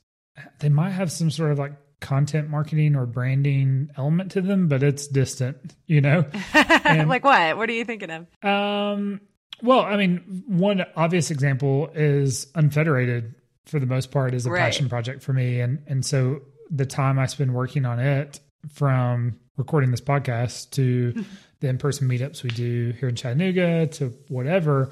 They 0.60 0.68
might 0.68 0.90
have 0.90 1.10
some 1.10 1.30
sort 1.30 1.52
of 1.52 1.58
like 1.58 1.72
content 2.00 2.50
marketing 2.50 2.94
or 2.94 3.06
branding 3.06 3.88
element 3.96 4.30
to 4.32 4.40
them, 4.42 4.68
but 4.68 4.82
it's 4.82 5.06
distant. 5.06 5.74
You 5.86 6.00
know. 6.00 6.24
and- 6.54 7.08
like 7.08 7.24
what? 7.24 7.56
What 7.56 7.68
are 7.70 7.72
you 7.72 7.84
thinking 7.84 8.10
of? 8.10 8.26
Um, 8.44 9.20
well, 9.62 9.80
I 9.80 9.96
mean, 9.96 10.44
one 10.46 10.84
obvious 10.96 11.30
example 11.30 11.90
is 11.94 12.48
Unfederated. 12.54 13.34
For 13.64 13.80
the 13.80 13.86
most 13.86 14.12
part, 14.12 14.32
is 14.32 14.46
a 14.46 14.50
Right. 14.50 14.60
passion 14.60 14.88
project 14.88 15.24
for 15.24 15.32
me, 15.32 15.60
and 15.60 15.82
and 15.88 16.04
so 16.06 16.42
the 16.70 16.86
time 16.86 17.18
I 17.18 17.26
spend 17.26 17.54
working 17.54 17.84
on 17.84 17.98
it, 18.00 18.40
from 18.72 19.38
recording 19.56 19.90
this 19.90 20.00
podcast 20.00 20.70
to 20.72 21.24
the 21.60 21.68
in-person 21.68 22.08
meetups 22.08 22.42
we 22.42 22.50
do 22.50 22.92
here 22.98 23.08
in 23.08 23.14
Chattanooga 23.14 23.86
to 23.86 24.12
whatever, 24.28 24.90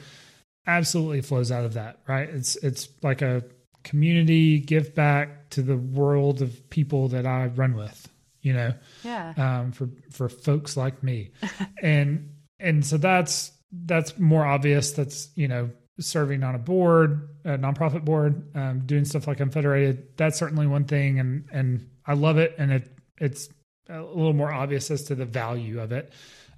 absolutely 0.67 1.21
flows 1.21 1.51
out 1.53 1.65
of 1.65 1.75
that. 1.75 2.01
Right? 2.07 2.29
It's 2.29 2.57
it's 2.57 2.89
like 3.03 3.23
a 3.23 3.43
community 3.83 4.59
give 4.61 4.95
back 4.95 5.51
to 5.51 5.63
the 5.63 5.77
world 5.77 6.41
of 6.43 6.71
people 6.71 7.09
that 7.09 7.27
I 7.27 7.47
run 7.47 7.75
with. 7.77 8.09
You 8.41 8.53
know, 8.53 8.75
Yeah. 9.03 9.33
um, 9.37 9.73
for 9.73 9.89
for 10.11 10.29
folks 10.29 10.77
like 10.77 11.03
me, 11.03 11.31
and 11.83 12.31
and 12.61 12.85
so 12.85 12.97
that's 12.99 13.53
that's 13.73 14.19
more 14.19 14.45
obvious. 14.45 14.93
That's 14.93 15.29
you 15.35 15.49
know 15.49 15.71
serving 16.01 16.43
on 16.43 16.55
a 16.55 16.59
board, 16.59 17.29
a 17.45 17.59
nonprofit 17.59 18.05
board, 18.05 18.55
um, 18.57 18.81
doing 18.87 19.05
stuff 19.05 19.27
like 19.27 19.41
Unfederated. 19.41 20.17
That's 20.17 20.39
certainly 20.39 20.67
one 20.67 20.85
thing, 20.85 21.21
and 21.21 21.45
and 21.53 21.89
I 22.07 22.15
love 22.15 22.39
it, 22.39 22.55
and 22.59 22.73
it 22.73 22.91
it's 23.19 23.49
a 23.89 24.01
little 24.01 24.33
more 24.33 24.53
obvious 24.53 24.91
as 24.91 25.05
to 25.05 25.15
the 25.15 25.27
value 25.27 25.81
of 25.81 25.93
it. 25.93 26.13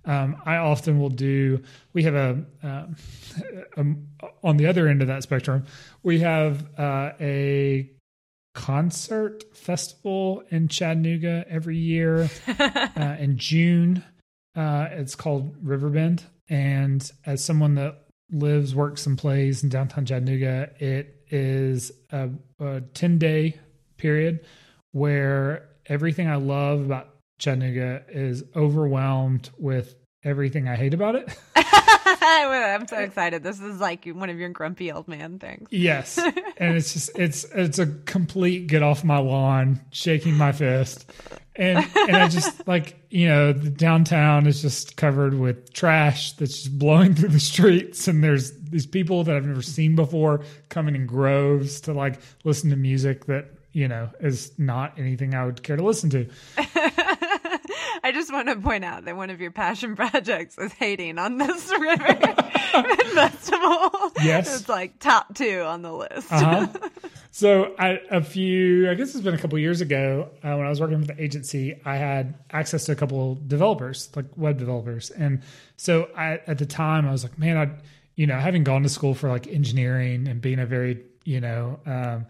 Um, 0.04 0.40
I 0.46 0.56
often 0.56 1.00
will 1.00 1.10
do. 1.10 1.62
We 1.92 2.04
have 2.04 2.14
a, 2.14 2.44
um, 2.62 2.96
um, 3.76 4.06
on 4.42 4.56
the 4.56 4.66
other 4.66 4.86
end 4.86 5.02
of 5.02 5.08
that 5.08 5.24
spectrum. 5.24 5.66
We 6.02 6.20
have 6.20 6.66
uh, 6.78 7.12
a 7.20 7.90
concert 8.54 9.44
festival 9.54 10.44
in 10.50 10.68
Chattanooga 10.68 11.44
every 11.48 11.76
year 11.76 12.30
uh, 12.58 13.16
in 13.18 13.36
June. 13.36 14.04
Uh, 14.54 14.88
it's 14.92 15.14
called 15.14 15.54
Riverbend, 15.60 16.22
and 16.48 17.10
as 17.26 17.44
someone 17.44 17.74
that 17.74 18.05
lives, 18.30 18.74
works, 18.74 19.06
and 19.06 19.16
plays 19.16 19.62
in 19.62 19.68
downtown 19.68 20.06
Chattanooga, 20.06 20.70
it 20.78 21.22
is 21.30 21.92
a, 22.10 22.30
a 22.60 22.80
ten 22.94 23.18
day 23.18 23.58
period 23.96 24.44
where 24.92 25.68
everything 25.86 26.28
I 26.28 26.36
love 26.36 26.80
about 26.80 27.14
Chattanooga 27.38 28.04
is 28.08 28.44
overwhelmed 28.54 29.50
with 29.58 29.94
everything 30.24 30.68
I 30.68 30.76
hate 30.76 30.94
about 30.94 31.16
it. 31.16 31.28
I'm 32.76 32.88
so 32.88 32.98
excited. 32.98 33.42
This 33.44 33.60
is 33.60 33.78
like 33.80 34.04
one 34.06 34.30
of 34.30 34.38
your 34.38 34.48
grumpy 34.48 34.90
old 34.90 35.06
man 35.06 35.38
things. 35.38 35.68
Yes, 35.70 36.18
and 36.56 36.76
it's 36.76 36.92
just 36.92 37.16
it's 37.16 37.44
it's 37.44 37.78
a 37.78 37.86
complete 37.86 38.66
get 38.66 38.82
off 38.82 39.04
my 39.04 39.18
lawn, 39.18 39.80
shaking 39.90 40.34
my 40.34 40.50
fist, 40.50 41.10
and 41.54 41.86
and 41.94 42.16
I 42.16 42.28
just 42.28 42.66
like 42.66 42.96
you 43.10 43.28
know 43.28 43.52
the 43.52 43.70
downtown 43.70 44.48
is 44.48 44.60
just 44.60 44.96
covered 44.96 45.38
with 45.38 45.72
trash 45.72 46.32
that's 46.32 46.62
just 46.62 46.78
blowing 46.78 47.14
through 47.14 47.28
the 47.28 47.40
streets, 47.40 48.08
and 48.08 48.24
there's 48.24 48.52
these 48.60 48.86
people 48.86 49.22
that 49.24 49.36
I've 49.36 49.46
never 49.46 49.62
seen 49.62 49.94
before 49.94 50.42
coming 50.68 50.96
in 50.96 51.06
groves 51.06 51.80
to 51.82 51.92
like 51.92 52.20
listen 52.42 52.70
to 52.70 52.76
music 52.76 53.26
that 53.26 53.46
you 53.72 53.86
know 53.86 54.10
is 54.18 54.50
not 54.58 54.98
anything 54.98 55.34
I 55.34 55.44
would 55.44 55.62
care 55.62 55.76
to 55.76 55.84
listen 55.84 56.10
to. 56.10 56.26
I 58.16 58.18
just 58.18 58.32
want 58.32 58.48
to 58.48 58.56
point 58.56 58.82
out 58.82 59.04
that 59.04 59.14
one 59.14 59.28
of 59.28 59.42
your 59.42 59.50
passion 59.50 59.94
projects 59.96 60.56
is 60.56 60.72
hating 60.72 61.18
on 61.18 61.36
this 61.36 61.70
river 61.78 62.14
festival. 63.14 63.90
Yes. 64.22 64.60
It's 64.60 64.68
like 64.70 64.98
top 65.00 65.34
two 65.34 65.60
on 65.60 65.82
the 65.82 65.92
list. 65.92 66.32
Uh-huh. 66.32 66.66
So 67.30 67.74
I, 67.78 68.00
a 68.10 68.22
few, 68.22 68.90
I 68.90 68.94
guess 68.94 69.14
it's 69.14 69.22
been 69.22 69.34
a 69.34 69.38
couple 69.38 69.58
years 69.58 69.82
ago 69.82 70.30
uh, 70.42 70.56
when 70.56 70.64
I 70.64 70.70
was 70.70 70.80
working 70.80 70.98
with 70.98 71.08
the 71.08 71.22
agency, 71.22 71.78
I 71.84 71.96
had 71.96 72.38
access 72.52 72.86
to 72.86 72.92
a 72.92 72.94
couple 72.94 73.34
developers, 73.46 74.08
like 74.16 74.24
web 74.34 74.56
developers, 74.56 75.10
and 75.10 75.42
so 75.76 76.08
I, 76.16 76.40
at 76.46 76.56
the 76.56 76.64
time 76.64 77.06
I 77.06 77.12
was 77.12 77.22
like, 77.22 77.38
man, 77.38 77.58
I, 77.58 77.68
you 78.14 78.26
know, 78.26 78.38
having 78.38 78.64
gone 78.64 78.82
to 78.84 78.88
school 78.88 79.12
for 79.12 79.28
like 79.28 79.46
engineering 79.46 80.26
and 80.26 80.40
being 80.40 80.58
a 80.58 80.64
very, 80.64 81.04
you 81.24 81.42
know, 81.42 81.80
um, 81.84 82.24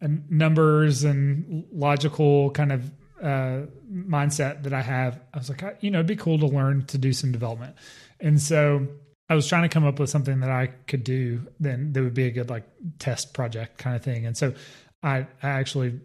and 0.00 0.30
numbers 0.30 1.04
and 1.04 1.66
logical 1.70 2.50
kind 2.52 2.72
of 2.72 2.90
uh, 3.22 3.62
mindset 3.90 4.64
that 4.64 4.72
I 4.72 4.82
have, 4.82 5.20
I 5.32 5.38
was 5.38 5.48
like, 5.48 5.62
I, 5.62 5.74
you 5.80 5.90
know, 5.90 5.98
it'd 5.98 6.06
be 6.06 6.16
cool 6.16 6.38
to 6.38 6.46
learn 6.46 6.86
to 6.86 6.98
do 6.98 7.12
some 7.12 7.32
development, 7.32 7.76
and 8.20 8.40
so 8.40 8.86
I 9.28 9.34
was 9.34 9.48
trying 9.48 9.62
to 9.62 9.68
come 9.68 9.84
up 9.84 9.98
with 9.98 10.08
something 10.08 10.40
that 10.40 10.50
I 10.50 10.68
could 10.86 11.02
do 11.02 11.46
then 11.58 11.92
that 11.92 12.02
would 12.02 12.14
be 12.14 12.26
a 12.26 12.30
good 12.30 12.48
like 12.48 12.64
test 12.98 13.34
project 13.34 13.78
kind 13.78 13.96
of 13.96 14.02
thing. 14.02 14.24
And 14.24 14.36
so 14.36 14.54
I, 15.02 15.26
I 15.42 15.48
actually 15.50 16.00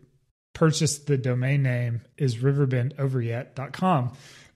purchased 0.54 1.08
the 1.08 1.18
domain 1.18 1.64
name 1.64 2.02
is 2.18 2.38
riverbendoveryet.com 2.38 4.14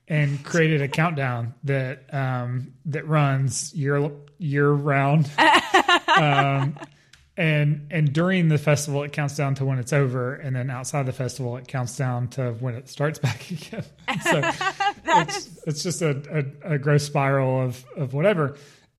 and 0.07 0.43
created 0.43 0.82
a 0.82 0.88
countdown 0.88 1.53
that 1.63 2.13
um, 2.13 2.73
that 2.86 3.07
runs 3.07 3.73
year 3.73 4.11
year 4.38 4.71
round. 4.71 5.29
um, 6.17 6.77
and 7.38 7.88
and 7.91 8.13
during 8.13 8.47
the 8.47 8.57
festival 8.57 9.03
it 9.03 9.11
counts 9.11 9.36
down 9.36 9.55
to 9.55 9.65
when 9.65 9.77
it's 9.77 9.91
over 9.93 10.36
and 10.36 10.55
then 10.55 10.69
outside 10.69 11.05
the 11.05 11.13
festival 11.13 11.57
it 11.57 11.67
counts 11.67 11.97
down 11.97 12.27
to 12.29 12.53
when 12.53 12.75
it 12.75 12.88
starts 12.88 13.19
back 13.27 13.49
again. 13.51 13.83
so 14.21 14.41
it's, 15.05 15.59
it's 15.67 15.83
just 15.83 16.01
a, 16.01 16.45
a, 16.63 16.75
a 16.75 16.77
gross 16.77 17.03
spiral 17.03 17.61
of 17.61 17.86
of 17.97 18.13
whatever. 18.13 18.57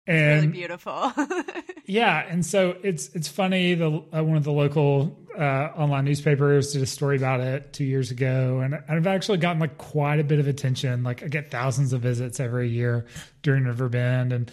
and 0.08 0.42
really 0.42 0.48
beautiful. 0.48 1.14
yeah, 1.86 2.26
and 2.28 2.46
so 2.46 2.76
it's 2.84 3.10
it's 3.16 3.28
funny. 3.28 3.74
The 3.74 3.88
uh, 3.88 4.24
one 4.24 4.38
of 4.38 4.44
the 4.44 4.52
local 4.52 5.18
uh, 5.38 5.70
online 5.76 6.06
newspapers 6.06 6.74
did 6.74 6.82
a 6.82 6.86
story 6.86 7.18
about 7.18 7.40
it 7.40 7.74
two 7.74 7.84
years 7.84 8.12
ago, 8.12 8.60
and 8.60 8.76
I've 8.88 9.08
actually 9.08 9.38
gotten 9.40 9.60
like 9.60 9.78
quite 9.78 10.20
a 10.20 10.24
bit 10.24 10.40
of 10.40 10.48
attention. 10.48 11.04
Like 11.04 11.24
I 11.24 11.28
get 11.28 11.52
thousands 11.52 11.94
of 11.94 12.02
visits 12.02 12.40
every 12.40 12.70
year 12.70 13.06
during 13.42 13.66
Riverbend, 13.66 14.34
and 14.34 14.52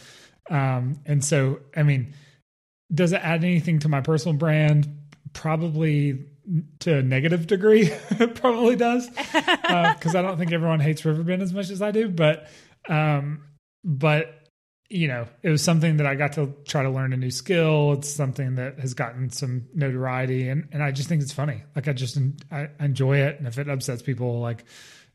um, 0.51 1.01
and 1.05 1.25
so 1.25 1.61
I 1.77 1.83
mean, 1.83 2.15
does 2.93 3.13
it 3.13 3.21
add 3.23 3.45
anything 3.45 3.79
to 3.81 3.89
my 3.89 4.01
personal 4.01 4.37
brand? 4.37 4.89
Probably 5.33 6.27
to 6.81 6.99
a 6.99 7.03
negative 7.03 7.47
degree. 7.47 7.91
it 8.11 8.35
probably 8.35 8.77
does 8.77 9.09
because 9.09 10.15
uh, 10.15 10.19
I 10.19 10.23
don't 10.23 10.39
think 10.39 10.53
everyone 10.53 10.81
hates 10.81 11.05
Riverbend 11.05 11.43
as 11.43 11.53
much 11.53 11.71
as 11.71 11.81
I 11.83 11.91
do, 11.91 12.09
but 12.09 12.49
um, 12.89 13.45
but 13.85 14.39
you 14.89 15.09
know, 15.09 15.27
it 15.43 15.49
was 15.49 15.63
something 15.63 15.97
that 15.97 16.07
I 16.07 16.15
got 16.17 16.35
to 16.35 16.55
try 16.67 16.83
to 16.83 16.91
learn 16.91 17.15
a 17.15 17.17
new 17.17 17.31
skill. 17.31 17.95
It's 17.95 18.13
something 18.13 18.57
that 18.57 18.79
has 18.79 18.93
gotten 18.93 19.31
some 19.31 19.67
notoriety, 19.75 20.49
and 20.49 20.69
and 20.73 20.83
I 20.83 20.91
just 20.91 21.09
think 21.09 21.23
it's 21.23 21.33
funny. 21.33 21.63
Like 21.75 21.89
I 21.89 21.93
just 21.93 22.19
I 22.51 22.69
enjoy 22.79 23.19
it, 23.19 23.39
and 23.39 23.47
if 23.47 23.59
it 23.59 23.69
upsets 23.69 24.03
people, 24.03 24.41
like 24.41 24.65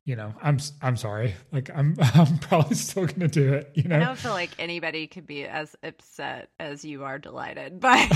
you 0.07 0.15
know, 0.15 0.33
I'm 0.41 0.57
I'm 0.81 0.95
sorry. 0.95 1.35
Like 1.51 1.69
I'm 1.75 1.97
I'm 2.01 2.37
probably 2.37 2.75
still 2.75 3.05
going 3.05 3.19
to 3.19 3.27
do 3.27 3.53
it. 3.53 3.71
You 3.75 3.83
know, 3.83 3.97
I 3.97 3.99
don't 3.99 4.17
feel 4.17 4.31
like 4.31 4.51
anybody 4.57 5.05
could 5.05 5.27
be 5.27 5.43
as 5.43 5.75
upset 5.83 6.49
as 6.61 6.85
you 6.85 7.03
are 7.03 7.19
delighted 7.19 7.81
by. 7.81 8.07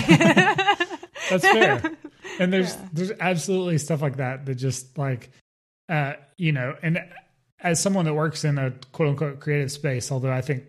That's 1.30 1.44
fair. 1.44 1.84
And 2.40 2.52
there's 2.52 2.76
yeah. 2.76 2.88
there's 2.94 3.12
absolutely 3.20 3.78
stuff 3.78 4.02
like 4.02 4.18
that 4.18 4.46
that 4.46 4.56
just 4.56 4.98
like, 4.98 5.32
uh, 5.90 6.14
you 6.38 6.54
know, 6.54 6.78
and 6.82 6.98
as 7.60 7.82
someone 7.82 8.06
that 8.06 8.14
works 8.14 8.46
in 8.46 8.58
a 8.58 8.72
quote 8.94 9.10
unquote 9.10 9.42
creative 9.42 9.70
space, 9.70 10.14
although 10.14 10.32
I 10.32 10.40
think 10.40 10.64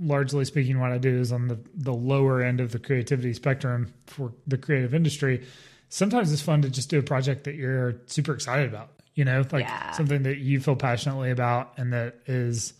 largely 0.00 0.44
speaking, 0.44 0.80
what 0.80 0.90
I 0.90 0.98
do 0.98 1.20
is 1.20 1.30
on 1.30 1.46
the, 1.46 1.60
the 1.76 1.94
lower 1.94 2.42
end 2.42 2.60
of 2.60 2.72
the 2.72 2.80
creativity 2.80 3.32
spectrum 3.34 3.94
for 4.08 4.32
the 4.48 4.58
creative 4.58 4.94
industry. 4.94 5.46
Sometimes 5.90 6.32
it's 6.32 6.42
fun 6.42 6.62
to 6.62 6.70
just 6.70 6.90
do 6.90 6.98
a 6.98 7.02
project 7.02 7.44
that 7.44 7.54
you're 7.54 8.00
super 8.06 8.34
excited 8.34 8.68
about, 8.68 8.90
you 9.16 9.24
know, 9.24 9.42
like 9.50 9.64
yeah. 9.64 9.90
something 9.92 10.22
that 10.22 10.38
you 10.38 10.60
feel 10.60 10.76
passionately 10.76 11.30
about 11.30 11.72
and 11.76 11.92
that 11.92 12.20
is 12.26 12.74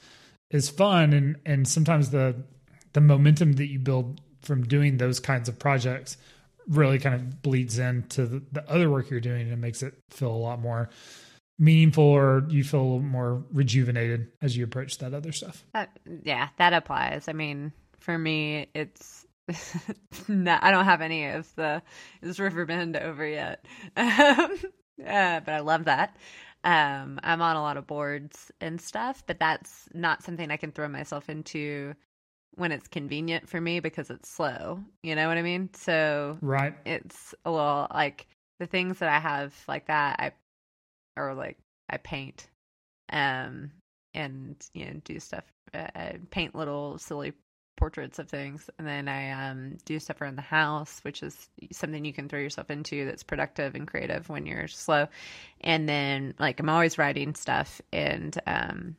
is 0.51 0.68
fun 0.68 1.12
and 1.12 1.37
and 1.45 1.66
sometimes 1.66 2.11
the 2.11 2.37
the 2.93 3.01
momentum 3.01 3.55
that 3.55 3.66
you 3.66 3.80
build 3.80 4.20
from 4.43 4.62
doing 4.62 4.99
those 4.99 5.18
kinds 5.18 5.49
of 5.49 5.59
projects 5.59 6.16
really 6.68 6.99
kind 6.99 7.14
of 7.14 7.43
bleeds 7.43 7.78
into 7.78 8.26
the, 8.26 8.43
the 8.53 8.70
other 8.70 8.91
work 8.91 9.11
you're 9.11 9.20
doing 9.20 9.51
and 9.51 9.61
makes 9.61 9.82
it 9.82 9.95
feel 10.11 10.30
a 10.30 10.37
lot 10.37 10.61
more 10.61 10.89
meaningful 11.59 12.05
or 12.05 12.45
you 12.49 12.62
feel 12.62 12.99
more 13.01 13.45
rejuvenated 13.53 14.28
as 14.43 14.57
you 14.57 14.64
approach 14.64 14.99
that 14.99 15.14
other 15.14 15.32
stuff. 15.32 15.64
That, 15.72 15.99
yeah, 16.22 16.49
that 16.59 16.72
applies. 16.72 17.28
I 17.28 17.32
mean, 17.32 17.72
for 17.99 18.18
me, 18.18 18.68
it's 18.74 19.26
not, 20.28 20.62
I 20.62 20.70
don't 20.70 20.84
have 20.84 21.01
any 21.01 21.26
of 21.26 21.53
the 21.55 21.82
is 22.20 22.39
Riverbend 22.39 22.97
over 22.97 23.26
yet, 23.26 23.64
um, 23.97 24.59
uh, 25.05 25.40
but 25.40 25.55
I 25.55 25.61
love 25.61 25.84
that. 25.84 26.16
Um, 26.64 27.20
I'm 27.22 27.42
on 27.42 27.57
a 27.57 27.62
lot 27.62 27.76
of 27.76 27.86
boards 27.86 28.51
and 28.61 28.80
stuff, 28.80 29.22
but 29.26 29.38
that's 29.38 29.88
not 29.94 30.22
something 30.22 30.51
I 30.51 30.57
can 30.57 30.72
throw 30.72 30.88
myself 30.88 31.28
into 31.28 31.94
when 32.57 32.72
it's 32.72 32.88
convenient 32.88 33.49
for 33.49 33.61
me 33.61 33.80
because 33.80 34.11
it's 34.11 34.28
slow. 34.28 34.80
You 35.03 35.14
know 35.14 35.28
what 35.28 35.36
I 35.36 35.42
mean? 35.42 35.70
So 35.74 36.40
right, 36.40 36.74
it's 36.84 37.34
a 37.44 37.51
little 37.51 37.86
like 37.92 38.26
the 38.59 38.66
things 38.66 38.99
that 38.99 39.09
I 39.09 39.20
have 39.20 39.55
like 39.68 39.86
that. 39.86 40.16
I 40.18 40.32
or 41.16 41.34
like 41.34 41.59
I 41.88 41.99
paint, 41.99 42.49
um, 43.12 43.70
and 44.14 44.57
you 44.74 44.86
know 44.86 45.01
do 45.05 45.20
stuff. 45.20 45.44
Uh, 45.72 45.86
I 45.94 46.18
paint 46.30 46.55
little 46.55 46.99
silly 46.99 47.32
portraits 47.77 48.18
of 48.18 48.29
things, 48.29 48.68
and 48.79 48.87
then 48.87 49.09
I 49.09 49.51
um 49.51 49.79
do 49.85 49.99
stuff 49.99 50.20
around 50.20 50.37
the 50.37 50.43
house, 50.43 51.01
which 51.03 51.22
is 51.22 51.49
something 51.72 52.05
you 52.05 52.12
can 52.12 52.29
throw 52.29 52.41
yourself 52.41 52.70
into 52.70 53.05
that's 53.05 53.22
productive 53.22 53.74
and 53.74 53.87
creative 53.87 54.29
when 54.29 54.47
you're 54.47 54.68
slow. 54.68 55.09
And 55.61 55.89
then 55.89 56.35
like 56.39 56.61
I'm 56.61 56.68
always 56.68 56.99
writing 56.99 57.35
stuff 57.35 57.81
and 57.93 58.37
um 58.47 58.97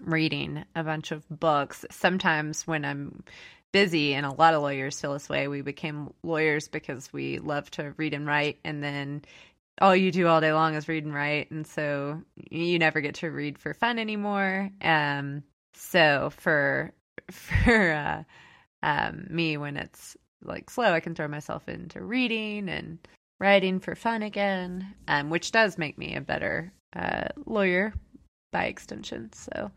reading 0.00 0.64
a 0.74 0.84
bunch 0.84 1.10
of 1.10 1.28
books. 1.28 1.84
Sometimes 1.90 2.66
when 2.66 2.84
I'm 2.84 3.24
busy 3.72 4.14
and 4.14 4.26
a 4.26 4.32
lot 4.32 4.54
of 4.54 4.62
lawyers 4.62 5.00
feel 5.00 5.12
this 5.12 5.28
way 5.28 5.48
we 5.48 5.62
became 5.62 6.12
lawyers 6.22 6.68
because 6.68 7.12
we 7.12 7.38
love 7.38 7.70
to 7.70 7.94
read 7.96 8.14
and 8.14 8.26
write 8.26 8.58
and 8.64 8.82
then 8.82 9.22
all 9.80 9.94
you 9.94 10.10
do 10.10 10.26
all 10.26 10.40
day 10.40 10.52
long 10.52 10.74
is 10.74 10.88
read 10.88 11.04
and 11.04 11.14
write 11.14 11.50
and 11.50 11.66
so 11.66 12.20
you 12.50 12.78
never 12.78 13.00
get 13.00 13.14
to 13.16 13.30
read 13.30 13.58
for 13.58 13.72
fun 13.74 13.98
anymore 13.98 14.70
um 14.82 15.42
so 15.74 16.30
for 16.36 16.92
for 17.30 17.92
uh 17.92 18.22
um 18.82 19.26
me 19.30 19.56
when 19.56 19.76
it's 19.76 20.16
like 20.42 20.70
slow 20.70 20.92
i 20.92 21.00
can 21.00 21.14
throw 21.14 21.28
myself 21.28 21.68
into 21.68 22.02
reading 22.02 22.68
and 22.68 22.98
writing 23.38 23.80
for 23.80 23.94
fun 23.94 24.22
again 24.22 24.94
um 25.08 25.30
which 25.30 25.52
does 25.52 25.78
make 25.78 25.98
me 25.98 26.14
a 26.16 26.20
better 26.20 26.72
uh 26.94 27.28
lawyer 27.46 27.92
by 28.52 28.64
extension. 28.64 29.32
So 29.32 29.70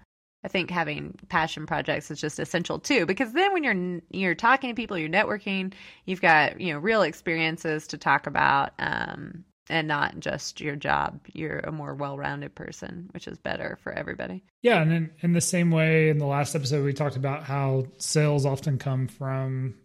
I 0.43 0.47
think 0.47 0.69
having 0.69 1.15
passion 1.29 1.65
projects 1.65 2.11
is 2.11 2.19
just 2.19 2.39
essential 2.39 2.79
too, 2.79 3.05
because 3.05 3.33
then 3.33 3.53
when 3.53 3.63
you're 3.63 4.01
you're 4.11 4.35
talking 4.35 4.69
to 4.69 4.75
people, 4.75 4.97
you're 4.97 5.09
networking, 5.09 5.73
you've 6.05 6.21
got 6.21 6.59
you 6.59 6.73
know 6.73 6.79
real 6.79 7.01
experiences 7.01 7.87
to 7.87 7.97
talk 7.97 8.27
about, 8.27 8.73
um, 8.79 9.45
and 9.69 9.87
not 9.87 10.19
just 10.19 10.61
your 10.61 10.75
job. 10.75 11.19
You're 11.31 11.59
a 11.59 11.71
more 11.71 11.93
well-rounded 11.95 12.55
person, 12.55 13.09
which 13.13 13.27
is 13.27 13.37
better 13.37 13.77
for 13.81 13.91
everybody. 13.91 14.43
Yeah, 14.61 14.81
and 14.81 14.91
in, 14.91 15.11
in 15.21 15.33
the 15.33 15.41
same 15.41 15.71
way, 15.71 16.09
in 16.09 16.17
the 16.17 16.25
last 16.25 16.55
episode, 16.55 16.83
we 16.83 16.93
talked 16.93 17.15
about 17.15 17.43
how 17.43 17.85
sales 17.97 18.45
often 18.45 18.77
come 18.77 19.07
from 19.07 19.75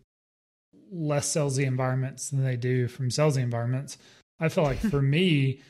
less 0.90 1.28
salesy 1.28 1.64
environments 1.64 2.30
than 2.30 2.42
they 2.42 2.56
do 2.56 2.88
from 2.88 3.10
salesy 3.10 3.42
environments. 3.42 3.98
I 4.40 4.48
feel 4.48 4.64
like 4.64 4.78
for 4.78 5.02
me, 5.02 5.60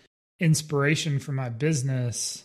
inspiration 0.41 1.19
for 1.19 1.33
my 1.33 1.49
business 1.49 2.45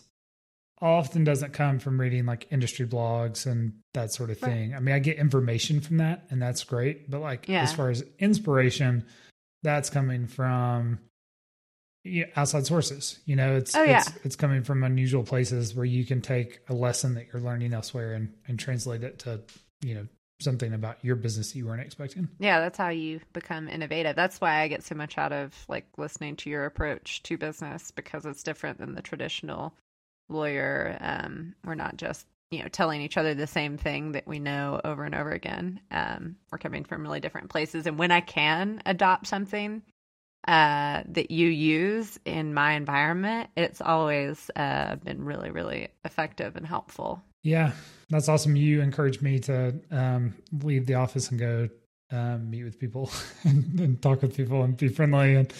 often 0.80 1.24
doesn't 1.24 1.52
come 1.52 1.78
from 1.78 2.00
reading 2.00 2.26
like 2.26 2.46
industry 2.50 2.86
blogs 2.86 3.46
and 3.46 3.72
that 3.94 4.12
sort 4.12 4.30
of 4.30 4.38
thing. 4.38 4.72
Right. 4.72 4.76
I 4.76 4.80
mean, 4.80 4.94
I 4.94 4.98
get 4.98 5.16
information 5.16 5.80
from 5.80 5.98
that, 5.98 6.26
and 6.30 6.42
that's 6.42 6.64
great. 6.64 7.10
But 7.10 7.20
like 7.20 7.48
yeah. 7.48 7.62
as 7.62 7.72
far 7.72 7.90
as 7.90 8.04
inspiration, 8.18 9.04
that's 9.62 9.88
coming 9.88 10.26
from 10.26 10.98
outside 12.36 12.66
sources. 12.66 13.18
You 13.24 13.36
know, 13.36 13.56
it's 13.56 13.74
oh, 13.74 13.82
yeah. 13.82 14.00
it's 14.00 14.12
it's 14.24 14.36
coming 14.36 14.62
from 14.62 14.82
unusual 14.84 15.22
places 15.22 15.74
where 15.74 15.84
you 15.84 16.04
can 16.04 16.20
take 16.20 16.60
a 16.68 16.74
lesson 16.74 17.14
that 17.14 17.26
you're 17.32 17.42
learning 17.42 17.72
elsewhere 17.72 18.14
and 18.14 18.32
and 18.46 18.58
translate 18.58 19.02
it 19.02 19.18
to 19.20 19.40
you 19.82 19.94
know 19.94 20.06
something 20.40 20.74
about 20.74 21.02
your 21.02 21.16
business 21.16 21.52
that 21.52 21.58
you 21.58 21.66
weren't 21.66 21.80
expecting. 21.80 22.28
Yeah, 22.38 22.60
that's 22.60 22.76
how 22.76 22.88
you 22.88 23.20
become 23.32 23.68
innovative. 23.68 24.16
That's 24.16 24.40
why 24.40 24.60
I 24.60 24.68
get 24.68 24.82
so 24.82 24.94
much 24.94 25.16
out 25.16 25.32
of 25.32 25.54
like 25.68 25.86
listening 25.96 26.36
to 26.36 26.50
your 26.50 26.66
approach 26.66 27.22
to 27.24 27.38
business 27.38 27.90
because 27.90 28.26
it's 28.26 28.42
different 28.42 28.78
than 28.78 28.94
the 28.94 29.02
traditional 29.02 29.74
lawyer. 30.28 30.96
Um, 31.00 31.54
we're 31.64 31.74
not 31.74 31.96
just 31.96 32.26
you 32.50 32.62
know 32.62 32.68
telling 32.68 33.00
each 33.00 33.16
other 33.16 33.34
the 33.34 33.46
same 33.46 33.78
thing 33.78 34.12
that 34.12 34.26
we 34.26 34.38
know 34.38 34.80
over 34.84 35.04
and 35.04 35.14
over 35.14 35.30
again. 35.30 35.80
Um, 35.90 36.36
we're 36.50 36.58
coming 36.58 36.84
from 36.84 37.02
really 37.02 37.20
different 37.20 37.48
places, 37.48 37.86
and 37.86 37.98
when 37.98 38.10
I 38.10 38.20
can 38.20 38.82
adopt 38.84 39.26
something 39.26 39.82
uh, 40.46 41.02
that 41.06 41.30
you 41.30 41.48
use 41.48 42.18
in 42.24 42.54
my 42.54 42.72
environment, 42.72 43.50
it's 43.56 43.80
always 43.80 44.50
uh, 44.56 44.96
been 44.96 45.24
really, 45.24 45.50
really 45.50 45.88
effective 46.04 46.56
and 46.56 46.66
helpful. 46.66 47.22
Yeah, 47.42 47.72
that's 48.10 48.28
awesome. 48.28 48.56
You 48.56 48.80
encouraged 48.80 49.22
me 49.22 49.38
to 49.40 49.74
um, 49.90 50.34
leave 50.62 50.86
the 50.86 50.94
office 50.94 51.30
and 51.30 51.38
go 51.38 51.68
um, 52.10 52.50
meet 52.50 52.64
with 52.64 52.78
people 52.78 53.10
and, 53.44 53.80
and, 53.80 54.02
talk 54.02 54.22
with 54.22 54.36
people 54.36 54.62
and 54.62 54.76
be 54.76 54.88
friendly 54.88 55.34
and 55.34 55.52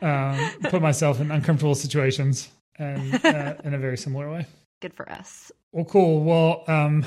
um, 0.00 0.50
put 0.70 0.80
myself 0.80 1.20
in 1.20 1.30
uncomfortable 1.30 1.74
situations 1.74 2.48
and 2.78 3.24
uh, 3.24 3.54
in 3.64 3.74
a 3.74 3.78
very 3.78 3.96
similar 3.96 4.30
way. 4.30 4.46
Good 4.80 4.94
for 4.94 5.10
us. 5.10 5.52
Well, 5.72 5.84
cool. 5.84 6.22
Well, 6.22 6.64
um, 6.66 7.04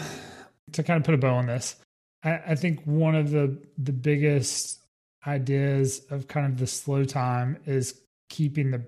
to 0.73 0.83
kind 0.83 0.97
of 0.97 1.05
put 1.05 1.13
a 1.13 1.17
bow 1.17 1.35
on 1.35 1.45
this, 1.45 1.75
I, 2.23 2.41
I 2.47 2.55
think 2.55 2.81
one 2.83 3.15
of 3.15 3.31
the 3.31 3.57
the 3.77 3.93
biggest 3.93 4.79
ideas 5.27 6.01
of 6.09 6.27
kind 6.27 6.45
of 6.45 6.59
the 6.59 6.67
slow 6.67 7.03
time 7.03 7.57
is 7.65 7.99
keeping 8.29 8.71
the 8.71 8.83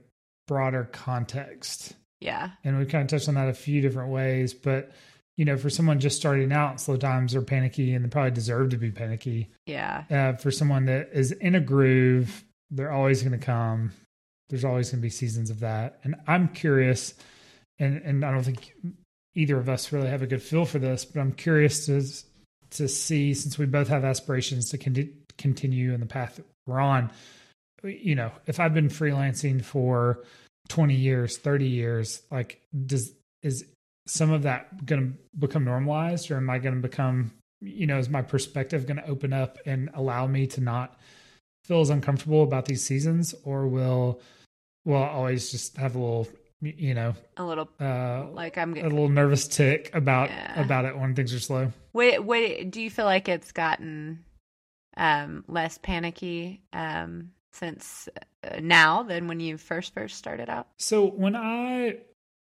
broader 0.47 0.89
context. 0.91 1.93
Yeah. 2.19 2.51
And 2.63 2.77
we 2.77 2.85
kind 2.85 3.03
of 3.03 3.09
touched 3.09 3.27
on 3.27 3.35
that 3.35 3.49
a 3.49 3.53
few 3.53 3.81
different 3.81 4.11
ways, 4.11 4.53
but 4.53 4.91
you 5.35 5.45
know, 5.45 5.55
for 5.55 5.69
someone 5.69 5.99
just 5.99 6.17
starting 6.17 6.51
out, 6.51 6.81
slow 6.81 6.97
times 6.97 7.35
are 7.35 7.43
panicky 7.43 7.93
and 7.93 8.03
they 8.03 8.09
probably 8.09 8.31
deserve 8.31 8.69
to 8.69 8.77
be 8.77 8.89
panicky. 8.89 9.51
Yeah. 9.67 10.03
Uh, 10.09 10.33
for 10.33 10.49
someone 10.49 10.85
that 10.85 11.09
is 11.13 11.31
in 11.31 11.53
a 11.53 11.59
groove, 11.59 12.43
they're 12.71 12.91
always 12.91 13.21
going 13.21 13.39
to 13.39 13.45
come. 13.45 13.91
There's 14.49 14.65
always 14.65 14.89
going 14.89 14.99
to 14.99 15.05
be 15.05 15.09
seasons 15.09 15.49
of 15.49 15.59
that. 15.59 15.99
And 16.03 16.15
I'm 16.25 16.47
curious, 16.49 17.13
and 17.79 18.01
and 18.03 18.25
I 18.25 18.31
don't 18.31 18.43
think 18.43 18.73
either 19.35 19.57
of 19.57 19.69
us 19.69 19.91
really 19.91 20.07
have 20.07 20.21
a 20.21 20.27
good 20.27 20.41
feel 20.41 20.65
for 20.65 20.79
this, 20.79 21.05
but 21.05 21.19
I'm 21.19 21.33
curious 21.33 21.85
to 21.85 22.01
to 22.77 22.87
see 22.87 23.33
since 23.33 23.57
we 23.57 23.65
both 23.65 23.87
have 23.89 24.03
aspirations 24.03 24.69
to 24.71 24.77
con- 24.77 25.13
continue 25.37 25.93
in 25.93 25.99
the 25.99 26.05
path 26.05 26.37
that 26.37 26.45
we're 26.65 26.79
on. 26.79 27.11
You 27.83 28.15
know, 28.15 28.31
if 28.47 28.59
I've 28.59 28.73
been 28.73 28.89
freelancing 28.89 29.63
for 29.63 30.23
20 30.69 30.95
years, 30.95 31.37
30 31.37 31.67
years, 31.67 32.21
like 32.31 32.61
does 32.85 33.13
is 33.43 33.65
some 34.07 34.31
of 34.31 34.43
that 34.43 34.85
going 34.85 35.01
to 35.13 35.37
become 35.39 35.63
normalized 35.65 36.31
or 36.31 36.37
am 36.37 36.49
I 36.49 36.59
going 36.59 36.75
to 36.75 36.81
become 36.81 37.31
you 37.59 37.87
know, 37.87 37.97
is 37.97 38.07
my 38.07 38.21
perspective 38.21 38.85
going 38.85 38.97
to 38.97 39.07
open 39.07 39.33
up 39.33 39.57
and 39.65 39.89
allow 39.95 40.27
me 40.27 40.45
to 40.45 40.61
not 40.61 40.95
feel 41.65 41.81
as 41.81 41.89
uncomfortable 41.89 42.43
about 42.43 42.65
these 42.65 42.85
seasons, 42.85 43.33
or 43.43 43.67
will 43.67 44.21
will 44.85 45.01
I 45.03 45.09
always 45.09 45.49
just 45.51 45.75
have 45.77 45.95
a 45.95 45.99
little, 45.99 46.27
you 46.61 46.93
know, 46.93 47.15
A 47.35 47.43
little 47.43 47.67
uh, 47.81 48.27
like 48.31 48.57
I'm 48.59 48.73
getting, 48.73 48.91
a 48.91 48.93
little 48.93 49.09
nervous 49.09 49.47
tic 49.47 49.89
about 49.95 50.29
Yeah. 50.29 50.61
about 50.61 50.85
it 50.85 50.97
when 50.97 51.15
things 51.15 51.33
are 51.33 51.39
slow. 51.39 51.71
Wait, 51.93 52.23
wait. 52.23 52.69
Do 52.69 52.79
you 52.81 52.91
feel 52.91 53.05
like 53.05 53.27
it's 53.27 53.51
gotten 53.51 54.23
um, 54.97 55.45
less 55.47 55.77
panicky 55.77 56.61
um, 56.73 57.31
since 57.51 58.09
uh, 58.43 58.59
now 58.59 59.03
than 59.03 59.27
when 59.27 59.39
you 59.39 59.57
first 59.57 59.93
first 59.93 60.17
started 60.17 60.49
out? 60.49 60.67
So 60.77 61.07
when 61.07 61.35
I 61.35 61.97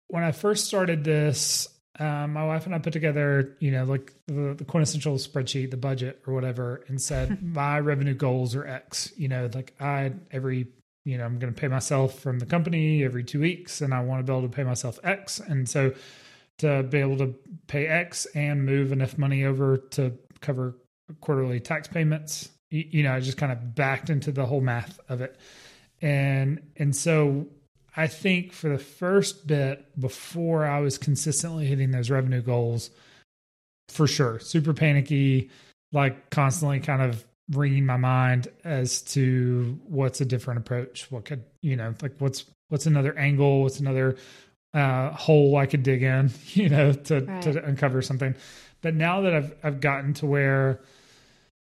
when 0.08 0.24
I 0.24 0.32
first 0.32 0.66
started 0.66 1.04
this, 1.04 1.68
um, 1.98 2.32
my 2.32 2.44
wife 2.44 2.66
and 2.66 2.74
I 2.74 2.78
put 2.78 2.92
together, 2.92 3.56
you 3.60 3.70
know, 3.70 3.84
like 3.84 4.12
the, 4.26 4.54
the 4.56 4.64
quintessential 4.64 5.16
spreadsheet, 5.16 5.70
the 5.70 5.76
budget 5.76 6.22
or 6.26 6.34
whatever, 6.34 6.84
and 6.88 7.00
said 7.00 7.42
my 7.54 7.78
revenue 7.78 8.14
goals 8.14 8.54
are 8.54 8.66
X. 8.66 9.12
You 9.16 9.28
know, 9.28 9.50
like 9.52 9.74
I 9.80 10.12
every 10.32 10.68
you 11.04 11.18
know 11.18 11.24
I'm 11.24 11.38
going 11.38 11.52
to 11.52 11.60
pay 11.60 11.68
myself 11.68 12.18
from 12.18 12.38
the 12.38 12.46
company 12.46 13.04
every 13.04 13.24
two 13.24 13.40
weeks, 13.40 13.80
and 13.80 13.92
I 13.92 14.02
want 14.02 14.26
to 14.26 14.30
be 14.30 14.36
able 14.36 14.48
to 14.48 14.54
pay 14.54 14.64
myself 14.64 14.98
X, 15.04 15.40
and 15.40 15.68
so 15.68 15.94
to 16.58 16.82
be 16.82 16.98
able 16.98 17.18
to 17.18 17.34
pay 17.66 17.86
X 17.86 18.26
and 18.34 18.64
move 18.64 18.90
enough 18.90 19.18
money 19.18 19.44
over 19.44 19.76
to 19.76 20.16
cover 20.40 20.74
quarterly 21.20 21.60
tax 21.60 21.88
payments. 21.88 22.48
You, 22.70 23.04
know, 23.04 23.14
I 23.14 23.20
just 23.20 23.36
kind 23.36 23.52
of 23.52 23.74
backed 23.74 24.10
into 24.10 24.32
the 24.32 24.44
whole 24.44 24.60
math 24.60 24.98
of 25.08 25.20
it, 25.20 25.36
and 26.02 26.60
and 26.76 26.94
so 26.94 27.46
I 27.96 28.08
think 28.08 28.52
for 28.52 28.68
the 28.68 28.78
first 28.78 29.46
bit 29.46 29.86
before 29.98 30.66
I 30.66 30.80
was 30.80 30.98
consistently 30.98 31.66
hitting 31.66 31.92
those 31.92 32.10
revenue 32.10 32.42
goals, 32.42 32.90
for 33.88 34.06
sure, 34.06 34.40
super 34.40 34.74
panicky, 34.74 35.50
like 35.92 36.28
constantly 36.30 36.80
kind 36.80 37.02
of 37.02 37.24
ringing 37.52 37.86
my 37.86 37.96
mind 37.96 38.48
as 38.64 39.02
to 39.02 39.78
what's 39.86 40.20
a 40.20 40.24
different 40.24 40.58
approach. 40.58 41.06
What 41.10 41.24
could 41.24 41.44
you 41.62 41.76
know, 41.76 41.94
like 42.02 42.14
what's 42.18 42.44
what's 42.68 42.86
another 42.86 43.16
angle? 43.16 43.62
What's 43.62 43.78
another 43.78 44.16
uh, 44.74 45.10
hole 45.12 45.56
I 45.56 45.66
could 45.66 45.82
dig 45.84 46.02
in? 46.02 46.30
You 46.48 46.68
know, 46.68 46.92
to 46.92 47.20
Right. 47.20 47.42
to 47.42 47.64
uncover 47.64 48.02
something. 48.02 48.34
But 48.82 48.94
now 48.94 49.20
that 49.22 49.34
I've 49.34 49.54
I've 49.62 49.80
gotten 49.80 50.14
to 50.14 50.26
where 50.26 50.80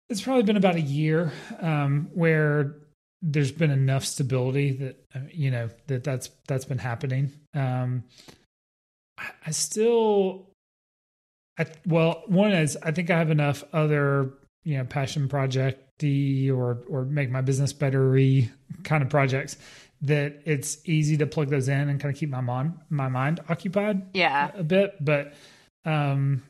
it's 0.09 0.21
probably 0.21 0.43
been 0.43 0.57
about 0.57 0.75
a 0.75 0.81
year 0.81 1.31
um, 1.59 2.09
where 2.13 2.75
there's 3.21 3.51
been 3.51 3.71
enough 3.71 4.05
stability 4.05 4.71
that 4.71 5.05
you 5.33 5.51
know 5.51 5.69
that 5.87 6.03
that's 6.03 6.29
that's 6.47 6.65
been 6.65 6.77
happening. 6.77 7.31
Um, 7.53 8.03
I, 9.17 9.29
I 9.47 9.51
still, 9.51 10.47
I 11.57 11.65
well, 11.85 12.23
one 12.27 12.51
is 12.51 12.77
I 12.81 12.91
think 12.91 13.09
I 13.09 13.17
have 13.17 13.31
enough 13.31 13.63
other 13.73 14.33
you 14.63 14.77
know 14.77 14.85
passion 14.85 15.27
projecty 15.27 16.49
or 16.49 16.83
or 16.89 17.05
make 17.05 17.29
my 17.29 17.41
business 17.41 17.73
better 17.73 18.17
kind 18.83 19.03
of 19.03 19.09
projects 19.09 19.57
that 20.01 20.41
it's 20.45 20.77
easy 20.87 21.17
to 21.17 21.27
plug 21.27 21.49
those 21.49 21.67
in 21.67 21.89
and 21.89 21.99
kind 21.99 22.13
of 22.13 22.17
keep 22.17 22.29
my 22.29 22.39
mind 22.39 22.73
my 22.89 23.09
mind 23.09 23.41
occupied 23.49 24.01
Yeah. 24.13 24.49
a 24.55 24.63
bit, 24.63 24.95
but 25.01 25.33
um, 25.85 26.43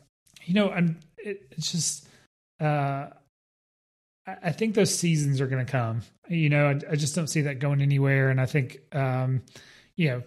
you 0.45 0.53
know, 0.53 0.69
and 0.69 0.97
it, 1.17 1.47
it's 1.51 1.71
just 1.71 2.07
uh, 2.59 3.07
I, 4.43 4.51
think 4.51 4.75
those 4.75 4.93
seasons 4.97 5.39
are 5.41 5.47
going 5.47 5.65
to 5.65 5.71
come. 5.71 6.01
You 6.27 6.49
know, 6.49 6.67
I, 6.67 6.91
I 6.91 6.95
just 6.95 7.15
don't 7.15 7.27
see 7.27 7.41
that 7.41 7.59
going 7.59 7.81
anywhere, 7.81 8.29
and 8.29 8.39
I 8.39 8.45
think 8.45 8.79
um, 8.93 9.41
you 9.95 10.09
know, 10.09 10.23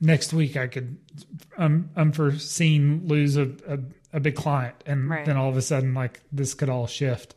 next 0.00 0.32
week 0.32 0.56
I 0.56 0.66
could 0.66 0.96
um, 1.58 1.90
unforeseen 1.96 3.02
lose 3.06 3.36
a, 3.36 3.50
a 3.68 3.78
a 4.12 4.20
big 4.20 4.34
client, 4.36 4.76
and 4.86 5.10
Right. 5.10 5.26
then 5.26 5.36
all 5.36 5.48
of 5.48 5.56
a 5.56 5.62
sudden, 5.62 5.92
like 5.94 6.20
this 6.32 6.54
could 6.54 6.68
all 6.68 6.86
shift. 6.86 7.34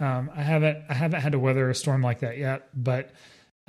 Um, 0.00 0.30
I 0.34 0.42
haven't 0.42 0.78
I 0.88 0.94
haven't 0.94 1.20
had 1.20 1.32
to 1.32 1.38
weather 1.38 1.70
a 1.70 1.74
storm 1.74 2.02
like 2.02 2.20
that 2.20 2.36
yet, 2.38 2.68
but 2.74 3.10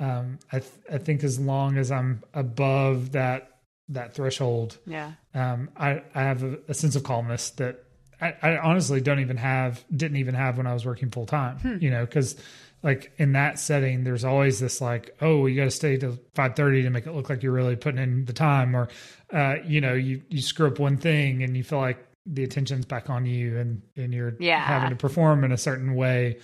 um, 0.00 0.38
I 0.52 0.58
th- 0.60 0.72
I 0.92 0.98
think 0.98 1.24
as 1.24 1.38
long 1.38 1.76
as 1.78 1.90
I'm 1.90 2.22
above 2.34 3.12
that 3.12 3.50
that 3.90 4.14
threshold, 4.14 4.76
Yeah. 4.86 5.12
um, 5.34 5.70
I 5.76 6.02
I 6.14 6.22
have 6.22 6.42
a, 6.42 6.58
a 6.68 6.74
sense 6.74 6.96
of 6.96 7.04
calmness 7.04 7.50
that 7.52 7.84
I, 8.20 8.34
I 8.42 8.58
honestly 8.58 9.00
don't 9.00 9.20
even 9.20 9.36
have 9.36 9.84
didn't 9.94 10.16
even 10.18 10.34
have 10.34 10.56
when 10.58 10.66
I 10.66 10.74
was 10.74 10.84
working 10.84 11.10
full 11.10 11.26
time. 11.26 11.78
You 11.80 11.90
know, 11.90 12.04
because 12.04 12.36
like 12.82 13.12
in 13.18 13.32
that 13.32 13.58
setting, 13.58 14.04
there's 14.04 14.24
always 14.24 14.60
this 14.60 14.80
like, 14.80 15.16
oh, 15.20 15.46
you 15.46 15.56
got 15.56 15.64
to 15.64 15.70
stay 15.70 15.96
till 15.96 16.18
five 16.34 16.54
thirty 16.56 16.82
to 16.82 16.90
make 16.90 17.06
it 17.06 17.12
look 17.12 17.28
like 17.30 17.42
you're 17.42 17.52
really 17.52 17.76
putting 17.76 18.00
in 18.02 18.24
the 18.24 18.32
time, 18.32 18.76
or 18.76 18.88
uh, 19.32 19.56
you 19.64 19.80
know, 19.80 19.94
you 19.94 20.22
you 20.28 20.40
screw 20.40 20.66
up 20.68 20.78
one 20.78 20.96
thing 20.96 21.42
and 21.42 21.56
you 21.56 21.64
feel 21.64 21.80
like 21.80 22.04
the 22.26 22.44
attention's 22.44 22.84
back 22.84 23.08
on 23.08 23.24
you 23.26 23.56
and 23.58 23.82
and 23.96 24.12
you're 24.12 24.34
Yeah. 24.38 24.64
having 24.64 24.90
to 24.90 24.96
perform 24.96 25.44
in 25.44 25.52
a 25.52 25.56
certain 25.58 25.94
way 25.94 26.38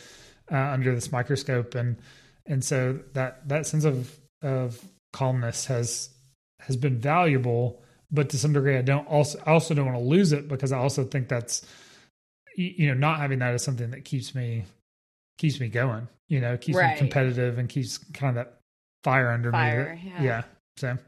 uh, 0.50 0.56
under 0.56 0.94
this 0.94 1.12
microscope 1.12 1.74
and 1.74 1.96
and 2.46 2.64
so 2.64 2.98
that 3.12 3.46
that 3.48 3.66
sense 3.66 3.84
of 3.84 4.18
of 4.42 4.82
calmness 5.12 5.66
has 5.66 6.08
has 6.60 6.76
been 6.76 6.98
valuable 6.98 7.82
but 8.14 8.30
to 8.30 8.38
some 8.38 8.52
degree 8.52 8.76
i 8.78 8.82
don't 8.82 9.06
also 9.08 9.38
i 9.46 9.50
also 9.52 9.74
don't 9.74 9.86
want 9.86 9.98
to 9.98 10.04
lose 10.04 10.32
it 10.32 10.48
because 10.48 10.72
i 10.72 10.78
also 10.78 11.04
think 11.04 11.28
that's 11.28 11.66
you 12.56 12.86
know 12.86 12.94
not 12.94 13.18
having 13.18 13.40
that 13.40 13.54
is 13.54 13.62
something 13.62 13.90
that 13.90 14.04
keeps 14.04 14.34
me 14.34 14.64
keeps 15.38 15.58
me 15.60 15.68
going 15.68 16.06
you 16.28 16.40
know 16.40 16.56
keeps 16.56 16.78
Right. 16.78 16.92
me 16.92 16.98
competitive 16.98 17.58
and 17.58 17.68
keeps 17.68 17.98
kind 17.98 18.38
of 18.38 18.44
that 18.46 18.58
fire 19.02 19.30
under 19.30 19.50
Fire, 19.50 19.94
me 19.96 20.10
yeah. 20.10 20.16
that- 20.18 20.24
yeah 20.24 20.42
so 20.76 20.98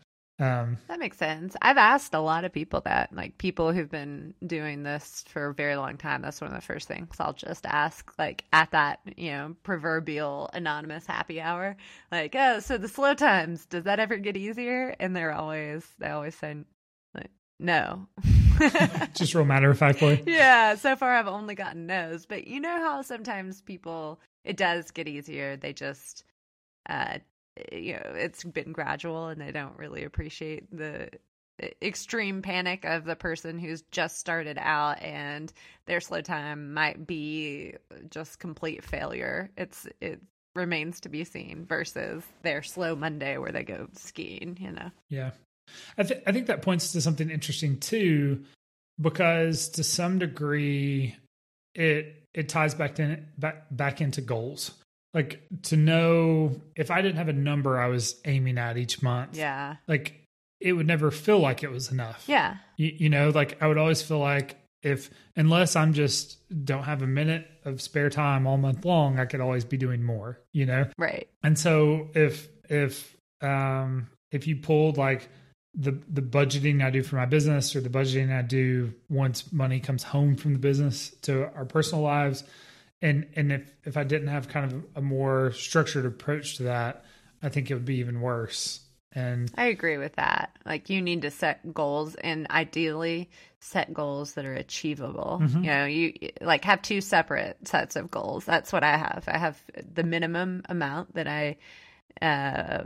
um 0.44 0.76
That 0.88 0.98
makes 0.98 1.16
sense. 1.16 1.56
I've 1.62 1.78
asked 1.78 2.12
a 2.12 2.20
lot 2.20 2.44
of 2.44 2.52
people 2.52 2.82
that, 2.82 3.10
like 3.14 3.38
people 3.38 3.72
who've 3.72 3.90
been 3.90 4.34
doing 4.46 4.82
this 4.82 5.24
for 5.28 5.46
a 5.46 5.54
very 5.54 5.76
long 5.76 5.96
time. 5.96 6.20
That's 6.20 6.42
one 6.42 6.50
of 6.50 6.54
the 6.54 6.60
first 6.60 6.86
things 6.88 7.16
I'll 7.18 7.32
just 7.32 7.64
ask, 7.64 8.12
like 8.18 8.44
at 8.52 8.70
that, 8.72 9.00
you 9.16 9.30
know, 9.30 9.56
proverbial 9.62 10.50
anonymous 10.52 11.06
happy 11.06 11.40
hour, 11.40 11.76
like, 12.12 12.34
oh, 12.36 12.60
so 12.60 12.76
the 12.76 12.86
slow 12.88 13.14
times, 13.14 13.64
does 13.64 13.84
that 13.84 13.98
ever 13.98 14.18
get 14.18 14.36
easier? 14.36 14.94
And 15.00 15.16
they're 15.16 15.32
always, 15.32 15.86
they 15.98 16.10
always 16.10 16.34
say, 16.34 16.54
like, 16.54 16.66
no. 17.58 18.06
just 19.14 19.34
real 19.34 19.44
matter 19.44 19.70
of 19.70 19.78
factly 19.78 20.22
yeah, 20.26 20.74
so 20.74 20.96
far 20.96 21.14
I've 21.14 21.26
only 21.26 21.54
gotten 21.54 21.86
no's, 21.86 22.26
but 22.26 22.46
you 22.46 22.60
know 22.60 22.80
how 22.80 23.02
sometimes 23.02 23.60
people 23.60 24.20
it 24.44 24.56
does 24.56 24.90
get 24.90 25.08
easier. 25.08 25.56
They 25.56 25.72
just 25.72 26.24
uh 26.88 27.18
you 27.72 27.94
know, 27.94 28.12
it's 28.14 28.44
been 28.44 28.72
gradual 28.72 29.28
and 29.28 29.40
they 29.40 29.50
don't 29.50 29.78
really 29.78 30.04
appreciate 30.04 30.64
the 30.76 31.08
extreme 31.80 32.42
panic 32.42 32.84
of 32.84 33.04
the 33.04 33.16
person 33.16 33.58
who's 33.58 33.82
just 33.90 34.18
started 34.18 34.58
out 34.60 35.00
and 35.02 35.52
their 35.86 36.00
slow 36.00 36.20
time 36.20 36.74
might 36.74 37.06
be 37.06 37.74
just 38.10 38.38
complete 38.38 38.84
failure. 38.84 39.50
It's 39.56 39.86
it 40.00 40.20
remains 40.54 41.00
to 41.00 41.08
be 41.08 41.24
seen 41.24 41.66
versus 41.66 42.24
their 42.42 42.62
slow 42.62 42.96
Monday 42.96 43.38
where 43.38 43.52
they 43.52 43.62
go 43.62 43.88
skiing, 43.94 44.58
you 44.60 44.72
know. 44.72 44.90
Yeah. 45.08 45.30
I, 45.98 46.02
th- 46.02 46.22
I 46.26 46.32
think 46.32 46.46
that 46.46 46.62
points 46.62 46.92
to 46.92 47.00
something 47.00 47.30
interesting 47.30 47.78
too, 47.78 48.42
because 49.00 49.68
to 49.70 49.84
some 49.84 50.18
degree, 50.18 51.14
it 51.74 52.22
it 52.34 52.48
ties 52.48 52.74
back 52.74 52.94
to 52.96 53.18
back 53.38 53.66
back 53.70 54.00
into 54.00 54.20
goals. 54.20 54.72
Like 55.14 55.40
to 55.64 55.76
know 55.76 56.60
if 56.76 56.90
I 56.90 57.00
didn't 57.00 57.16
have 57.16 57.28
a 57.28 57.32
number 57.32 57.78
I 57.80 57.88
was 57.88 58.20
aiming 58.26 58.58
at 58.58 58.76
each 58.76 59.02
month, 59.02 59.36
Yeah. 59.36 59.76
like 59.88 60.22
it 60.60 60.72
would 60.72 60.86
never 60.86 61.10
feel 61.10 61.38
like 61.38 61.62
it 61.62 61.70
was 61.70 61.90
enough. 61.90 62.24
Yeah. 62.26 62.56
You, 62.76 62.92
you 62.98 63.08
know, 63.10 63.30
like 63.30 63.62
I 63.62 63.66
would 63.66 63.78
always 63.78 64.02
feel 64.02 64.18
like 64.18 64.56
if 64.82 65.10
unless 65.34 65.74
I'm 65.74 65.92
just 65.94 66.38
don't 66.64 66.82
have 66.84 67.02
a 67.02 67.06
minute 67.06 67.46
of 67.64 67.80
spare 67.80 68.10
time 68.10 68.46
all 68.46 68.56
month 68.58 68.84
long, 68.84 69.18
I 69.18 69.24
could 69.24 69.40
always 69.40 69.64
be 69.64 69.76
doing 69.78 70.02
more. 70.02 70.38
You 70.52 70.66
know, 70.66 70.86
Right. 70.98 71.28
and 71.42 71.58
so 71.58 72.08
if 72.14 72.48
if 72.68 73.16
um 73.40 74.08
if 74.32 74.46
you 74.46 74.56
pulled 74.56 74.98
like 74.98 75.28
the 75.76 75.98
the 76.08 76.22
budgeting 76.22 76.82
I 76.82 76.90
do 76.90 77.02
for 77.02 77.16
my 77.16 77.26
business 77.26 77.76
or 77.76 77.80
the 77.80 77.90
budgeting 77.90 78.36
I 78.36 78.42
do 78.42 78.94
once 79.08 79.52
money 79.52 79.78
comes 79.78 80.02
home 80.02 80.36
from 80.36 80.54
the 80.54 80.58
business 80.58 81.10
to 81.22 81.52
our 81.54 81.66
personal 81.66 82.02
lives 82.02 82.44
and 83.02 83.26
and 83.36 83.52
if 83.52 83.70
if 83.84 83.96
I 83.96 84.04
didn't 84.04 84.28
have 84.28 84.48
kind 84.48 84.72
of 84.72 84.84
a 84.94 85.02
more 85.02 85.52
structured 85.52 86.06
approach 86.06 86.56
to 86.56 86.64
that, 86.64 87.04
I 87.42 87.48
think 87.48 87.70
it 87.70 87.74
would 87.74 87.84
be 87.84 87.96
even 87.96 88.20
worse. 88.20 88.80
And 89.12 89.50
I 89.56 89.66
agree 89.66 89.96
with 89.96 90.16
that. 90.16 90.56
Like 90.66 90.90
you 90.90 91.00
need 91.00 91.22
to 91.22 91.30
set 91.30 91.72
goals 91.72 92.14
and 92.16 92.50
ideally 92.50 93.30
set 93.60 93.92
goals 93.92 94.34
that 94.34 94.44
are 94.44 94.54
achievable. 94.54 95.40
Mhm. 95.42 95.56
You 95.56 95.70
know, 95.70 95.84
you 95.84 96.30
like 96.40 96.64
have 96.64 96.82
two 96.82 97.00
separate 97.00 97.66
sets 97.66 97.96
of 97.96 98.10
goals. 98.10 98.44
That's 98.44 98.72
what 98.72 98.84
I 98.84 98.96
have. 98.96 99.24
I 99.26 99.38
have 99.38 99.62
the 99.94 100.02
minimum 100.02 100.62
amount 100.68 101.14
that 101.14 101.26
I 101.26 101.56
uh, 102.22 102.84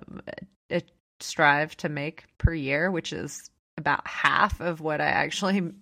strive 1.23 1.77
to 1.79 1.89
make 1.89 2.25
per 2.39 2.53
year, 2.55 2.91
which 2.91 3.12
is 3.12 3.51
about 3.79 4.07
half 4.07 4.61
of 4.61 4.81
what 4.81 5.01
I 5.01 5.07
actually 5.07 5.73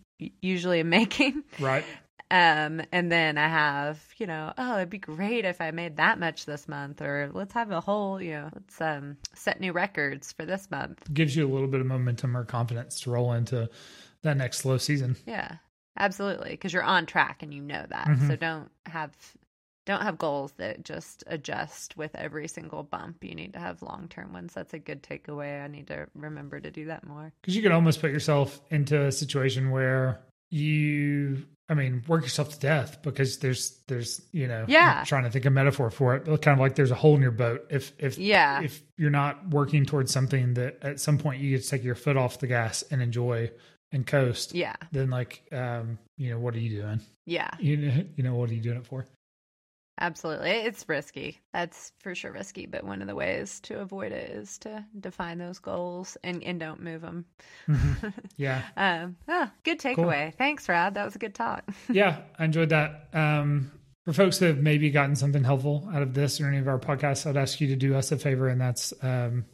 usually 0.41 0.81
am 0.81 0.89
making. 0.91 1.43
right, 1.59 1.85
Um, 2.31 2.83
and 2.93 3.11
then 3.11 3.39
I 3.39 3.49
have, 3.49 4.03
you 4.19 4.27
know, 4.27 4.53
oh, 4.59 4.77
it'd 4.77 4.91
be 4.91 4.99
great 4.99 5.45
if 5.45 5.61
I 5.61 5.71
made 5.71 5.97
that 5.97 6.19
much 6.21 6.45
this 6.45 6.69
month, 6.69 7.01
or 7.01 7.31
let's 7.33 7.55
have 7.55 7.71
a 7.71 7.81
whole, 7.81 8.21
you 8.21 8.33
know, 8.33 8.51
let's 8.55 8.81
um 8.81 9.17
set 9.35 9.61
new 9.61 9.73
records 9.73 10.33
for 10.33 10.45
this 10.45 10.71
month. 10.71 11.03
gives 11.13 11.35
you 11.35 11.47
a 11.47 11.53
little 11.53 11.69
bit 11.69 11.81
of 11.81 11.87
momentum 11.87 12.37
or 12.37 12.45
confidence 12.45 13.01
to 13.01 13.11
roll 13.11 13.33
into 13.33 13.69
that 14.23 14.37
next 14.37 14.59
slow 14.59 14.77
season. 14.79 15.17
Yeah. 15.27 15.57
absolutely, 15.97 16.51
because 16.51 16.73
you're 16.73 16.83
on 16.83 17.07
track 17.07 17.43
and 17.43 17.53
you 17.53 17.63
know 17.63 17.85
that. 17.89 18.07
Mhm. 18.09 18.29
So 18.29 18.37
don't 18.37 18.71
have 18.87 19.11
don't 19.89 20.03
have 20.03 20.19
goals 20.19 20.53
that 20.59 20.85
just 20.85 21.25
adjust 21.27 21.97
with 21.97 22.15
every 22.15 22.47
single 22.47 22.83
bump. 22.85 23.25
You 23.25 23.35
need 23.35 23.55
to 23.55 23.59
have 23.59 23.83
long 23.83 24.07
term 24.09 24.33
ones. 24.33 24.53
That's 24.55 24.75
a 24.75 24.79
good 24.79 25.03
takeaway. 25.03 25.65
I 25.65 25.67
need 25.67 25.89
to 25.89 26.07
remember 26.15 26.61
to 26.61 26.71
do 26.71 26.85
that 26.87 27.05
more. 27.07 27.33
because 27.41 27.57
you 27.57 27.63
can 27.63 27.73
almost 27.73 28.01
put 28.01 28.11
yourself 28.13 28.61
into 28.71 29.03
a 29.07 29.11
situation 29.11 29.71
where 29.71 30.21
you 30.51 31.45
i 31.69 31.75
mean 31.75 32.03
work 32.09 32.23
yourself 32.23 32.49
to 32.55 32.59
death 32.59 33.03
because 33.03 33.39
there's 33.39 33.79
there's 33.87 34.23
you 34.33 34.47
know 34.49 34.65
Yeah. 34.67 35.01
I'm 35.01 35.05
trying 35.05 35.25
to 35.25 35.31
think 35.31 35.45
of 35.45 35.53
a 35.53 35.55
metaphor 35.55 35.91
for 35.91 36.17
it 36.17 36.25
kind 36.25 36.55
of 36.55 36.59
like 36.59 36.75
there's 36.75 36.91
a 36.91 36.95
hole 36.95 37.15
in 37.17 37.21
your 37.23 37.31
boat 37.33 37.67
if 37.71 37.93
if 37.99 38.17
Yeah. 38.19 38.63
if 38.63 38.83
you're 38.97 39.11
not 39.11 39.51
working 39.51 39.85
towards 39.85 40.11
something 40.13 40.55
that 40.55 40.79
at 40.83 41.01
some 41.01 41.19
point 41.19 41.43
you 41.43 41.51
get 41.51 41.65
to 41.65 41.69
take 41.69 41.85
your 41.85 41.95
foot 41.95 42.17
off 42.17 42.39
the 42.39 42.47
gas 42.47 42.83
and 42.91 43.03
enjoy 43.03 43.51
and 43.93 44.07
coast 44.07 44.55
Yeah. 44.55 44.77
then 44.93 45.11
like 45.11 45.43
um 45.53 45.99
you 46.17 46.31
know 46.31 46.39
what 46.39 46.55
are 46.55 46.61
you 46.61 46.81
doing 46.81 47.01
Yeah. 47.27 47.51
you 47.61 47.77
know, 47.77 48.05
you 48.17 48.23
know 48.25 48.35
what 48.35 48.49
are 48.51 48.55
you 48.55 48.63
doing 48.63 48.79
it 48.79 48.87
for 48.87 49.05
Absolutely. 50.01 50.51
It's 50.51 50.89
risky. 50.89 51.41
That's 51.53 51.93
for 51.99 52.15
sure 52.15 52.33
risky. 52.33 52.67
But 52.67 52.85
one 52.85 53.03
of 53.03 53.09
the 53.09 53.15
ways 53.15 53.61
to 53.61 53.81
avoid 53.81 54.13
it 54.13 54.31
is 54.31 54.59
to 54.59 54.85
define 54.99 55.39
those 55.39 55.59
goals 55.59 56.17
and, 56.23 56.43
and 56.45 56.61
don't 56.61 56.83
move 56.83 57.03
them. 57.03 57.25
yeah 58.37 58.63
um, 58.77 59.17
oh, 59.29 59.51
good 59.65 59.81
takeaway. 59.81 60.33
Thanks, 60.35 60.69
Rod. 60.69 60.95
That 60.95 61.05
was 61.05 61.17
a 61.17 61.19
good 61.19 61.35
talk. 61.35 61.65
yeah, 61.91 62.21
I 62.39 62.45
enjoyed 62.45 62.71
that. 62.71 63.09
Um, 63.13 63.73
for 64.05 64.13
folks 64.13 64.39
that 64.39 64.47
have 64.47 64.59
maybe 64.59 64.91
gotten 64.91 65.17
something 65.17 65.45
helpful 65.45 65.89
out 65.93 66.03
of 66.03 66.15
this 66.15 66.41
or 66.41 66.49
any 66.49 66.59
of 66.59 66.69
our 66.69 66.79
podcasts, 66.79 67.27
I'd 67.27 67.37
ask 67.37 67.61
you 67.61 67.69
to 67.69 67.77
do 67.77 67.95
us 67.95 68.11
a 68.13 68.17
favor, 68.17 68.49
and 68.49 68.61
that's 68.61 68.95
um, 69.03 69.45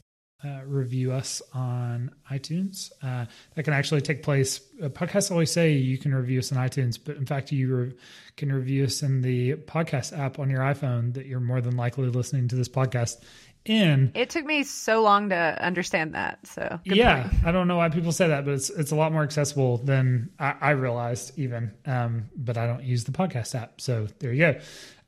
uh, 0.45 0.61
review 0.67 1.13
us 1.13 1.41
on 1.53 2.11
iTunes. 2.31 2.93
Uh, 3.03 3.27
that 3.55 3.63
can 3.63 3.73
actually 3.73 4.01
take 4.01 4.23
place. 4.23 4.61
Uh, 4.83 4.89
podcasts 4.89 5.31
always 5.31 5.51
say 5.51 5.73
you 5.73 5.99
can 5.99 6.15
review 6.15 6.39
us 6.39 6.53
on 6.53 6.59
iTunes, 6.59 6.99
but 7.03 7.17
in 7.17 7.27
fact, 7.27 7.53
you 7.53 7.75
re- 7.75 7.93
can 8.37 8.53
review 8.53 8.85
us 8.85 9.03
in 9.03 9.23
the 9.23 9.55
podcast 9.55 10.17
app 10.17 10.39
on 10.39 10.51
your 10.51 10.61
iPhone 10.61 11.15
that 11.15 11.27
you're 11.27 11.41
more 11.41 11.61
than 11.61 11.77
likely 11.77 12.09
listening 12.09 12.49
to 12.49 12.57
this 12.57 12.69
podcast 12.69 13.23
in. 13.65 14.13
It 14.15 14.31
took 14.31 14.45
me 14.45 14.63
so 14.63 15.03
long 15.03 15.31
to 15.31 15.37
understand 15.65 16.15
that. 16.15 16.47
So 16.47 16.81
yeah, 16.85 17.29
point. 17.29 17.47
I 17.47 17.53
don't 17.53 17.69
know 17.69 17.77
why 17.77 17.89
people 17.89 18.13
say 18.13 18.29
that, 18.29 18.45
but 18.45 18.55
it's 18.55 18.71
it's 18.71 18.91
a 18.91 18.97
lot 18.97 19.13
more 19.13 19.23
accessible 19.23 19.79
than 19.79 20.31
I, 20.39 20.55
I 20.61 20.71
realized 20.71 21.39
even. 21.39 21.73
Um, 21.87 22.31
but 22.37 22.59
I 22.59 22.67
don't 22.67 22.85
use 22.85 23.05
the 23.05 23.13
podcast 23.13 23.55
app, 23.55 23.81
so 23.81 24.07
there 24.19 24.33
you 24.33 24.53
go. 24.53 24.61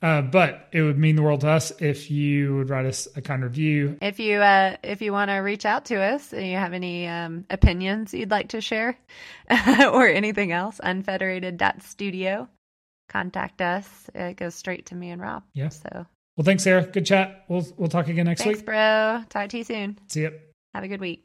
Uh, 0.02 0.20
but 0.20 0.68
it 0.72 0.82
would 0.82 0.98
mean 0.98 1.16
the 1.16 1.22
world 1.22 1.40
to 1.40 1.48
us 1.48 1.72
if 1.80 2.10
you 2.10 2.56
would 2.56 2.70
write 2.70 2.84
us 2.84 3.08
a 3.16 3.22
kind 3.22 3.42
review. 3.42 3.96
If 4.02 4.20
you 4.20 4.38
uh, 4.38 4.76
if 4.82 5.00
you 5.00 5.12
want 5.12 5.30
to 5.30 5.36
reach 5.36 5.64
out 5.64 5.86
to 5.86 5.96
us 5.96 6.32
and 6.32 6.46
you 6.46 6.56
have 6.56 6.74
any 6.74 7.08
um, 7.08 7.46
opinions 7.48 8.12
you'd 8.12 8.30
like 8.30 8.48
to 8.48 8.60
share 8.60 8.98
or 9.80 10.06
anything 10.06 10.52
else, 10.52 10.80
unfederated.studio, 10.82 12.48
contact 13.08 13.62
us. 13.62 13.88
It 14.14 14.36
goes 14.36 14.54
straight 14.54 14.86
to 14.86 14.94
me 14.94 15.10
and 15.10 15.22
Rob. 15.22 15.44
Yeah. 15.54 15.70
So 15.70 16.06
Well, 16.36 16.44
thanks, 16.44 16.62
Sarah. 16.62 16.84
Good 16.84 17.06
chat. 17.06 17.44
We'll 17.48 17.66
we'll 17.78 17.88
talk 17.88 18.08
again 18.08 18.26
next 18.26 18.42
thanks, 18.42 18.58
week. 18.58 18.66
bro. 18.66 19.24
Talk 19.30 19.48
to 19.48 19.58
you 19.58 19.64
soon. 19.64 19.98
See 20.08 20.24
ya. 20.24 20.30
Have 20.74 20.84
a 20.84 20.88
good 20.88 21.00
week. 21.00 21.24